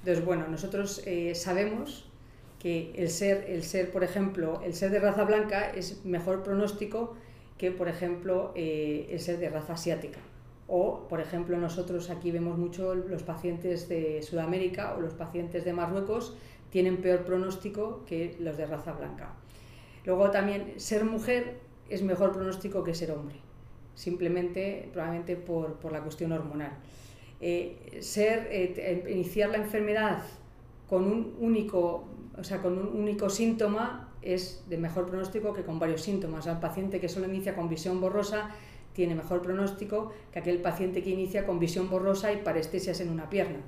Entonces, 0.00 0.24
bueno, 0.24 0.48
nosotros 0.48 1.00
eh, 1.06 1.36
sabemos 1.36 2.10
que 2.58 2.92
el 2.96 3.08
ser, 3.08 3.44
el 3.48 3.62
ser, 3.62 3.92
por 3.92 4.02
ejemplo, 4.02 4.60
el 4.64 4.74
ser 4.74 4.90
de 4.90 4.98
raza 4.98 5.22
blanca 5.22 5.70
es 5.70 6.04
mejor 6.04 6.42
pronóstico 6.42 7.14
que, 7.56 7.70
por 7.70 7.88
ejemplo, 7.88 8.52
el 8.56 9.20
ser 9.20 9.38
de 9.38 9.48
raza 9.48 9.74
asiática. 9.74 10.18
O, 10.66 11.06
por 11.08 11.20
ejemplo, 11.20 11.56
nosotros 11.56 12.10
aquí 12.10 12.32
vemos 12.32 12.58
mucho 12.58 12.96
los 12.96 13.22
pacientes 13.22 13.88
de 13.88 14.22
Sudamérica 14.22 14.94
o 14.96 15.00
los 15.00 15.14
pacientes 15.14 15.64
de 15.64 15.72
Marruecos 15.72 16.36
tienen 16.70 17.00
peor 17.00 17.24
pronóstico 17.24 18.04
que 18.06 18.36
los 18.40 18.56
de 18.56 18.66
raza 18.66 18.92
blanca. 18.92 19.34
Luego 20.04 20.30
también 20.32 20.74
ser 20.78 21.04
mujer 21.04 21.60
es 21.88 22.02
mejor 22.02 22.32
pronóstico 22.32 22.82
que 22.82 22.94
ser 22.94 23.12
hombre 23.12 23.36
simplemente 23.94 24.88
probablemente 24.92 25.36
por, 25.36 25.74
por 25.74 25.92
la 25.92 26.00
cuestión 26.00 26.32
hormonal. 26.32 26.72
Eh, 27.40 27.98
ser, 28.00 28.48
eh, 28.52 29.04
iniciar 29.10 29.50
la 29.50 29.58
enfermedad 29.58 30.22
con 30.88 31.04
un 31.04 31.34
único, 31.40 32.04
o 32.38 32.44
sea, 32.44 32.62
con 32.62 32.78
un 32.78 32.96
único 33.00 33.28
síntoma 33.28 34.10
es 34.22 34.64
de 34.68 34.76
mejor 34.76 35.06
pronóstico 35.06 35.52
que 35.52 35.62
con 35.62 35.78
varios 35.78 36.02
síntomas. 36.02 36.46
El 36.46 36.58
paciente 36.58 37.00
que 37.00 37.08
solo 37.08 37.26
inicia 37.26 37.56
con 37.56 37.68
visión 37.68 38.00
borrosa 38.00 38.50
tiene 38.92 39.14
mejor 39.14 39.42
pronóstico 39.42 40.12
que 40.32 40.38
aquel 40.38 40.58
paciente 40.60 41.02
que 41.02 41.10
inicia 41.10 41.46
con 41.46 41.58
visión 41.58 41.90
borrosa 41.90 42.32
y 42.32 42.36
parestesias 42.36 43.00
en 43.00 43.10
una 43.10 43.28
pierna. 43.28 43.58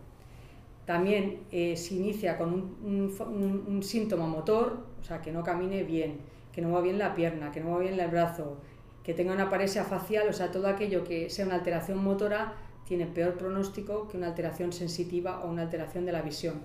También 0.84 1.40
eh, 1.50 1.76
se 1.76 1.94
inicia 1.94 2.36
con 2.36 2.76
un, 2.84 3.82
síntoma 3.82 4.26
motor, 4.26 4.84
o 5.00 5.04
sea, 5.04 5.22
que 5.22 5.32
no 5.32 5.42
camine 5.42 5.82
bien, 5.82 6.18
que 6.52 6.60
no 6.60 6.68
mueva 6.68 6.84
bien 6.84 6.98
la 6.98 7.14
pierna, 7.14 7.50
que 7.50 7.60
no 7.60 7.70
mueva 7.70 7.80
bien 7.80 7.98
el 7.98 8.10
brazo, 8.10 8.58
que 9.04 9.12
tenga 9.12 9.32
una 9.32 9.50
paresia 9.50 9.84
facial, 9.84 10.28
o 10.28 10.32
sea, 10.32 10.50
todo 10.50 10.66
aquello 10.66 11.04
que 11.04 11.28
sea 11.28 11.44
una 11.44 11.56
alteración 11.56 12.02
motora 12.02 12.54
tiene 12.86 13.06
peor 13.06 13.34
pronóstico 13.34 14.08
que 14.08 14.16
una 14.16 14.28
alteración 14.28 14.72
sensitiva 14.72 15.44
o 15.44 15.50
una 15.50 15.62
alteración 15.62 16.06
de 16.06 16.12
la 16.12 16.22
visión. 16.22 16.62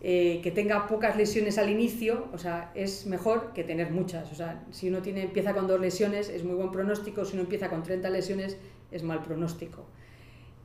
Eh, 0.00 0.40
que 0.42 0.50
tenga 0.50 0.86
pocas 0.88 1.16
lesiones 1.16 1.56
al 1.56 1.70
inicio, 1.70 2.28
o 2.32 2.38
sea, 2.38 2.70
es 2.74 3.06
mejor 3.06 3.52
que 3.54 3.64
tener 3.64 3.90
muchas. 3.92 4.30
O 4.30 4.34
sea, 4.34 4.64
si 4.70 4.88
uno 4.88 5.00
tiene, 5.00 5.22
empieza 5.22 5.54
con 5.54 5.66
dos 5.66 5.80
lesiones 5.80 6.28
es 6.28 6.44
muy 6.44 6.54
buen 6.54 6.70
pronóstico, 6.70 7.24
si 7.24 7.34
uno 7.34 7.42
empieza 7.42 7.70
con 7.70 7.82
30 7.82 8.10
lesiones 8.10 8.58
es 8.90 9.02
mal 9.02 9.22
pronóstico. 9.22 9.86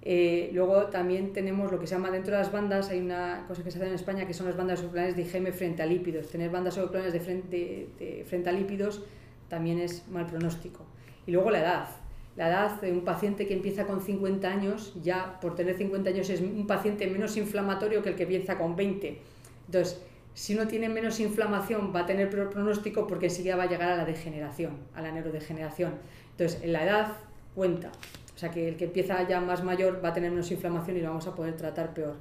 Eh, 0.03 0.49
luego 0.53 0.88
también 0.88 1.32
tenemos 1.32 1.71
lo 1.71 1.79
que 1.79 1.86
se 1.86 1.93
llama 1.93 2.09
dentro 2.09 2.34
de 2.34 2.39
las 2.39 2.51
bandas, 2.51 2.89
hay 2.89 2.99
una 2.99 3.45
cosa 3.47 3.63
que 3.63 3.69
se 3.69 3.77
hace 3.77 3.88
en 3.88 3.93
España 3.93 4.25
que 4.25 4.34
son 4.34 4.47
las 4.47 4.57
bandas 4.57 4.79
subclanes 4.79 5.15
de 5.15 5.21
IgM 5.21 5.53
frente 5.53 5.82
a 5.84 5.86
lípidos. 5.86 6.27
Tener 6.29 6.49
bandas 6.49 6.73
subclanes 6.73 7.13
de 7.13 7.19
frente, 7.19 7.89
de 7.99 8.25
frente 8.27 8.49
a 8.49 8.51
lípidos 8.51 9.03
también 9.52 9.80
es 9.80 10.08
mal 10.08 10.26
pronóstico. 10.26 10.86
Y 11.28 11.32
luego 11.34 11.52
la 11.52 11.60
edad. 11.60 11.89
La 12.38 12.47
edad 12.47 12.80
de 12.80 12.93
un 12.93 13.04
paciente 13.04 13.45
que 13.45 13.54
empieza 13.54 13.86
con 13.86 13.99
50 13.99 14.47
años, 14.47 14.93
ya 15.04 15.39
por 15.41 15.56
tener 15.56 15.76
50 15.78 16.10
años 16.10 16.30
es 16.30 16.39
un 16.39 16.66
paciente 16.66 17.06
menos 17.08 17.36
inflamatorio 17.36 18.02
que 18.02 18.10
el 18.10 18.16
que 18.16 18.24
empieza 18.24 18.58
con 18.58 18.78
20. 18.78 19.20
Entonces, 19.66 20.02
si 20.34 20.56
uno 20.56 20.70
tiene 20.70 20.88
menos 20.88 21.20
inflamación 21.20 21.91
va 21.93 22.02
a 22.02 22.06
tener 22.06 22.30
peor 22.30 22.49
pronóstico 22.49 23.06
porque 23.08 23.26
enseguida 23.26 23.58
va 23.58 23.64
a 23.64 23.70
llegar 23.70 23.91
a 23.91 23.97
la 23.97 24.06
degeneración, 24.06 24.78
a 24.95 25.02
la 25.02 25.12
neurodegeneración. 25.12 25.95
Entonces, 26.32 26.64
en 26.64 26.72
la 26.72 26.86
edad 26.86 27.18
cuenta. 27.54 27.91
O 28.34 28.39
sea 28.39 28.52
que 28.52 28.70
el 28.70 28.78
que 28.78 28.86
empieza 28.86 29.28
ya 29.28 29.41
más 29.41 29.66
mayor 29.66 30.02
va 30.04 30.10
a 30.10 30.14
tener 30.14 30.32
menos 30.32 30.49
inflamación 30.49 30.95
y 30.95 31.02
lo 31.02 31.10
vamos 31.10 31.28
a 31.28 31.36
poder 31.36 31.58
tratar 31.58 31.93
peor. 31.93 32.16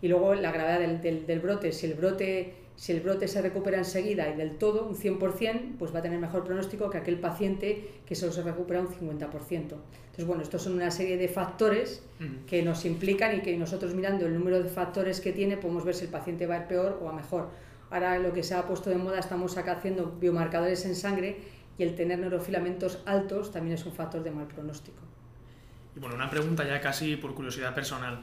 Y 0.00 0.06
luego 0.06 0.34
la 0.34 0.52
gravedad 0.52 0.78
del, 0.78 1.26
del, 1.26 1.40
brote, 1.40 1.72
si 1.72 1.86
el 1.86 1.94
brote, 1.94 2.54
si 2.76 2.92
el 2.92 3.00
brote 3.00 3.26
se 3.26 3.40
recupera 3.40 3.78
enseguida 3.78 4.28
y 4.28 4.36
del 4.36 4.58
todo, 4.58 4.86
un 4.86 4.94
100%, 4.94 5.76
pues 5.78 5.94
va 5.94 6.00
a 6.00 6.02
tener 6.02 6.18
mejor 6.18 6.44
pronóstico 6.44 6.90
que 6.90 6.98
aquel 6.98 7.18
paciente 7.18 7.90
que 8.04 8.14
solo 8.14 8.32
se 8.32 8.42
recupera 8.42 8.80
un 8.80 8.88
50%. 8.88 9.30
Entonces, 9.56 10.24
bueno, 10.26 10.42
estos 10.42 10.62
son 10.62 10.74
una 10.74 10.90
serie 10.90 11.16
de 11.16 11.28
factores 11.28 12.02
que 12.46 12.62
nos 12.62 12.84
implican 12.84 13.36
y 13.36 13.40
que 13.40 13.56
nosotros 13.56 13.94
mirando 13.94 14.26
el 14.26 14.34
número 14.34 14.62
de 14.62 14.68
factores 14.68 15.20
que 15.20 15.32
tiene 15.32 15.56
podemos 15.56 15.84
ver 15.84 15.94
si 15.94 16.04
el 16.04 16.10
paciente 16.10 16.46
va 16.46 16.54
a 16.54 16.58
ir 16.58 16.66
peor 16.66 17.00
o 17.02 17.08
a 17.08 17.12
mejor. 17.12 17.48
Ahora 17.90 18.18
lo 18.18 18.32
que 18.32 18.42
se 18.42 18.54
ha 18.54 18.66
puesto 18.66 18.90
de 18.90 18.96
moda, 18.96 19.18
estamos 19.18 19.56
acá 19.56 19.72
haciendo 19.72 20.16
biomarcadores 20.20 20.84
en 20.84 20.96
sangre 20.96 21.38
y 21.78 21.82
el 21.82 21.94
tener 21.94 22.18
neurofilamentos 22.18 23.02
altos 23.06 23.52
también 23.52 23.74
es 23.74 23.86
un 23.86 23.92
factor 23.92 24.22
de 24.22 24.30
mal 24.30 24.46
pronóstico. 24.46 24.98
Y 25.94 26.00
bueno, 26.00 26.14
una 26.14 26.28
pregunta 26.28 26.66
ya 26.66 26.80
casi 26.80 27.16
por 27.16 27.34
curiosidad 27.34 27.74
personal. 27.74 28.20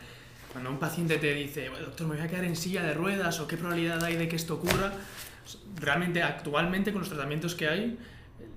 Cuando 0.54 0.70
un 0.70 0.78
paciente 0.78 1.18
te 1.18 1.34
dice, 1.34 1.68
doctor, 1.68 2.08
me 2.08 2.16
voy 2.16 2.24
a 2.24 2.30
quedar 2.30 2.46
en 2.46 2.56
silla 2.56 2.84
de 2.84 2.94
ruedas 2.94 3.40
o 3.40 3.48
qué 3.48 3.58
probabilidad 3.58 4.04
hay 4.04 4.16
de 4.16 4.28
que 4.28 4.36
esto 4.36 4.56
ocurra, 4.56 4.94
realmente 5.76 6.22
actualmente 6.22 6.92
con 6.92 7.02
los 7.02 7.10
tratamientos 7.10 7.56
que 7.56 7.68
hay, 7.68 7.98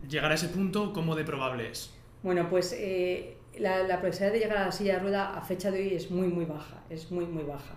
llegar 0.09 0.31
a 0.31 0.35
ese 0.35 0.49
punto, 0.49 0.93
¿cómo 0.93 1.17
de 1.17 1.25
probable 1.25 1.71
es? 1.71 1.91
Bueno, 2.23 2.49
pues 2.51 2.75
eh, 2.79 3.39
la, 3.59 3.83
la, 3.85 4.01
probabilidad 4.01 4.33
de 4.33 4.39
llegar 4.39 4.59
a 4.59 4.67
la 4.67 4.73
silla 4.73 4.95
de 4.95 5.01
rueda 5.01 5.37
a 5.37 5.41
fecha 5.41 5.71
de 5.71 5.81
hoy 5.81 5.95
es 5.95 6.11
muy, 6.11 6.29
muy 6.29 6.45
baja, 6.45 6.83
es 6.91 7.11
muy, 7.11 7.25
muy 7.25 7.45
baja. 7.45 7.75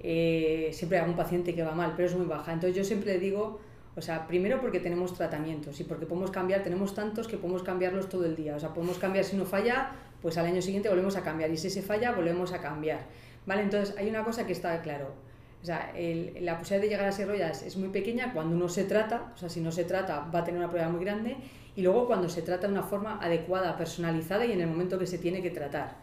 Eh, 0.00 0.70
siempre 0.72 0.98
hay 0.98 1.08
un 1.08 1.16
paciente 1.16 1.54
que 1.54 1.62
va 1.62 1.72
mal, 1.72 1.94
pero 1.96 2.08
es 2.08 2.14
muy 2.14 2.26
baja. 2.26 2.52
Entonces 2.52 2.76
yo 2.76 2.84
siempre 2.84 3.18
digo, 3.18 3.60
o 3.96 4.02
sea, 4.02 4.26
primero 4.26 4.60
porque 4.60 4.80
tenemos 4.80 5.14
tratamientos 5.14 5.80
y 5.80 5.84
porque 5.84 6.04
podemos 6.04 6.30
cambiar, 6.30 6.62
tenemos 6.62 6.94
tantos 6.94 7.26
que 7.26 7.38
podemos 7.38 7.62
cambiarlos 7.62 8.08
todo 8.08 8.26
el 8.26 8.36
día. 8.36 8.56
O 8.56 8.60
sea, 8.60 8.74
podemos 8.74 8.98
cambiar 8.98 9.24
si 9.24 9.36
uno 9.36 9.46
falla, 9.46 9.92
pues 10.20 10.36
al 10.36 10.46
año 10.46 10.60
siguiente 10.60 10.88
volvemos 10.88 11.16
a 11.16 11.22
cambiar 11.22 11.50
y 11.50 11.56
si 11.56 11.70
se 11.70 11.82
falla, 11.82 12.12
volvemos 12.12 12.52
a 12.52 12.60
cambiar. 12.60 13.06
¿Vale? 13.46 13.62
Entonces 13.62 13.96
hay 13.96 14.10
una 14.10 14.24
cosa 14.24 14.46
que 14.46 14.52
está 14.52 14.82
claro. 14.82 15.14
O 15.62 15.64
sea, 15.66 15.92
la 16.40 16.58
posibilidad 16.58 16.82
de 16.82 16.88
llegar 16.88 17.06
a 17.06 17.12
ser 17.12 17.28
rollas 17.28 17.62
es 17.62 17.76
muy 17.76 17.88
pequeña 17.88 18.32
cuando 18.32 18.54
uno 18.54 18.68
se 18.68 18.84
trata, 18.84 19.32
o 19.34 19.38
sea, 19.38 19.48
si 19.48 19.60
no 19.60 19.72
se 19.72 19.84
trata 19.84 20.28
va 20.32 20.40
a 20.40 20.44
tener 20.44 20.58
una 20.60 20.70
prueba 20.70 20.88
muy 20.88 21.02
grande, 21.04 21.36
y 21.74 21.82
luego 21.82 22.06
cuando 22.06 22.28
se 22.28 22.42
trata 22.42 22.66
de 22.66 22.72
una 22.72 22.82
forma 22.82 23.18
adecuada, 23.20 23.76
personalizada 23.76 24.46
y 24.46 24.52
en 24.52 24.60
el 24.60 24.68
momento 24.68 24.98
que 24.98 25.06
se 25.06 25.18
tiene 25.18 25.42
que 25.42 25.50
tratar. 25.50 25.96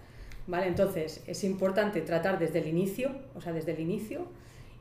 ¿Vale? 0.47 0.67
Entonces 0.67 1.23
es 1.27 1.43
importante 1.45 2.01
tratar 2.01 2.39
desde 2.39 2.59
el 2.59 2.67
inicio, 2.67 3.11
o 3.35 3.41
sea, 3.41 3.53
desde 3.53 3.71
el 3.71 3.79
inicio, 3.79 4.27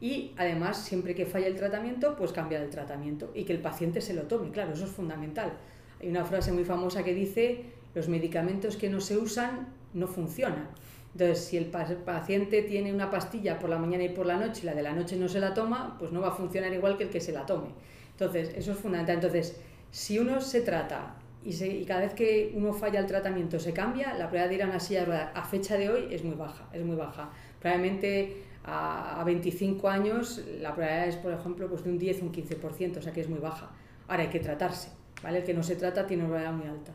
y 0.00 0.32
además 0.36 0.78
siempre 0.78 1.14
que 1.14 1.26
falla 1.26 1.46
el 1.46 1.54
tratamiento, 1.54 2.16
pues 2.16 2.32
cambiar 2.32 2.62
el 2.62 2.70
tratamiento 2.70 3.30
y 3.34 3.44
que 3.44 3.52
el 3.52 3.60
paciente 3.60 4.00
se 4.00 4.14
lo 4.14 4.22
tome, 4.22 4.50
claro, 4.50 4.72
eso 4.72 4.84
es 4.84 4.90
fundamental. 4.90 5.52
Hay 6.00 6.08
una 6.08 6.24
frase 6.24 6.50
muy 6.50 6.64
famosa 6.64 7.04
que 7.04 7.14
dice, 7.14 7.66
los 7.94 8.08
medicamentos 8.08 8.76
que 8.76 8.90
no 8.90 9.00
se 9.00 9.16
usan 9.16 9.68
no 9.94 10.08
funcionan. 10.08 10.70
Entonces, 11.12 11.44
si 11.44 11.58
el 11.58 11.66
paciente 11.66 12.62
tiene 12.62 12.92
una 12.92 13.10
pastilla 13.10 13.58
por 13.58 13.68
la 13.68 13.78
mañana 13.78 14.04
y 14.04 14.08
por 14.08 14.24
la 14.24 14.36
noche 14.36 14.62
y 14.62 14.66
la 14.66 14.74
de 14.74 14.82
la 14.82 14.92
noche 14.92 15.16
no 15.16 15.28
se 15.28 15.40
la 15.40 15.52
toma, 15.52 15.96
pues 15.98 16.10
no 16.10 16.20
va 16.20 16.28
a 16.28 16.32
funcionar 16.32 16.72
igual 16.72 16.96
que 16.96 17.04
el 17.04 17.10
que 17.10 17.20
se 17.20 17.32
la 17.32 17.44
tome. 17.44 17.68
Entonces, 18.12 18.52
eso 18.56 18.72
es 18.72 18.78
fundamental. 18.78 19.16
Entonces, 19.16 19.60
si 19.90 20.18
uno 20.18 20.40
se 20.40 20.62
trata 20.62 21.16
y, 21.44 21.50
y 21.62 21.84
cada 21.84 22.00
vez 22.00 22.14
que 22.14 22.52
uno 22.54 22.72
falla 22.72 23.00
el 23.00 23.06
tratamiento 23.06 23.58
se 23.58 23.72
cambia, 23.72 24.14
la 24.14 24.30
probabilidad 24.30 24.48
de 24.48 24.54
ir 24.54 24.62
a 24.62 24.66
una 24.66 24.80
silla 24.80 25.04
de 25.04 25.16
a 25.16 25.44
fecha 25.44 25.76
de 25.76 25.90
hoy 25.90 26.08
es 26.10 26.24
muy 26.24 26.34
baja, 26.34 26.68
es 26.72 26.82
muy 26.82 26.96
baja. 26.96 27.30
Probablemente 27.60 28.44
a, 28.64 29.20
a 29.20 29.24
25 29.24 29.88
años 29.88 30.40
la 30.60 30.74
probabilidad 30.74 31.08
es, 31.08 31.16
por 31.16 31.32
ejemplo, 31.32 31.68
pues 31.68 31.84
de 31.84 31.90
un 31.90 31.98
10 31.98 32.22
o 32.22 32.24
un 32.26 32.32
15%, 32.32 32.96
o 32.96 33.02
sea 33.02 33.12
que 33.12 33.20
es 33.20 33.28
muy 33.28 33.38
baja. 33.40 33.70
Ahora 34.08 34.22
hay 34.22 34.30
que 34.30 34.40
tratarse, 34.40 34.90
¿vale? 35.22 35.38
El 35.38 35.44
que 35.44 35.52
no 35.52 35.62
se 35.62 35.76
trata 35.76 36.06
tiene 36.06 36.24
una 36.24 36.32
probabilidad 36.32 36.58
muy 36.58 36.78
alta. 36.78 36.92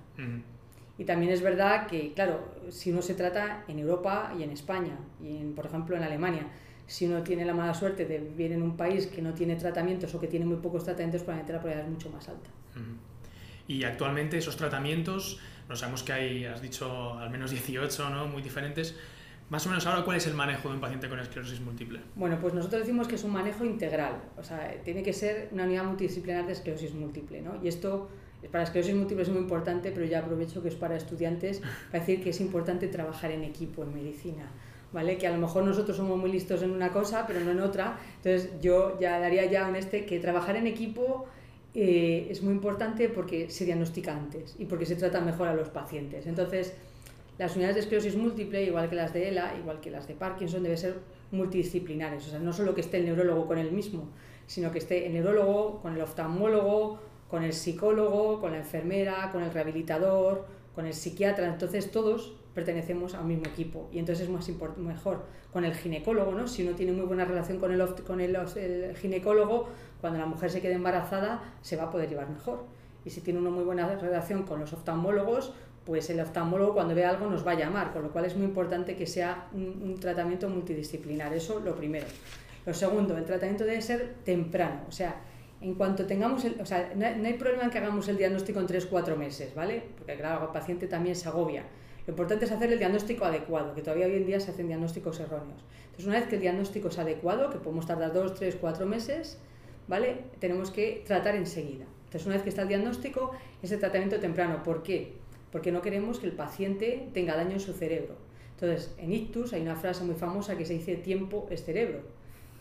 Y 0.98 1.06
también 1.06 1.32
es 1.32 1.42
verdad 1.42 1.88
que, 1.88 2.14
claro, 2.14 2.56
si 2.70 2.92
uno 2.92 3.02
se 3.02 3.14
trata 3.14 3.64
en 3.68 3.80
Europa 3.80 4.34
y 4.38 4.44
en 4.44 4.52
España, 4.52 4.98
y 5.22 5.38
en, 5.38 5.54
por 5.54 5.66
ejemplo 5.68 5.96
en 5.96 6.04
Alemania, 6.04 6.48
si 6.88 7.06
uno 7.06 7.22
tiene 7.22 7.46
la 7.46 7.54
mala 7.54 7.74
suerte 7.74 8.06
de 8.06 8.20
vivir 8.20 8.54
en 8.54 8.64
un 8.64 8.78
país 8.78 9.08
que 9.08 9.22
no 9.22 9.34
tiene 9.34 9.56
tratamientos 9.58 10.14
o 10.16 10.20
que 10.20 10.28
tiene 10.28 10.46
muy 10.46 10.58
pocos 10.58 10.86
tratamientos, 10.86 11.22
probablemente 11.22 11.54
la 11.54 11.60
probabilidad 11.60 11.88
es 11.88 11.94
mucho 11.94 12.10
más 12.10 12.30
alta. 12.30 12.50
Y 13.68 13.84
actualmente 13.84 14.38
esos 14.38 14.56
tratamientos, 14.56 15.40
no 15.68 15.76
sabemos 15.76 16.04
que 16.04 16.14
hay, 16.14 16.46
has 16.46 16.62
dicho, 16.62 17.14
al 17.20 17.30
menos 17.30 17.52
18, 17.52 18.10
¿no? 18.10 18.28
Muy 18.28 18.42
diferentes. 18.42 18.96
Más 19.50 19.66
o 19.66 19.70
menos 19.70 19.86
ahora, 19.86 20.04
¿cuál 20.04 20.18
es 20.18 20.28
el 20.28 20.34
manejo 20.34 20.70
de 20.70 20.76
un 20.76 20.82
paciente 20.82 21.08
con 21.08 21.20
esclerosis 21.20 21.60
múltiple? 21.62 22.00
Bueno, 22.16 22.38
pues 22.40 22.54
nosotros 22.54 22.82
decimos 22.82 23.08
que 23.08 23.16
es 23.16 23.24
un 23.24 23.32
manejo 23.32 23.64
integral, 23.64 24.22
o 24.38 24.44
sea, 24.44 24.74
tiene 24.84 25.04
que 25.04 25.14
ser 25.14 25.50
una 25.52 25.64
unidad 25.64 25.86
multidisciplinar 25.86 26.46
de 26.46 26.54
esclerosis 26.54 26.94
múltiple, 26.94 27.42
¿no? 27.42 27.62
Y 27.64 27.68
esto 27.68 28.10
para 28.52 28.64
esclerosis 28.64 28.96
múltiple 28.96 29.24
es 29.24 29.30
muy 29.30 29.40
importante, 29.40 29.92
pero 29.92 30.06
ya 30.06 30.20
aprovecho 30.20 30.62
que 30.62 30.70
es 30.70 30.76
para 30.76 30.96
estudiantes 30.96 31.62
para 31.92 32.00
decir 32.00 32.24
que 32.24 32.30
es 32.30 32.40
importante 32.40 32.88
trabajar 32.88 33.32
en 33.32 33.44
equipo 33.44 33.84
en 33.84 33.94
medicina. 33.94 34.52
¿Vale? 34.94 35.18
Que 35.18 35.28
a 35.28 35.32
lo 35.32 35.38
mejor 35.38 35.66
nosotros 35.66 35.98
somos 35.98 36.18
muy 36.18 36.32
listos 36.32 36.62
en 36.62 36.72
una 36.72 36.94
cosa, 36.94 37.26
pero 37.28 37.42
no 37.42 37.52
en 37.52 37.60
otra. 37.60 38.00
Entonces 38.18 38.52
yo 38.62 38.98
ya 39.00 39.20
daría 39.20 39.46
ya 39.46 39.68
en 39.68 39.76
este 39.76 40.06
que 40.06 40.20
trabajar 40.20 40.56
en 40.56 40.66
equipo 40.66 41.26
eh, 41.74 42.28
es 42.32 42.42
muy 42.42 42.54
importante 42.54 43.10
porque 43.10 43.50
se 43.50 43.66
diagnostica 43.66 44.16
antes 44.16 44.56
y 44.58 44.66
porque 44.66 44.86
se 44.86 44.96
trata 44.96 45.20
mejor 45.20 45.48
a 45.48 45.54
los 45.54 45.70
pacientes. 45.70 46.26
Entonces, 46.26 46.74
las 47.38 47.56
unidades 47.56 47.76
de 47.76 47.82
esclerosis 47.82 48.16
múltiple, 48.16 48.64
igual 48.64 48.90
que 48.90 48.96
las 48.96 49.14
de 49.14 49.28
ELA, 49.28 49.56
igual 49.60 49.80
que 49.80 49.92
las 49.92 50.08
de 50.08 50.16
Parkinson, 50.16 50.64
deben 50.64 50.78
ser 50.78 50.96
multidisciplinares. 51.32 52.26
O 52.26 52.30
sea, 52.32 52.40
no 52.40 52.52
solo 52.52 52.74
que 52.74 52.82
esté 52.82 52.98
el 52.98 53.06
neurólogo 53.06 53.46
con 53.46 53.60
él 53.60 53.72
mismo, 53.72 54.10
sino 54.48 54.72
que 54.72 54.80
esté 54.80 55.06
el 55.06 55.14
neurólogo 55.14 55.82
con 55.82 55.94
el 55.94 56.02
oftalmólogo, 56.02 57.00
con 57.30 57.44
el 57.44 57.54
psicólogo, 57.54 58.40
con 58.40 58.52
la 58.52 58.60
enfermera, 58.60 59.30
con 59.32 59.44
el 59.44 59.52
rehabilitador, 59.52 60.46
con 60.74 60.86
el 60.86 60.94
psiquiatra, 60.94 61.48
entonces 61.48 61.92
todos 61.92 62.34
pertenecemos 62.54 63.14
a 63.14 63.22
un 63.22 63.28
mismo 63.28 63.46
equipo 63.46 63.90
y 63.92 64.00
entonces 64.00 64.26
es 64.26 64.32
más 64.32 64.50
mejor 64.78 65.26
con 65.52 65.66
el 65.66 65.74
ginecólogo, 65.74 66.32
¿no? 66.34 66.48
Si 66.48 66.64
uno 66.64 66.76
tiene 66.76 66.92
muy 66.92 67.06
buena 67.06 67.26
relación 67.26 67.60
con 67.60 67.72
el, 67.72 67.86
con 68.04 68.20
el, 68.22 68.96
ginecólogo, 68.96 69.70
cuando 70.02 70.20
la 70.20 70.26
mujer 70.26 70.52
se 70.52 70.62
quede 70.62 70.74
embarazada 70.74 71.42
se 71.62 71.76
va 71.76 71.84
a 71.84 71.92
poder 71.92 72.10
llevar 72.10 72.30
mejor. 72.30 72.66
Y 73.06 73.10
si 73.10 73.22
tiene 73.22 73.40
una 73.40 73.50
muy 73.50 73.64
buena 73.64 73.88
relación 73.96 74.44
con 74.44 74.60
los 74.60 74.74
oftalmólogos, 74.74 75.54
pues 75.86 76.10
el 76.10 76.20
oftalmólogo 76.20 76.74
cuando 76.74 76.94
ve 76.94 77.06
algo 77.06 77.30
nos 77.30 77.46
va 77.46 77.52
a 77.52 77.56
llamar, 77.56 77.94
con 77.94 78.04
lo 78.04 78.12
cual 78.12 78.26
es 78.26 78.36
muy 78.36 78.46
importante 78.46 78.96
que 78.96 79.08
sea 79.08 79.48
un, 79.54 79.82
un 79.84 80.00
tratamiento 80.00 80.50
multidisciplinar, 80.50 81.34
eso 81.34 81.60
lo 81.60 81.76
primero. 81.76 82.06
Lo 82.66 82.74
segundo, 82.74 83.18
el 83.18 83.26
tratamiento 83.26 83.64
debe 83.64 83.82
ser 83.82 84.16
temprano, 84.26 84.82
o 84.88 84.92
sea, 84.92 85.22
en 85.62 85.74
cuanto 85.74 86.06
tengamos, 86.06 86.46
el, 86.46 86.60
o 86.62 86.66
sea, 86.66 86.92
no 86.96 87.06
hay, 87.06 87.34
problema 87.34 87.64
en 87.64 87.70
que 87.70 87.80
hagamos 87.80 88.08
el 88.08 88.18
diagnóstico 88.18 88.60
en 88.60 88.68
3-4 88.68 89.16
meses, 89.16 89.56
¿vale? 89.56 89.84
Porque 89.98 90.16
claro, 90.16 90.46
el 90.46 90.52
paciente 90.52 90.88
también 90.88 91.16
se 91.16 91.28
agobia. 91.28 91.64
Lo 92.06 92.12
importante 92.12 92.46
es 92.46 92.52
hacer 92.52 92.72
el 92.72 92.80
diagnóstico 92.80 93.26
adecuado, 93.26 93.74
que 93.74 93.82
todavía 93.82 94.06
hoy 94.06 94.16
en 94.16 94.26
día 94.26 94.40
se 94.40 94.52
hacen 94.52 94.68
diagnósticos 94.68 95.20
erróneos. 95.20 95.60
Entonces, 95.86 96.06
una 96.06 96.20
vez 96.20 96.28
que 96.28 96.36
el 96.36 96.42
diagnóstico 96.42 96.90
es 96.90 97.00
adecuado, 97.00 97.50
que 97.50 97.58
podemos 97.58 97.88
tardar 97.88 98.14
2, 98.14 98.36
3, 98.36 98.58
4 98.62 98.86
meses, 98.86 99.40
¿vale? 99.88 100.26
Tenemos 100.40 100.70
que 100.72 101.04
tratar 101.06 101.36
enseguida. 101.36 101.86
Entonces, 102.06 102.26
una 102.26 102.36
vez 102.36 102.44
que 102.44 102.50
está 102.50 102.62
el 102.62 102.68
diagnóstico, 102.68 103.32
es 103.62 103.72
el 103.72 103.80
tratamiento 103.80 104.20
temprano. 104.20 104.64
¿Por 104.64 104.84
qué? 104.84 105.14
Porque 105.52 105.72
no 105.72 105.82
queremos 105.82 106.20
que 106.20 106.28
el 106.28 106.34
paciente 106.34 107.10
tenga 107.14 107.36
daño 107.36 107.54
en 107.54 107.60
su 107.60 107.74
cerebro. 107.74 108.16
Entonces, 108.52 108.94
en 108.98 109.12
ictus 109.12 109.54
hay 109.54 109.62
una 109.62 109.76
frase 109.76 110.04
muy 110.04 110.16
famosa 110.16 110.58
que 110.58 110.66
se 110.66 110.74
dice 110.74 110.96
tiempo 110.96 111.48
es 111.50 111.64
cerebro 111.64 112.17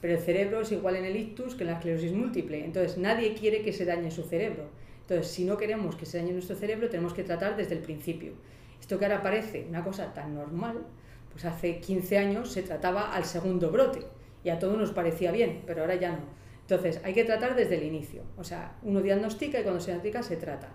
pero 0.07 0.18
el 0.18 0.24
cerebro 0.24 0.61
es 0.61 0.70
igual 0.70 0.94
en 0.94 1.04
el 1.04 1.16
ictus 1.16 1.57
que 1.57 1.64
en 1.64 1.70
la 1.70 1.72
esclerosis 1.78 2.12
múltiple. 2.12 2.64
Entonces, 2.64 2.96
nadie 2.96 3.34
quiere 3.34 3.62
que 3.62 3.72
se 3.72 3.84
dañe 3.84 4.12
su 4.12 4.22
cerebro. 4.22 4.68
Entonces, 5.00 5.26
si 5.26 5.44
no 5.44 5.57
queremos 5.57 5.96
que 5.96 6.07
se 6.07 6.18
dañe 6.18 6.30
nuestro 6.30 6.54
cerebro, 6.54 6.88
tenemos 6.88 7.12
que 7.12 7.24
tratar 7.24 7.57
desde 7.57 7.74
el 7.74 7.80
principio. 7.80 8.34
Esto 8.80 9.00
que 9.00 9.04
ahora 9.04 9.20
parece 9.20 9.66
una 9.68 9.82
cosa 9.82 10.14
tan 10.14 10.32
normal, 10.36 10.86
pues 11.32 11.44
hace 11.44 11.80
15 11.80 12.18
años 12.18 12.52
se 12.52 12.62
trataba 12.62 13.12
al 13.12 13.24
segundo 13.24 13.72
brote. 13.72 13.98
y 14.44 14.50
a 14.50 14.61
todos 14.61 14.78
nos 14.78 14.92
parecía 14.92 15.32
bien, 15.32 15.64
pero 15.66 15.80
ahora 15.80 15.96
ya 15.96 16.12
no. 16.12 16.20
Entonces, 16.61 17.00
hay 17.02 17.12
que 17.12 17.24
tratar 17.24 17.57
desde 17.57 17.74
el 17.74 17.82
inicio. 17.82 18.22
O 18.36 18.44
sea, 18.44 18.76
uno 18.84 19.02
diagnostica 19.02 19.59
y 19.59 19.64
cuando 19.64 19.80
se 19.80 19.86
diagnostica 19.90 20.22
se 20.22 20.36
trata. 20.36 20.68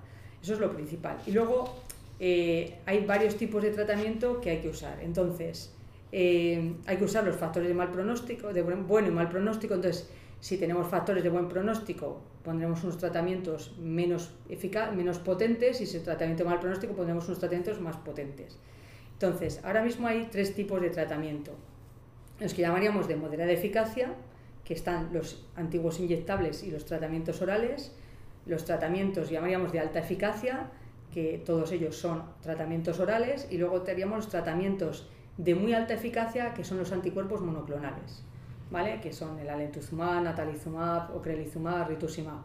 Eso 0.44 0.56
es 0.56 0.60
lo 0.60 0.74
principal. 0.74 1.20
Y 1.26 1.32
luego 1.32 1.74
eh, 2.20 2.80
hay 2.86 3.06
varios 3.06 3.38
tipos 3.38 3.64
de 3.64 3.72
tratamiento 3.72 4.42
que 4.42 4.50
hay 4.50 4.58
que 4.58 4.68
usar. 4.68 5.00
Entonces, 5.02 5.74
eh, 6.12 6.76
hay 6.86 6.98
que 6.98 7.04
usar 7.04 7.24
los 7.24 7.36
factores 7.36 7.68
de 7.68 7.74
mal 7.74 7.92
pronóstico, 7.92 8.54
de 8.54 8.62
bueno 8.62 9.08
y 9.08 9.12
mal 9.12 9.30
pronóstico. 9.30 9.76
Entonces, 9.76 10.10
si 10.40 10.58
tenemos 10.58 10.88
factores 10.88 11.24
de 11.24 11.30
buen 11.30 11.48
pronóstico, 11.48 12.22
pondremos 12.44 12.84
unos 12.84 12.98
tratamientos 12.98 13.76
menos, 13.80 14.32
eficaz, 14.50 14.94
menos 14.94 15.20
potentes 15.20 15.82
y 15.82 15.86
si 15.86 15.98
es 15.98 16.04
tratamiento 16.04 16.44
de 16.44 16.50
mal 16.50 16.60
pronóstico, 16.60 16.94
pondremos 16.94 17.26
unos 17.28 17.40
tratamientos 17.40 17.80
más 17.80 17.96
potentes. 17.98 18.58
Entonces, 19.14 19.62
ahora 19.64 19.84
mismo 19.84 20.08
hay 20.08 20.30
tres 20.32 20.56
tipos 20.56 20.82
de 20.82 20.90
tratamiento. 20.90 21.52
Los 22.40 22.56
que 22.56 22.64
llamaríamos 22.64 23.08
de 23.08 23.16
moderada 23.16 23.52
eficacia, 23.52 24.16
que 24.66 24.74
están 24.74 25.14
los 25.14 25.46
antiguos 25.56 26.00
inyectables 26.00 26.64
y 26.64 26.72
los 26.72 26.86
tratamientos 26.86 27.42
orales. 27.42 27.92
Los 28.46 28.66
tratamientos 28.66 29.30
llamaríamos 29.30 29.72
de 29.72 29.80
alta 29.80 30.00
eficacia, 30.00 30.72
que 31.14 31.42
todos 31.46 31.72
ellos 31.72 31.96
son 31.96 32.24
tratamientos 32.42 33.00
orales. 33.00 33.48
Y 33.52 33.58
luego 33.58 33.82
tendríamos 33.82 34.18
los 34.18 34.30
tratamientos 34.30 35.08
de 35.42 35.56
muy 35.56 35.74
alta 35.74 35.94
eficacia, 35.94 36.54
que 36.54 36.64
son 36.64 36.78
los 36.78 36.92
anticuerpos 36.92 37.42
monoclonales. 37.42 38.24
¿vale? 38.72 39.02
que 39.02 39.12
son 39.12 39.38
el 39.38 39.50
alentuzumab, 39.50 40.24
natalizumab, 40.24 41.16
ocrelizumab, 41.16 41.90
rituximab. 41.90 42.42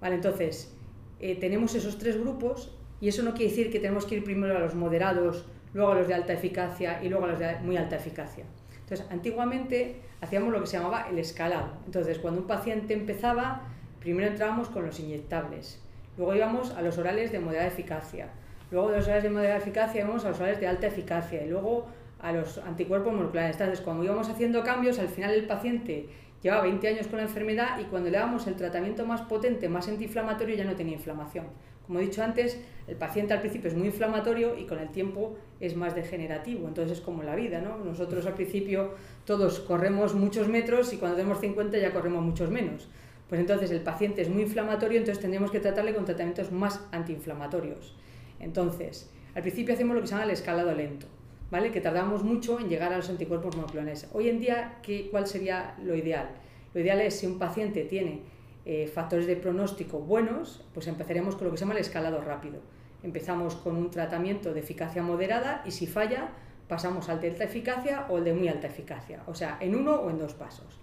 ¿vale? 0.00 0.14
Entonces, 0.16 0.74
eh, 1.20 1.36
tenemos 1.38 1.74
esos 1.74 1.98
tres 1.98 2.18
grupos 2.18 2.74
y 3.00 3.08
eso 3.08 3.22
no 3.22 3.32
quiere 3.32 3.50
decir 3.50 3.70
que 3.70 3.78
tenemos 3.78 4.06
que 4.06 4.16
ir 4.16 4.24
primero 4.24 4.56
a 4.56 4.60
los 4.60 4.74
moderados, 4.74 5.44
luego 5.74 5.92
a 5.92 5.94
los 5.96 6.08
de 6.08 6.14
alta 6.14 6.32
eficacia 6.32 7.02
y 7.02 7.08
luego 7.08 7.26
a 7.26 7.28
los 7.28 7.38
de 7.38 7.56
muy 7.62 7.76
alta 7.76 7.96
eficacia. 7.96 8.44
Entonces, 8.80 9.06
antiguamente 9.10 10.00
hacíamos 10.22 10.52
lo 10.52 10.60
que 10.60 10.66
se 10.66 10.78
llamaba 10.78 11.08
el 11.10 11.18
escalado. 11.18 11.68
Entonces, 11.84 12.18
cuando 12.18 12.40
un 12.40 12.46
paciente 12.46 12.94
empezaba, 12.94 13.62
primero 14.00 14.28
entrábamos 14.28 14.68
con 14.68 14.86
los 14.86 14.98
inyectables, 14.98 15.80
luego 16.16 16.34
íbamos 16.34 16.70
a 16.70 16.80
los 16.80 16.96
orales 16.96 17.30
de 17.30 17.38
moderada 17.38 17.68
eficacia, 17.68 18.30
luego 18.70 18.90
de 18.90 18.96
los 18.96 19.06
orales 19.06 19.24
de 19.24 19.30
moderada 19.30 19.58
eficacia 19.58 20.00
íbamos 20.00 20.24
a 20.24 20.30
los 20.30 20.40
orales 20.40 20.58
de 20.60 20.66
alta 20.66 20.86
eficacia 20.86 21.44
y 21.44 21.50
luego 21.50 21.86
a 22.20 22.32
los 22.32 22.58
anticuerpos 22.58 23.12
moleculares. 23.12 23.56
Entonces, 23.56 23.80
cuando 23.80 24.04
íbamos 24.04 24.28
haciendo 24.28 24.62
cambios, 24.62 24.98
al 24.98 25.08
final 25.08 25.32
el 25.32 25.46
paciente 25.46 26.08
llevaba 26.42 26.62
20 26.62 26.88
años 26.88 27.06
con 27.06 27.18
la 27.18 27.24
enfermedad 27.24 27.78
y 27.80 27.84
cuando 27.84 28.10
le 28.10 28.16
dábamos 28.16 28.46
el 28.46 28.56
tratamiento 28.56 29.06
más 29.06 29.22
potente, 29.22 29.68
más 29.68 29.88
antiinflamatorio, 29.88 30.56
ya 30.56 30.64
no 30.64 30.74
tenía 30.74 30.94
inflamación. 30.94 31.46
Como 31.86 32.00
he 32.00 32.02
dicho 32.02 32.22
antes, 32.22 32.60
el 32.86 32.96
paciente 32.96 33.32
al 33.32 33.40
principio 33.40 33.68
es 33.68 33.74
muy 33.74 33.86
inflamatorio 33.86 34.58
y 34.58 34.66
con 34.66 34.78
el 34.78 34.90
tiempo 34.90 35.38
es 35.58 35.74
más 35.74 35.94
degenerativo. 35.94 36.68
Entonces 36.68 36.98
es 36.98 37.02
como 37.02 37.22
la 37.22 37.34
vida, 37.34 37.62
¿no? 37.62 37.78
Nosotros 37.78 38.26
al 38.26 38.34
principio 38.34 38.90
todos 39.24 39.60
corremos 39.60 40.14
muchos 40.14 40.48
metros 40.48 40.92
y 40.92 40.98
cuando 40.98 41.16
tenemos 41.16 41.40
50 41.40 41.78
ya 41.78 41.92
corremos 41.92 42.22
muchos 42.22 42.50
menos. 42.50 42.88
Pues 43.26 43.40
entonces 43.40 43.70
el 43.70 43.80
paciente 43.80 44.20
es 44.20 44.28
muy 44.28 44.42
inflamatorio, 44.42 44.98
entonces 44.98 45.20
tendríamos 45.20 45.50
que 45.50 45.60
tratarle 45.60 45.94
con 45.94 46.04
tratamientos 46.04 46.52
más 46.52 46.86
antiinflamatorios. 46.92 47.96
Entonces, 48.38 49.10
al 49.34 49.40
principio 49.40 49.72
hacemos 49.72 49.94
lo 49.94 50.02
que 50.02 50.08
se 50.08 50.12
llama 50.12 50.24
el 50.24 50.30
escalado 50.30 50.74
lento. 50.74 51.06
¿Vale? 51.50 51.70
que 51.70 51.80
tardamos 51.80 52.22
mucho 52.22 52.60
en 52.60 52.68
llegar 52.68 52.92
a 52.92 52.96
los 52.96 53.08
anticuerpos 53.08 53.56
monoclonales. 53.56 54.08
Hoy 54.12 54.28
en 54.28 54.40
día, 54.40 54.78
¿qué, 54.82 55.08
¿cuál 55.10 55.26
sería 55.26 55.74
lo 55.82 55.94
ideal? 55.94 56.28
Lo 56.74 56.80
ideal 56.80 57.00
es 57.00 57.14
si 57.14 57.26
un 57.26 57.38
paciente 57.38 57.84
tiene 57.84 58.22
eh, 58.64 58.86
factores 58.86 59.26
de 59.26 59.36
pronóstico 59.36 59.98
buenos, 59.98 60.64
pues 60.74 60.86
empezaremos 60.86 61.36
con 61.36 61.46
lo 61.46 61.50
que 61.52 61.56
se 61.56 61.64
llama 61.64 61.74
el 61.74 61.80
escalado 61.80 62.20
rápido. 62.20 62.60
Empezamos 63.02 63.54
con 63.54 63.76
un 63.76 63.90
tratamiento 63.90 64.52
de 64.52 64.60
eficacia 64.60 65.02
moderada 65.02 65.62
y 65.64 65.70
si 65.70 65.86
falla, 65.86 66.32
pasamos 66.68 67.08
al 67.08 67.20
de 67.20 67.30
alta 67.30 67.44
eficacia 67.44 68.06
o 68.10 68.18
el 68.18 68.24
de 68.24 68.34
muy 68.34 68.48
alta 68.48 68.66
eficacia, 68.66 69.22
o 69.26 69.34
sea, 69.34 69.56
en 69.60 69.74
uno 69.74 69.94
o 69.94 70.10
en 70.10 70.18
dos 70.18 70.34
pasos. 70.34 70.78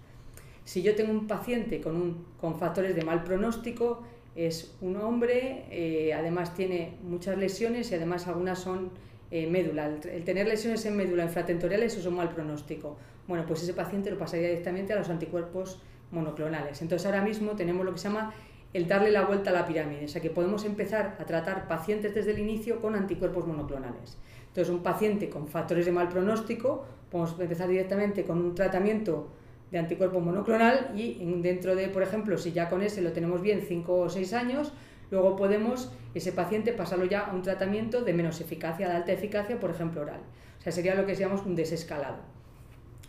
Si 0.64 0.82
yo 0.82 0.96
tengo 0.96 1.12
un 1.12 1.28
paciente 1.28 1.80
con, 1.80 1.94
un, 1.94 2.26
con 2.40 2.58
factores 2.58 2.96
de 2.96 3.04
mal 3.04 3.22
pronóstico, 3.22 4.02
es 4.34 4.74
un 4.80 4.96
hombre, 4.96 5.66
eh, 5.70 6.12
además 6.12 6.54
tiene 6.54 6.96
muchas 7.04 7.38
lesiones 7.38 7.92
y 7.92 7.94
además 7.94 8.26
algunas 8.26 8.58
son 8.58 8.90
eh, 9.30 9.46
médula. 9.46 9.86
El, 9.86 10.24
tener 10.24 10.46
lesiones 10.46 10.84
en 10.86 10.96
médula 10.96 11.24
infratentoriales 11.24 11.96
es 11.96 12.06
un 12.06 12.14
mal 12.14 12.30
pronóstico. 12.30 12.96
Bueno, 13.26 13.44
pues 13.46 13.62
ese 13.62 13.74
paciente 13.74 14.10
lo 14.10 14.18
pasaría 14.18 14.48
directamente 14.48 14.92
a 14.92 14.96
los 14.96 15.08
anticuerpos 15.08 15.80
monoclonales. 16.10 16.80
Entonces 16.82 17.06
ahora 17.06 17.22
mismo 17.22 17.52
tenemos 17.52 17.84
lo 17.84 17.92
que 17.92 17.98
se 17.98 18.08
llama 18.08 18.32
el 18.72 18.86
darle 18.86 19.10
la 19.10 19.24
vuelta 19.24 19.50
a 19.50 19.52
la 19.52 19.66
pirámide, 19.66 20.04
o 20.04 20.08
sea 20.08 20.20
que 20.20 20.28
podemos 20.28 20.64
empezar 20.64 21.16
a 21.18 21.24
tratar 21.24 21.66
pacientes 21.66 22.14
desde 22.14 22.32
el 22.32 22.40
inicio 22.40 22.80
con 22.80 22.94
anticuerpos 22.94 23.46
monoclonales. 23.46 24.18
Entonces 24.48 24.72
un 24.72 24.82
paciente 24.82 25.30
con 25.30 25.48
factores 25.48 25.86
de 25.86 25.92
mal 25.92 26.08
pronóstico, 26.08 26.84
podemos 27.10 27.38
empezar 27.40 27.68
directamente 27.68 28.24
con 28.24 28.38
un 28.38 28.54
tratamiento 28.54 29.28
de 29.70 29.78
anticuerpo 29.78 30.20
monoclonal 30.20 30.92
y 30.94 31.18
dentro 31.40 31.74
de, 31.74 31.88
por 31.88 32.02
ejemplo, 32.02 32.38
si 32.38 32.52
ya 32.52 32.68
con 32.68 32.82
ese 32.82 33.02
lo 33.02 33.12
tenemos 33.12 33.40
bien 33.42 33.62
5 33.66 33.98
o 33.98 34.08
6 34.08 34.32
años, 34.34 34.72
Luego 35.10 35.36
podemos, 35.36 35.92
ese 36.14 36.32
paciente, 36.32 36.72
pasarlo 36.72 37.04
ya 37.04 37.26
a 37.26 37.32
un 37.32 37.42
tratamiento 37.42 38.02
de 38.02 38.12
menos 38.12 38.40
eficacia, 38.40 38.88
de 38.88 38.94
alta 38.94 39.12
eficacia, 39.12 39.60
por 39.60 39.70
ejemplo, 39.70 40.02
oral. 40.02 40.20
O 40.58 40.62
sea, 40.62 40.72
sería 40.72 40.94
lo 40.94 41.06
que 41.06 41.14
llamamos 41.14 41.46
un 41.46 41.54
desescalado. 41.54 42.16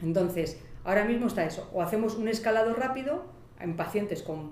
Entonces, 0.02 0.60
ahora 0.84 1.06
mismo 1.06 1.28
está 1.28 1.46
eso. 1.46 1.70
O 1.74 1.82
hacemos 1.82 2.16
un 2.16 2.28
escalado 2.28 2.74
rápido 2.74 3.24
en 3.60 3.76
pacientes 3.76 4.22
con, 4.22 4.52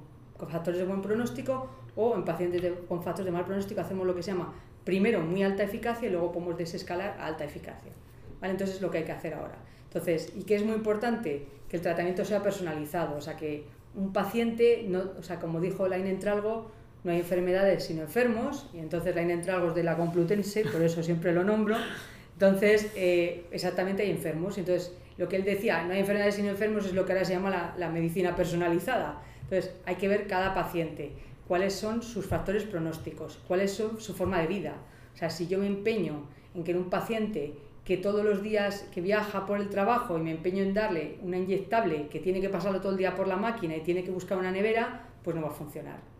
factores 0.50 0.80
de 0.80 0.86
buen 0.86 1.02
pronóstico 1.02 1.70
o 1.96 2.16
en 2.16 2.26
pacientes 2.26 2.62
con 2.90 3.02
factores 3.04 3.26
de 3.26 3.32
mal 3.32 3.46
pronóstico 3.46 3.80
hacemos 3.80 4.06
lo 4.06 4.14
que 4.14 4.22
se 4.22 4.32
llama 4.32 4.54
primero 4.84 5.22
muy 5.22 5.44
alta 5.44 5.64
eficacia 5.64 6.10
y 6.10 6.12
luego 6.12 6.32
podemos 6.34 6.58
desescalar 6.58 7.18
a 7.20 7.28
alta 7.28 7.46
eficacia. 7.46 7.92
Entonces 8.42 8.76
es 8.76 8.82
lo 8.82 8.92
que 8.92 9.00
hay 9.00 9.04
que 9.06 9.12
hacer 9.12 9.34
ahora. 9.34 9.56
Entonces, 9.86 10.34
¿y 10.36 10.44
qué 10.44 10.56
es 10.56 10.66
muy 10.66 10.76
importante? 10.76 11.48
Que 11.70 11.78
el 11.78 11.82
tratamiento 11.82 12.26
sea 12.26 12.44
personalizado, 12.44 13.18
o 13.18 13.22
sea, 13.22 13.38
que 13.38 13.66
un 13.96 14.12
paciente, 14.12 14.86
no, 14.88 15.04
o 15.18 15.24
sea, 15.24 15.40
como 15.40 15.62
dijo 15.62 15.88
Laine 15.88 16.10
Entralgo, 16.10 16.70
no 17.06 17.12
hay 17.12 17.20
enfermedades 17.20 17.86
sino 17.86 18.02
enfermos, 18.02 18.68
y 18.74 18.80
entonces 18.80 19.16
la 19.16 19.22
entragos 19.22 19.76
de 19.76 19.84
la 19.84 19.96
Complutense, 19.96 20.66
por 20.66 20.82
eso 20.82 21.04
siempre 21.04 21.32
lo 21.32 21.44
nombro. 21.44 21.78
Entonces, 22.34 22.92
eh, 22.96 23.46
exactamente 23.52 24.02
hay 24.04 24.10
enfermos. 24.10 24.58
Entonces, 24.58 24.92
lo 25.18 25.30
que 25.30 25.38
él 25.38 25.46
decía, 25.46 25.84
no 25.84 25.94
hay 25.94 26.00
enfermedades 26.00 26.36
sino 26.36 26.50
enfermos, 26.50 26.86
es 26.86 26.94
lo 26.94 27.06
que 27.06 27.14
ahora 27.14 27.24
se 27.24 27.34
llama 27.34 27.74
la, 27.78 27.90
medicina 27.90 28.36
personalizada. 28.36 29.22
Entonces, 29.44 29.72
hay 29.86 29.96
que 29.96 30.08
ver 30.08 30.26
cada 30.26 30.54
paciente, 30.56 31.12
cuáles 31.48 31.74
son 31.76 32.02
sus 32.02 32.26
factores 32.26 32.64
pronósticos, 32.64 33.40
cuál 33.48 33.62
es 33.62 33.72
su, 33.72 34.00
su 34.00 34.16
forma 34.16 34.42
de 34.42 34.48
vida. 34.48 34.74
O 35.14 35.18
sea, 35.18 35.30
si 35.30 35.48
yo 35.48 35.60
me 35.60 35.68
empeño 35.68 36.28
en 36.56 36.64
que 36.64 36.72
en 36.72 36.78
un 36.78 36.90
paciente 36.90 37.54
que 37.86 37.98
todos 37.98 38.26
los 38.26 38.42
días 38.42 38.88
que 38.92 39.00
viaja 39.00 39.46
por 39.46 39.60
el 39.60 39.70
trabajo 39.70 40.18
y 40.18 40.22
me 40.22 40.32
empeño 40.32 40.64
en 40.64 40.74
darle 40.74 41.20
una 41.22 41.38
inyectable 41.38 42.08
que 42.08 42.20
tiene 42.20 42.42
que 42.42 42.50
pasarlo 42.50 42.82
todo 42.82 42.94
el 42.94 42.98
día 42.98 43.16
por 43.16 43.28
la 43.28 43.38
máquina 43.38 43.78
y 43.78 43.82
tiene 43.82 44.04
que 44.04 44.10
buscar 44.10 44.40
una 44.40 44.52
nevera, 44.52 45.08
pues 45.24 45.36
no 45.36 45.44
va 45.44 45.50
a 45.50 45.52
funcionar. 45.52 46.15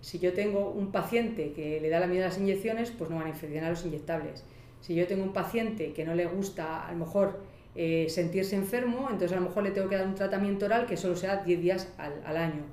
Si 0.00 0.18
yo 0.18 0.32
tengo 0.32 0.70
un 0.70 0.92
paciente 0.92 1.52
que 1.52 1.80
le 1.80 1.88
da 1.88 2.00
la 2.00 2.06
miedo 2.06 2.24
a 2.24 2.28
las 2.28 2.38
inyecciones, 2.38 2.90
pues 2.90 3.10
no 3.10 3.16
van 3.16 3.26
a 3.26 3.30
infeccionar 3.30 3.70
los 3.70 3.84
inyectables. 3.84 4.44
Si 4.80 4.94
yo 4.94 5.06
tengo 5.06 5.22
un 5.22 5.32
paciente 5.32 5.92
que 5.92 6.04
no 6.04 6.14
le 6.14 6.26
gusta 6.26 6.86
a 6.86 6.92
lo 6.92 6.98
mejor 6.98 7.40
eh, 7.74 8.06
sentirse 8.08 8.56
enfermo, 8.56 9.08
entonces 9.10 9.32
a 9.32 9.40
lo 9.40 9.46
mejor 9.46 9.62
le 9.62 9.70
tengo 9.70 9.88
que 9.88 9.96
dar 9.96 10.06
un 10.06 10.14
tratamiento 10.14 10.66
oral 10.66 10.86
que 10.86 10.96
solo 10.96 11.16
sea 11.16 11.44
10 11.44 11.60
días 11.60 11.88
al, 11.98 12.36
año. 12.36 12.64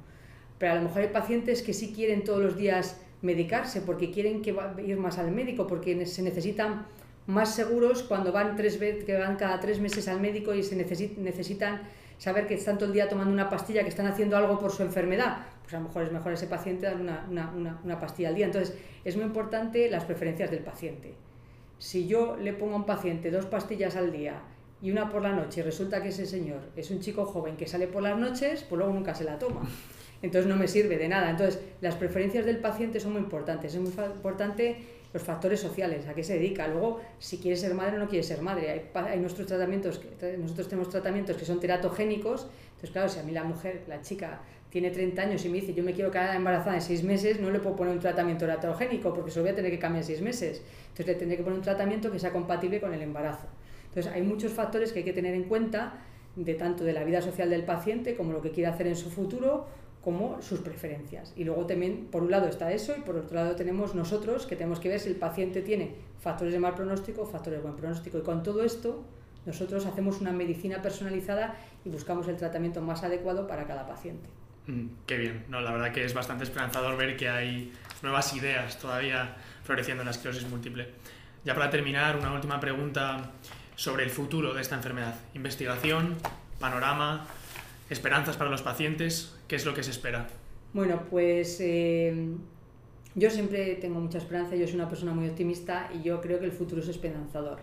Pero 0.58 0.72
a 0.72 0.76
lo 0.76 0.82
mejor 0.82 1.02
hay 1.02 1.10
pacientes 1.10 1.62
que 1.62 1.74
sí 1.74 1.94
quieren 1.94 2.24
todos 2.24 2.42
los 2.42 2.58
días 2.58 3.00
medicarse 3.22 3.82
porque 3.82 4.12
quieren 4.12 4.42
que 4.42 4.54
va, 4.54 4.76
ir 4.82 4.98
más 4.98 5.18
al 5.18 5.32
médico, 5.32 5.68
porque 5.68 6.06
se 6.06 6.22
necesitan 6.22 6.86
más 7.26 7.54
seguros 7.54 8.04
cuando 8.04 8.32
van, 8.32 8.56
tres 8.56 8.78
que 8.78 9.18
van 9.18 9.36
cada 9.36 9.60
tres 9.60 9.80
meses 9.82 10.08
al 10.08 10.22
médico 10.22 10.54
y 10.56 10.64
se 10.64 10.76
necesitan 10.76 11.82
saber 12.18 12.48
que 12.48 12.56
están 12.56 12.78
todo 12.78 12.88
el 12.88 12.94
día 12.94 13.08
tomando 13.10 13.32
una 13.32 13.50
pastilla, 13.50 13.84
que 13.84 13.90
están 13.90 14.08
haciendo 14.08 14.38
algo 14.38 14.60
por 14.60 14.72
su 14.72 14.84
enfermedad, 14.84 15.38
pues 15.62 15.74
a 15.74 15.80
lo 15.80 15.88
mejor 15.88 16.04
es 16.04 16.12
mejor 16.12 16.34
ese 16.34 16.48
paciente 16.48 16.86
dar 16.86 16.96
una, 16.96 18.00
pastilla 18.00 18.30
al 18.30 18.36
día. 18.36 18.46
Entonces, 18.46 18.76
es 19.04 19.16
muy 19.16 19.26
importante 19.26 19.90
las 19.90 20.06
preferencias 20.06 20.50
del 20.50 20.64
paciente. 20.64 21.14
Si 21.78 22.08
yo 22.08 22.38
le 22.38 22.54
pongo 22.54 22.74
a 22.74 22.78
un 22.78 22.86
paciente 22.86 23.30
dos 23.30 23.46
pastillas 23.46 23.96
al 23.96 24.12
día 24.12 24.42
y 24.82 24.92
una 24.92 25.12
por 25.12 25.22
la 25.22 25.34
noche 25.34 25.60
y 25.60 25.64
resulta 25.64 26.02
que 26.02 26.10
ese 26.10 26.26
señor 26.26 26.62
es 26.76 26.90
un 26.90 27.00
chico 27.00 27.26
joven 27.26 27.56
que 27.56 27.68
sale 27.68 27.88
por 27.88 28.02
las 28.02 28.18
noches, 28.18 28.64
pues 28.64 28.80
luego 28.80 28.94
nunca 28.94 29.14
se 29.14 29.24
la 29.24 29.38
toma. 29.38 29.62
Entonces 30.22 30.50
no 30.50 30.56
me 30.56 30.68
sirve 30.68 30.98
de 30.98 31.08
nada. 31.08 31.30
Entonces, 31.30 31.62
las 31.82 31.96
preferencias 31.96 32.46
del 32.46 32.58
paciente 32.58 33.00
son 33.00 33.14
muy 33.14 33.22
importantes. 33.22 33.76
Es 33.76 33.80
muy 33.80 33.92
importante 33.92 34.97
los 35.18 35.26
factores 35.26 35.60
sociales, 35.60 36.08
a 36.08 36.14
qué 36.14 36.24
se 36.24 36.36
dedica. 36.36 36.68
Luego, 36.68 37.02
si 37.18 37.40
quiere 37.40 37.58
ser 37.58 37.74
madre 37.74 37.98
o 37.98 38.00
no 38.00 38.08
quiere 38.08 38.24
ser 38.24 38.42
madre. 38.42 38.90
Hay, 38.94 39.20
nuestros 39.20 39.48
tratamientos, 39.48 40.00
nosotros 40.38 40.68
tenemos 40.68 40.90
tratamientos 40.90 41.36
que 41.36 41.46
son 41.46 41.60
teratogénicos. 41.60 42.48
Entonces, 42.68 42.92
claro, 42.92 43.10
si 43.10 43.20
a 43.20 43.24
mí 43.24 43.32
la 43.32 43.44
mujer, 43.44 43.84
la 43.88 44.02
chica, 44.02 44.42
tiene 44.70 44.92
30 44.92 45.22
años 45.22 45.44
y 45.46 45.50
me 45.50 45.62
dice 45.62 45.74
yo 45.74 45.84
me 45.84 45.94
quiero 45.94 46.12
quedar 46.12 46.36
embarazada 46.36 46.76
en 46.76 46.82
6 46.82 47.04
meses, 47.04 47.40
no 47.40 47.50
le 47.50 47.60
puedo 47.60 47.76
poner 47.76 47.94
un 47.94 48.00
tratamiento 48.00 48.46
teratogénico 48.46 49.14
porque 49.14 49.32
se 49.32 49.40
lo 49.40 49.44
voy 49.44 49.54
a 49.54 49.56
tener 49.56 49.72
que 49.72 49.80
cambiar 49.80 50.04
en 50.04 50.08
6 50.08 50.22
meses. 50.22 50.62
Entonces, 50.90 51.08
le 51.08 51.16
tendré 51.16 51.38
que 51.38 51.44
poner 51.44 51.58
un 51.58 51.64
tratamiento 51.64 52.12
que 52.12 52.20
sea 52.20 52.32
compatible 52.32 52.80
con 52.80 52.94
el 52.94 53.02
embarazo. 53.02 53.48
Entonces, 53.88 54.12
hay 54.14 54.22
muchos 54.22 54.52
factores 54.52 54.94
que 54.94 55.00
hay 55.00 55.06
que 55.06 55.14
tener 55.14 55.34
en 55.34 55.46
cuenta 55.46 55.96
de 56.36 56.54
tanto 56.54 56.84
de 56.84 56.94
la 56.94 57.04
vida 57.04 57.22
social 57.24 57.50
del 57.50 57.64
paciente 57.64 58.16
como 58.16 58.32
lo 58.32 58.42
que 58.44 58.52
quiere 58.52 58.70
hacer 58.70 58.86
en 58.86 58.96
su 58.96 59.10
futuro 59.10 59.66
como 60.08 60.42
sus 60.42 60.62
preferencias. 60.62 61.34
Y 61.36 61.44
luego 61.44 61.66
también, 61.66 62.08
por 62.10 62.24
un 62.24 62.32
lado 62.32 62.48
está 62.48 62.72
eso 62.72 62.96
y 62.98 63.02
por 63.02 63.18
otro 63.18 63.36
lado 63.36 63.58
tenemos 63.58 63.94
nosotros 63.94 64.46
que 64.46 64.56
tenemos 64.56 64.80
que 64.80 64.88
ver 64.88 65.02
si 65.02 65.10
el 65.10 65.18
paciente 65.18 65.62
tiene 65.62 65.96
factores 66.22 66.54
de 66.54 66.60
mal 66.60 66.76
pronóstico 66.76 67.24
o 67.24 67.26
factores 67.26 67.60
de 67.60 67.64
buen 67.64 67.76
pronóstico. 67.76 68.18
Y 68.18 68.22
con 68.22 68.42
todo 68.42 68.64
esto, 68.64 69.04
Nosotros 69.46 69.86
hacemos 69.86 70.22
una 70.22 70.32
medicina 70.32 70.82
personalizada 70.82 71.56
y 71.84 71.90
buscamos 71.90 72.26
el 72.30 72.38
tratamiento 72.38 72.82
más 72.82 73.04
adecuado 73.04 73.48
para 73.48 73.68
cada 73.68 73.86
paciente. 73.86 74.30
Mm, 74.68 74.88
qué 75.06 75.18
bien, 75.18 75.46
no, 75.50 75.60
la 75.60 75.72
verdad 75.72 75.92
que 75.92 76.06
es 76.06 76.14
bastante 76.14 76.46
esperanzador 76.46 76.96
ver 76.96 77.18
que 77.18 77.28
hay 77.28 77.74
nuevas 78.02 78.34
ideas 78.34 78.80
todavía 78.80 79.36
floreciendo 79.64 80.04
en 80.04 80.06
la 80.06 80.12
esclerosis 80.12 80.48
múltiple. 80.48 80.88
Ya 81.44 81.54
para 81.54 81.70
terminar, 81.70 82.16
una 82.16 82.34
última 82.34 82.62
pregunta 82.62 83.32
sobre 83.76 84.06
el 84.06 84.10
futuro 84.10 84.54
de 84.54 84.62
esta 84.62 84.76
enfermedad. 84.76 85.16
Investigación, 85.34 86.16
panorama, 86.60 87.26
esperanzas 87.90 88.38
para 88.38 88.50
los 88.50 88.62
pacientes, 88.62 89.36
¿qué 89.48 89.56
es 89.56 89.66
lo 89.66 89.74
que 89.74 89.84
se 89.84 89.92
espera? 89.92 90.28
Bueno, 90.74 91.04
pues 91.10 91.60
eh, 91.62 92.36
yo 93.16 93.30
siempre 93.30 93.76
tengo 93.76 94.00
mucha 94.00 94.18
esperanza, 94.18 94.56
yo 94.56 94.68
soy 94.68 94.76
una 94.76 94.90
persona 94.90 95.14
muy 95.14 95.28
optimista 95.28 95.90
y 95.94 96.04
yo 96.04 96.22
creo 96.22 96.40
que 96.40 96.46
el 96.46 96.52
futuro 96.52 96.82
es 96.82 96.88
esperanzador. 96.88 97.60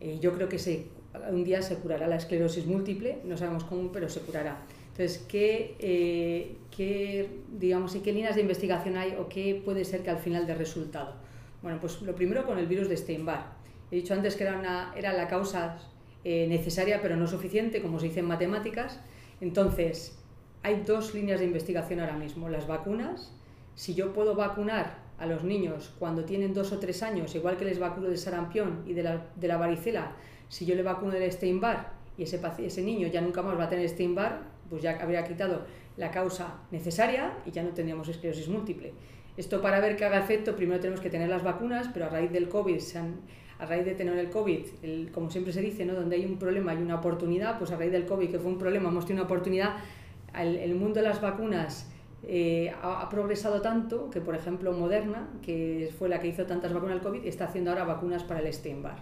Eh, 0.00 0.18
yo 0.20 0.32
creo 0.32 0.48
que 0.48 0.58
se, 0.58 0.86
un 1.30 1.44
día 1.44 1.62
se 1.62 1.76
curará 1.76 2.08
la 2.08 2.16
esclerosis 2.16 2.66
múltiple, 2.66 3.18
no 3.24 3.36
sabemos 3.36 3.64
cómo, 3.64 3.92
pero 3.92 4.08
se 4.08 4.20
curará. 4.20 4.58
Entonces, 4.92 5.24
¿qué, 5.28 5.76
eh, 5.78 6.56
qué, 6.76 7.28
digamos, 7.58 7.94
¿qué 7.94 8.12
líneas 8.12 8.34
de 8.34 8.42
investigación 8.42 8.96
hay 8.96 9.14
o 9.18 9.28
qué 9.28 9.60
puede 9.64 9.84
ser 9.84 10.02
que 10.02 10.10
al 10.10 10.18
final 10.18 10.46
de 10.46 10.54
resultado? 10.54 11.14
Bueno, 11.62 11.78
pues 11.80 12.02
lo 12.02 12.14
primero 12.14 12.44
con 12.44 12.58
el 12.58 12.66
virus 12.66 12.88
de 12.88 12.96
Steinbar. 12.96 13.52
He 13.90 13.96
dicho 13.96 14.14
antes 14.14 14.36
que 14.36 14.44
era, 14.44 14.58
una, 14.58 14.92
era 14.96 15.12
la 15.12 15.28
causa 15.28 15.78
eh, 16.24 16.46
necesaria 16.48 17.00
pero 17.00 17.16
no 17.16 17.26
suficiente, 17.26 17.80
como 17.80 18.00
se 18.00 18.06
dice 18.08 18.20
en 18.20 18.26
matemáticas. 18.26 19.00
Entonces, 19.42 20.16
hay 20.62 20.84
dos 20.86 21.14
líneas 21.14 21.40
de 21.40 21.46
investigación 21.46 21.98
ahora 21.98 22.16
mismo. 22.16 22.48
Las 22.48 22.68
vacunas, 22.68 23.32
si 23.74 23.92
yo 23.92 24.12
puedo 24.12 24.36
vacunar 24.36 24.98
a 25.18 25.26
los 25.26 25.42
niños 25.42 25.92
cuando 25.98 26.24
tienen 26.24 26.54
dos 26.54 26.70
o 26.70 26.78
tres 26.78 27.02
años, 27.02 27.34
igual 27.34 27.56
que 27.56 27.64
les 27.64 27.80
vacuno 27.80 28.06
del 28.06 28.18
sarampión 28.18 28.84
y 28.86 28.92
de 28.92 29.02
la, 29.02 29.56
varicela, 29.56 30.12
si 30.48 30.64
yo 30.64 30.76
le 30.76 30.84
vacuno 30.84 31.10
del 31.10 31.30
Steinbar 31.32 31.90
y 32.16 32.22
ese, 32.22 32.40
ese 32.58 32.82
niño 32.82 33.08
ya 33.08 33.20
nunca 33.20 33.42
más 33.42 33.58
va 33.58 33.64
a 33.64 33.68
tener 33.68 33.88
Steinbar, 33.88 34.42
pues 34.70 34.80
ya 34.80 34.96
habría 35.02 35.24
quitado 35.24 35.66
la 35.96 36.12
causa 36.12 36.60
necesaria 36.70 37.32
y 37.44 37.50
ya 37.50 37.64
no 37.64 37.70
tendríamos 37.70 38.06
esclerosis 38.06 38.46
múltiple. 38.46 38.94
Esto 39.36 39.60
para 39.60 39.80
ver 39.80 39.96
que 39.96 40.04
haga 40.04 40.20
efecto, 40.20 40.54
primero 40.54 40.78
tenemos 40.78 41.00
que 41.00 41.10
tener 41.10 41.28
las 41.28 41.42
vacunas, 41.42 41.90
pero 41.92 42.04
a 42.04 42.10
raíz 42.10 42.30
del 42.30 42.48
COVID, 42.48 42.78
a 43.62 43.66
raíz 43.66 43.84
de 43.84 43.94
tener 43.94 44.18
el 44.18 44.28
COVID, 44.28 45.10
como 45.12 45.30
siempre 45.30 45.52
se 45.52 45.60
dice, 45.60 45.84
¿no? 45.84 45.94
donde 45.94 46.16
hay 46.16 46.26
un 46.26 46.36
problema 46.36 46.74
y 46.74 46.78
una 46.78 46.96
oportunidad, 46.96 47.58
pues 47.58 47.70
a 47.70 47.76
raíz 47.76 47.92
del 47.92 48.06
COVID, 48.06 48.28
que 48.28 48.38
fue 48.40 48.50
un 48.50 48.58
problema, 48.58 48.88
hemos 48.88 49.06
tenido 49.06 49.24
una 49.24 49.32
oportunidad, 49.32 49.76
el, 50.36 50.56
el 50.56 50.74
mundo 50.74 51.00
de 51.00 51.02
las 51.02 51.20
vacunas 51.20 51.88
eh, 52.24 52.72
ha, 52.82 53.08
progresado 53.08 53.60
tanto 53.60 54.10
que, 54.10 54.20
por 54.20 54.34
ejemplo, 54.34 54.72
Moderna, 54.72 55.28
que 55.42 55.92
fue 55.96 56.08
la 56.08 56.20
que 56.20 56.28
hizo 56.28 56.44
tantas 56.44 56.72
vacunas 56.72 56.96
al 56.96 57.02
COVID, 57.02 57.24
está 57.24 57.44
haciendo 57.44 57.70
ahora 57.70 57.84
vacunas 57.84 58.24
para 58.24 58.40
el 58.40 58.52
Steinbar. 58.52 58.96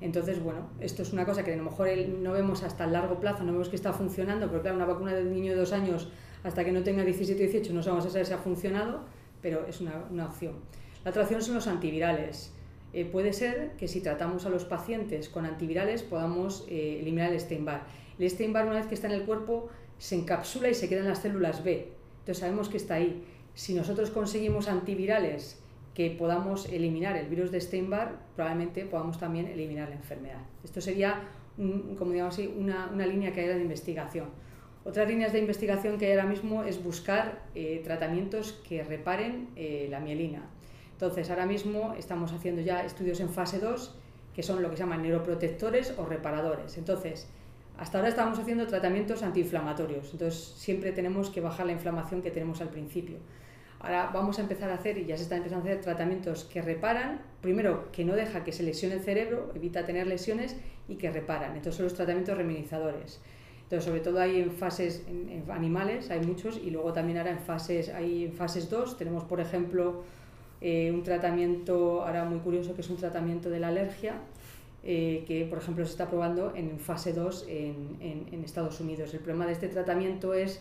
Entonces, 0.00 0.42
bueno, 0.42 0.70
esto 0.80 1.02
es 1.02 1.12
una 1.12 1.24
cosa 1.24 1.44
que 1.44 1.52
a 1.52 1.56
lo 1.56 1.64
mejor 1.64 1.88
no 2.20 2.32
vemos 2.32 2.62
hasta 2.62 2.84
el 2.84 2.92
largo 2.92 3.18
plazo, 3.20 3.44
no 3.44 3.52
vemos 3.52 3.68
que 3.68 3.76
está 3.76 3.92
funcionando, 3.92 4.48
porque 4.48 4.62
claro, 4.62 4.76
una 4.76 4.86
vacuna 4.86 5.14
de 5.14 5.22
un 5.22 5.32
niño 5.32 5.52
de 5.52 5.58
dos 5.58 5.72
años 5.72 6.10
hasta 6.42 6.64
que 6.64 6.72
no 6.72 6.82
tenga 6.82 7.04
17 7.04 7.42
o 7.42 7.50
18 7.50 7.72
no 7.72 7.82
sabemos 7.82 8.12
si 8.12 8.32
ha 8.32 8.38
funcionado, 8.38 9.00
pero 9.40 9.66
es 9.66 9.80
una, 9.80 10.04
una 10.10 10.26
opción. 10.26 10.54
La 11.04 11.10
otra 11.10 11.22
opción 11.22 11.42
son 11.42 11.54
los 11.54 11.66
antivirales. 11.66 12.53
Eh, 12.94 13.04
puede 13.04 13.32
ser 13.32 13.72
que 13.76 13.88
si 13.88 14.00
tratamos 14.00 14.46
a 14.46 14.50
los 14.50 14.64
pacientes 14.64 15.28
con 15.28 15.46
antivirales 15.46 16.04
podamos 16.04 16.64
eh, 16.68 17.00
eliminar 17.00 17.32
el 17.32 17.40
Steinbar. 17.40 17.82
El 18.20 18.30
Steinbar 18.30 18.66
una 18.66 18.76
vez 18.76 18.86
que 18.86 18.94
está 18.94 19.08
en 19.08 19.14
el 19.14 19.24
cuerpo 19.24 19.68
se 19.98 20.14
encapsula 20.14 20.68
y 20.68 20.74
se 20.74 20.88
queda 20.88 21.00
en 21.00 21.08
las 21.08 21.18
células 21.18 21.64
B. 21.64 21.88
Entonces 22.20 22.38
sabemos 22.38 22.68
que 22.68 22.76
está 22.76 22.94
ahí. 22.94 23.24
Si 23.54 23.74
nosotros 23.74 24.12
conseguimos 24.12 24.68
antivirales 24.68 25.60
que 25.92 26.10
podamos 26.10 26.68
eliminar 26.68 27.16
el 27.16 27.26
virus 27.26 27.50
de 27.50 27.60
Steinbar, 27.60 28.20
probablemente 28.36 28.84
podamos 28.84 29.18
también 29.18 29.46
eliminar 29.46 29.88
la 29.88 29.96
enfermedad. 29.96 30.42
Esto 30.62 30.80
sería, 30.80 31.20
como 31.56 32.12
digamos 32.12 32.34
así, 32.34 32.46
una, 32.46 32.92
línea 33.06 33.32
que 33.32 33.40
hay 33.40 33.48
de 33.48 33.60
investigación. 33.60 34.28
Otras 34.84 35.08
líneas 35.08 35.32
de 35.32 35.40
investigación 35.40 35.98
que 35.98 36.06
hay 36.06 36.12
ahora 36.12 36.26
mismo 36.26 36.62
es 36.62 36.82
buscar 36.82 37.42
eh, 37.56 37.80
tratamientos 37.82 38.52
que 38.68 38.84
reparen 38.84 39.48
la 39.90 39.98
mielina. 39.98 40.48
Entonces, 40.94 41.28
ahora 41.28 41.44
mismo 41.44 41.94
estamos 41.98 42.32
haciendo 42.32 42.62
ya 42.62 42.84
estudios 42.84 43.18
en 43.20 43.28
fase 43.28 43.58
2, 43.58 43.94
que 44.32 44.42
son 44.42 44.62
lo 44.62 44.70
que 44.70 44.76
se 44.76 44.84
llaman 44.84 45.02
neuroprotectores 45.02 45.94
o 45.98 46.06
reparadores. 46.06 46.78
Entonces, 46.78 47.28
hasta 47.76 47.98
ahora 47.98 48.08
estamos 48.08 48.38
haciendo 48.38 48.66
tratamientos 48.68 49.24
antiinflamatorios, 49.24 50.12
entonces 50.12 50.54
siempre 50.56 50.92
tenemos 50.92 51.30
que 51.30 51.40
bajar 51.40 51.66
la 51.66 51.72
inflamación 51.72 52.22
que 52.22 52.30
tenemos 52.30 52.60
al 52.60 52.68
principio. 52.68 53.16
Ahora 53.80 54.10
vamos 54.14 54.38
a 54.38 54.42
empezar 54.42 54.70
a 54.70 54.74
hacer, 54.74 54.96
y 54.96 55.06
ya 55.06 55.16
se 55.16 55.24
están 55.24 55.38
empezando 55.38 55.68
a 55.68 55.72
hacer, 55.72 55.82
tratamientos 55.82 56.44
que 56.44 56.62
reparan, 56.62 57.20
primero 57.40 57.90
que 57.90 58.04
no 58.04 58.14
deja 58.14 58.44
que 58.44 58.52
se 58.52 58.62
lesione 58.62 58.94
el 58.94 59.00
cerebro, 59.00 59.50
evita 59.54 59.84
tener 59.84 60.06
lesiones 60.06 60.56
y 60.88 60.94
que 60.94 61.10
reparan. 61.10 61.50
Entonces 61.56 61.74
son 61.74 61.84
los 61.84 61.94
tratamientos 61.94 62.36
reminizadores. 62.38 63.20
Entonces, 63.64 63.84
sobre 63.84 64.00
todo 64.00 64.20
hay 64.20 64.40
en 64.40 64.52
fases 64.52 65.04
en, 65.08 65.44
animales, 65.50 66.10
hay 66.10 66.20
muchos, 66.20 66.58
y 66.58 66.70
luego 66.70 66.92
también 66.92 67.18
ahora 67.18 67.32
en 67.32 67.40
fases, 67.40 67.88
hay 67.88 68.26
en 68.26 68.32
fases 68.32 68.70
2, 68.70 68.96
tenemos 68.96 69.24
por 69.24 69.40
ejemplo 69.40 70.04
eh, 70.64 70.90
un 70.90 71.04
tratamiento 71.04 72.02
ahora 72.02 72.24
muy 72.24 72.40
curioso 72.40 72.74
que 72.74 72.80
es 72.80 72.90
un 72.90 72.96
tratamiento 72.96 73.50
de 73.50 73.60
la 73.60 73.68
alergia, 73.68 74.14
eh, 74.82 75.24
que 75.28 75.44
por 75.44 75.58
ejemplo 75.58 75.84
se 75.84 75.92
está 75.92 76.08
probando 76.08 76.52
en 76.56 76.80
fase 76.80 77.12
2 77.12 77.46
en, 77.48 77.96
en, 78.00 78.26
en 78.32 78.44
Estados 78.44 78.80
Unidos. 78.80 79.14
El 79.14 79.20
problema 79.20 79.46
de 79.46 79.52
este 79.52 79.68
tratamiento 79.68 80.34
es 80.34 80.60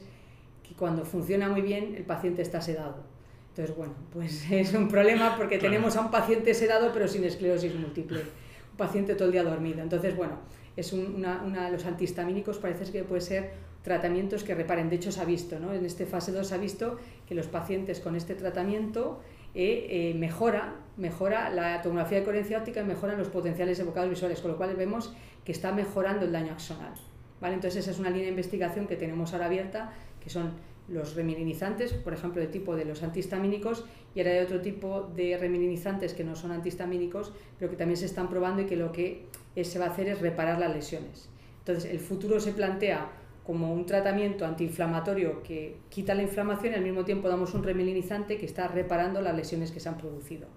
que 0.62 0.76
cuando 0.76 1.06
funciona 1.06 1.49
muy 1.49 1.62
bien 1.62 1.95
el 1.95 2.04
paciente 2.04 2.41
está 2.43 2.62
sedado 2.62 3.14
entonces, 3.54 3.76
bueno, 3.76 3.93
pues 4.12 4.45
es 4.51 4.74
un 4.74 4.88
problema 4.88 5.36
porque 5.38 5.60
tenemos 5.60 5.95
a 5.95 6.01
un 6.01 6.12
paciente 6.12 6.54
sedado 6.54 6.91
pero 6.91 7.08
sin 7.08 7.24
esclerosis 7.24 7.76
múltiple, 7.76 8.22
un 8.22 8.78
paciente 8.78 9.14
todo 9.14 9.28
el 9.28 9.32
día 9.32 9.43
dormido. 9.43 9.82
Entonces, 9.82 10.16
bueno, 10.16 10.39
es 10.76 10.91
una, 10.91 11.43
una, 11.43 11.70
los 11.70 11.86
antihistamínicos 11.86 12.58
parece 12.58 12.91
que 12.91 13.04
puede 13.04 13.22
ser 13.22 13.51
tratamientos 13.84 14.43
que 14.43 14.56
reparen. 14.56 14.89
De 14.89 14.95
hecho, 14.95 15.12
se 15.12 15.22
ha 15.22 15.26
visto, 15.26 15.60
¿no? 15.60 15.72
En 15.72 15.86
este 15.86 16.08
fase 16.08 16.32
2 16.32 16.47
se 16.47 16.56
ha 16.56 16.58
visto 16.58 16.97
que 17.28 17.36
los 17.36 17.45
pacientes 17.45 17.99
con 17.99 18.16
este 18.16 18.34
tratamiento 18.34 19.22
eh, 19.56 19.88
eh, 19.89 20.14
mejora, 20.16 20.76
mejora 20.97 21.49
la 21.49 21.82
tomografía 21.82 22.20
de 22.20 22.24
coherencia 22.24 22.58
óptica 22.58 22.82
y 22.82 22.86
mejoran 22.86 23.18
los 23.18 23.30
potenciales 23.30 23.80
evocados 23.80 24.10
visuales, 24.10 24.39
con 24.39 24.51
lo 24.51 24.58
cual 24.58 24.76
vemos 24.76 25.14
que 25.45 25.51
está 25.51 25.72
mejorando 25.72 26.26
el 26.26 26.32
daño 26.32 26.54
axonal. 26.54 26.93
¿vale? 27.39 27.56
Entonces, 27.56 27.82
esa 27.82 27.91
es 27.91 27.99
una 27.99 28.10
línea 28.10 28.26
de 28.26 28.32
investigación 28.32 28.88
que 28.88 28.95
tenemos 28.95 29.34
ahora 29.34 29.45
abierta, 29.45 29.93
que 30.20 30.30
son 30.30 30.51
los 30.88 31.16
remilinizantes, 31.16 31.93
por 31.93 32.14
ejemplo, 32.14 32.41
de 32.41 32.47
tipo 32.47 32.76
de 32.76 32.86
los 32.86 33.04
antihistamínicos, 33.04 33.86
y 34.16 34.20
ahora 34.20 34.32
hay 34.32 34.39
otro 34.39 34.62
tipo 34.62 35.12
de 35.16 35.38
remilinizantes 35.38 36.14
que 36.14 36.24
no 36.24 36.36
son 36.36 36.51
antihistamínicos, 36.51 37.32
pero 37.60 37.70
que 37.72 37.78
también 37.78 37.97
se 37.97 38.06
están 38.06 38.30
probando 38.30 38.64
y 38.64 38.66
que 38.66 38.76
lo 38.76 38.91
que 38.91 39.26
se 39.62 39.80
va 39.80 39.86
a 39.86 39.89
hacer 39.89 40.10
es 40.10 40.20
reparar 40.20 40.60
las 40.60 40.74
lesiones. 40.74 41.30
Entonces, 41.60 41.89
el 41.89 41.99
futuro 41.99 42.39
se 42.39 42.51
plantea 42.51 43.10
como 43.46 43.74
un 43.74 43.86
tratamiento 43.86 44.46
antiinflamatorio 44.46 45.44
que 45.44 45.76
quita 45.89 46.16
la 46.16 46.24
inflamación 46.24 46.74
y 46.74 46.76
al 46.78 46.84
mismo 46.84 47.04
tiempo 47.04 47.28
damos 47.28 47.54
un 47.54 47.64
remilinizante 47.64 48.38
que 48.38 48.46
está 48.46 48.68
reparando 48.68 49.22
las 49.22 49.36
lesiones 49.36 49.72
que 49.72 49.80
se 49.80 49.89
han 49.89 49.98
producido. 49.98 50.48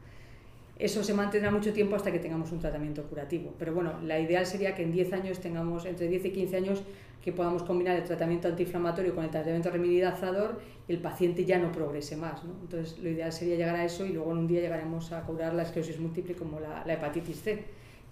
Eso 0.78 1.03
se 1.03 1.14
mantendrá 1.14 1.51
mucho 1.51 1.72
tiempo 1.72 1.97
hasta 1.97 2.12
que 2.12 2.18
tengamos 2.18 2.53
un 2.53 2.61
tratamiento 2.61 3.03
curativo. 3.05 3.55
Pero 3.59 3.74
bueno, 3.74 3.95
la 4.05 4.20
ideal 4.20 4.47
sería 4.47 4.74
que 4.74 4.82
en 4.82 4.93
10 4.93 5.12
años 5.14 5.41
tengamos, 5.41 5.87
entre 5.87 6.07
10 6.07 6.26
y 6.26 6.30
15 6.30 6.57
años, 6.57 6.82
que 7.22 7.32
podamos 7.32 7.62
combinar 7.64 7.97
el 7.97 8.05
tratamiento 8.05 8.47
antiinflamatorio 8.47 9.14
con 9.14 9.24
el 9.24 9.30
tratamiento 9.30 9.70
remilidazador 9.70 10.61
y 10.87 10.93
el 10.93 10.99
paciente 11.01 11.45
ya 11.45 11.59
no 11.59 11.72
progrese 11.72 12.16
más. 12.16 12.45
¿no? 12.45 12.53
Entonces, 12.61 12.99
lo 12.99 13.09
ideal 13.09 13.32
sería 13.32 13.57
llegar 13.57 13.74
a 13.74 13.84
eso 13.84 14.05
y 14.05 14.11
luego 14.11 14.30
en 14.32 14.39
un 14.39 14.47
día 14.47 14.61
llegaremos 14.61 15.11
a 15.12 15.22
curar 15.22 15.55
la 15.55 15.62
esclerosis 15.62 15.99
múltiple 15.99 16.34
como 16.34 16.61
la, 16.61 16.84
la 16.87 16.93
hepatitis 16.93 17.41
C, 17.41 17.64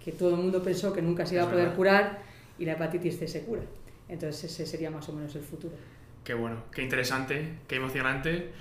que 0.03 0.11
todo 0.11 0.31
el 0.31 0.37
mundo 0.37 0.61
pensó 0.61 0.91
que 0.91 1.01
nunca 1.01 1.25
se 1.25 1.35
iba 1.35 1.43
a 1.43 1.49
poder 1.49 1.71
curar 1.75 2.19
y 2.57 2.65
la 2.65 2.73
hepatitis 2.73 3.19
C 3.19 3.27
se 3.27 3.45
cura. 3.45 3.61
Entonces, 4.07 4.51
ese 4.51 4.65
sería 4.65 4.91
más 4.91 5.07
o 5.09 5.13
menos 5.13 5.35
el 5.35 5.43
futuro. 5.43 5.75
Qué 6.23 6.33
bueno, 6.33 6.63
qué 6.71 6.81
interesante, 6.81 7.59
qué 7.67 7.75
emocionante 7.75 8.51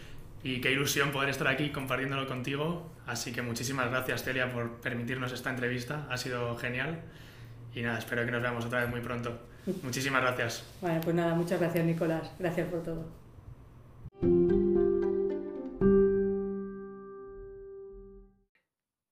y 0.42 0.61
qué 0.61 0.72
ilusión 0.72 1.11
poder 1.12 1.30
estar 1.30 1.49
aquí 1.49 1.70
compartiéndolo 1.70 2.26
contigo. 2.26 2.90
Así 3.07 3.32
que 3.32 3.42
muchísimas 3.42 3.90
gracias, 3.90 4.24
Celia, 4.24 4.53
por 4.53 4.80
permitirnos 4.80 5.32
esta 5.32 5.51
entrevista. 5.51 6.07
Ha 6.11 6.16
sido 6.16 6.57
genial. 6.57 7.03
Y 7.74 7.82
nada, 7.82 7.99
espero 7.99 8.24
que 8.24 8.30
nos 8.30 8.42
veamos 8.42 8.64
otra 8.64 8.80
vez 8.80 8.90
muy 8.90 9.01
pronto. 9.01 9.38
Muchísimas 9.82 10.20
gracias. 10.20 10.64
Bueno, 10.80 11.01
pues 11.01 11.16
nada, 11.16 11.34
muchas 11.34 11.59
gracias 11.59 11.84
Nicolás. 11.84 12.30
Gracias 12.38 12.68
por 12.68 12.82
todo. 12.82 13.24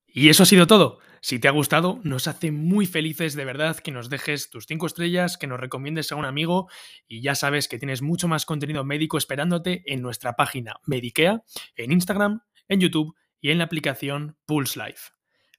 Y 0.07 0.29
eso 0.29 0.43
ha 0.43 0.45
sido 0.45 0.67
todo. 0.67 0.99
Si 1.25 1.39
te 1.39 1.47
ha 1.47 1.51
gustado, 1.51 2.01
nos 2.03 2.27
hace 2.27 2.51
muy 2.51 2.85
felices 2.85 3.33
de 3.33 3.45
verdad 3.45 3.77
que 3.77 3.91
nos 3.91 4.09
dejes 4.09 4.49
tus 4.49 4.65
5 4.65 4.87
estrellas, 4.87 5.37
que 5.37 5.47
nos 5.47 5.57
recomiendes 5.57 6.11
a 6.11 6.17
un 6.17 6.25
amigo 6.25 6.69
y 7.07 7.21
ya 7.21 7.33
sabes 7.33 7.69
que 7.69 7.79
tienes 7.79 8.01
mucho 8.01 8.27
más 8.27 8.45
contenido 8.45 8.83
médico 8.83 9.17
esperándote 9.17 9.83
en 9.85 10.01
nuestra 10.01 10.33
página 10.33 10.81
Medikea, 10.85 11.41
en 11.77 11.93
Instagram, 11.93 12.41
en 12.67 12.81
YouTube 12.81 13.15
y 13.39 13.51
en 13.51 13.59
la 13.59 13.63
aplicación 13.63 14.35
Pulse 14.45 14.77
Life. 14.85 15.11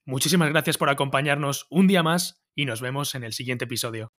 Muchísimas 0.05 0.51
gracias 0.51 0.77
por 0.77 0.89
acompañarnos 0.91 1.65
un 1.71 1.87
día 1.87 2.03
más 2.03 2.45
y 2.53 2.65
nos 2.65 2.79
vemos 2.79 3.15
en 3.15 3.23
el 3.23 3.33
siguiente 3.33 3.65
episodio. 3.65 4.13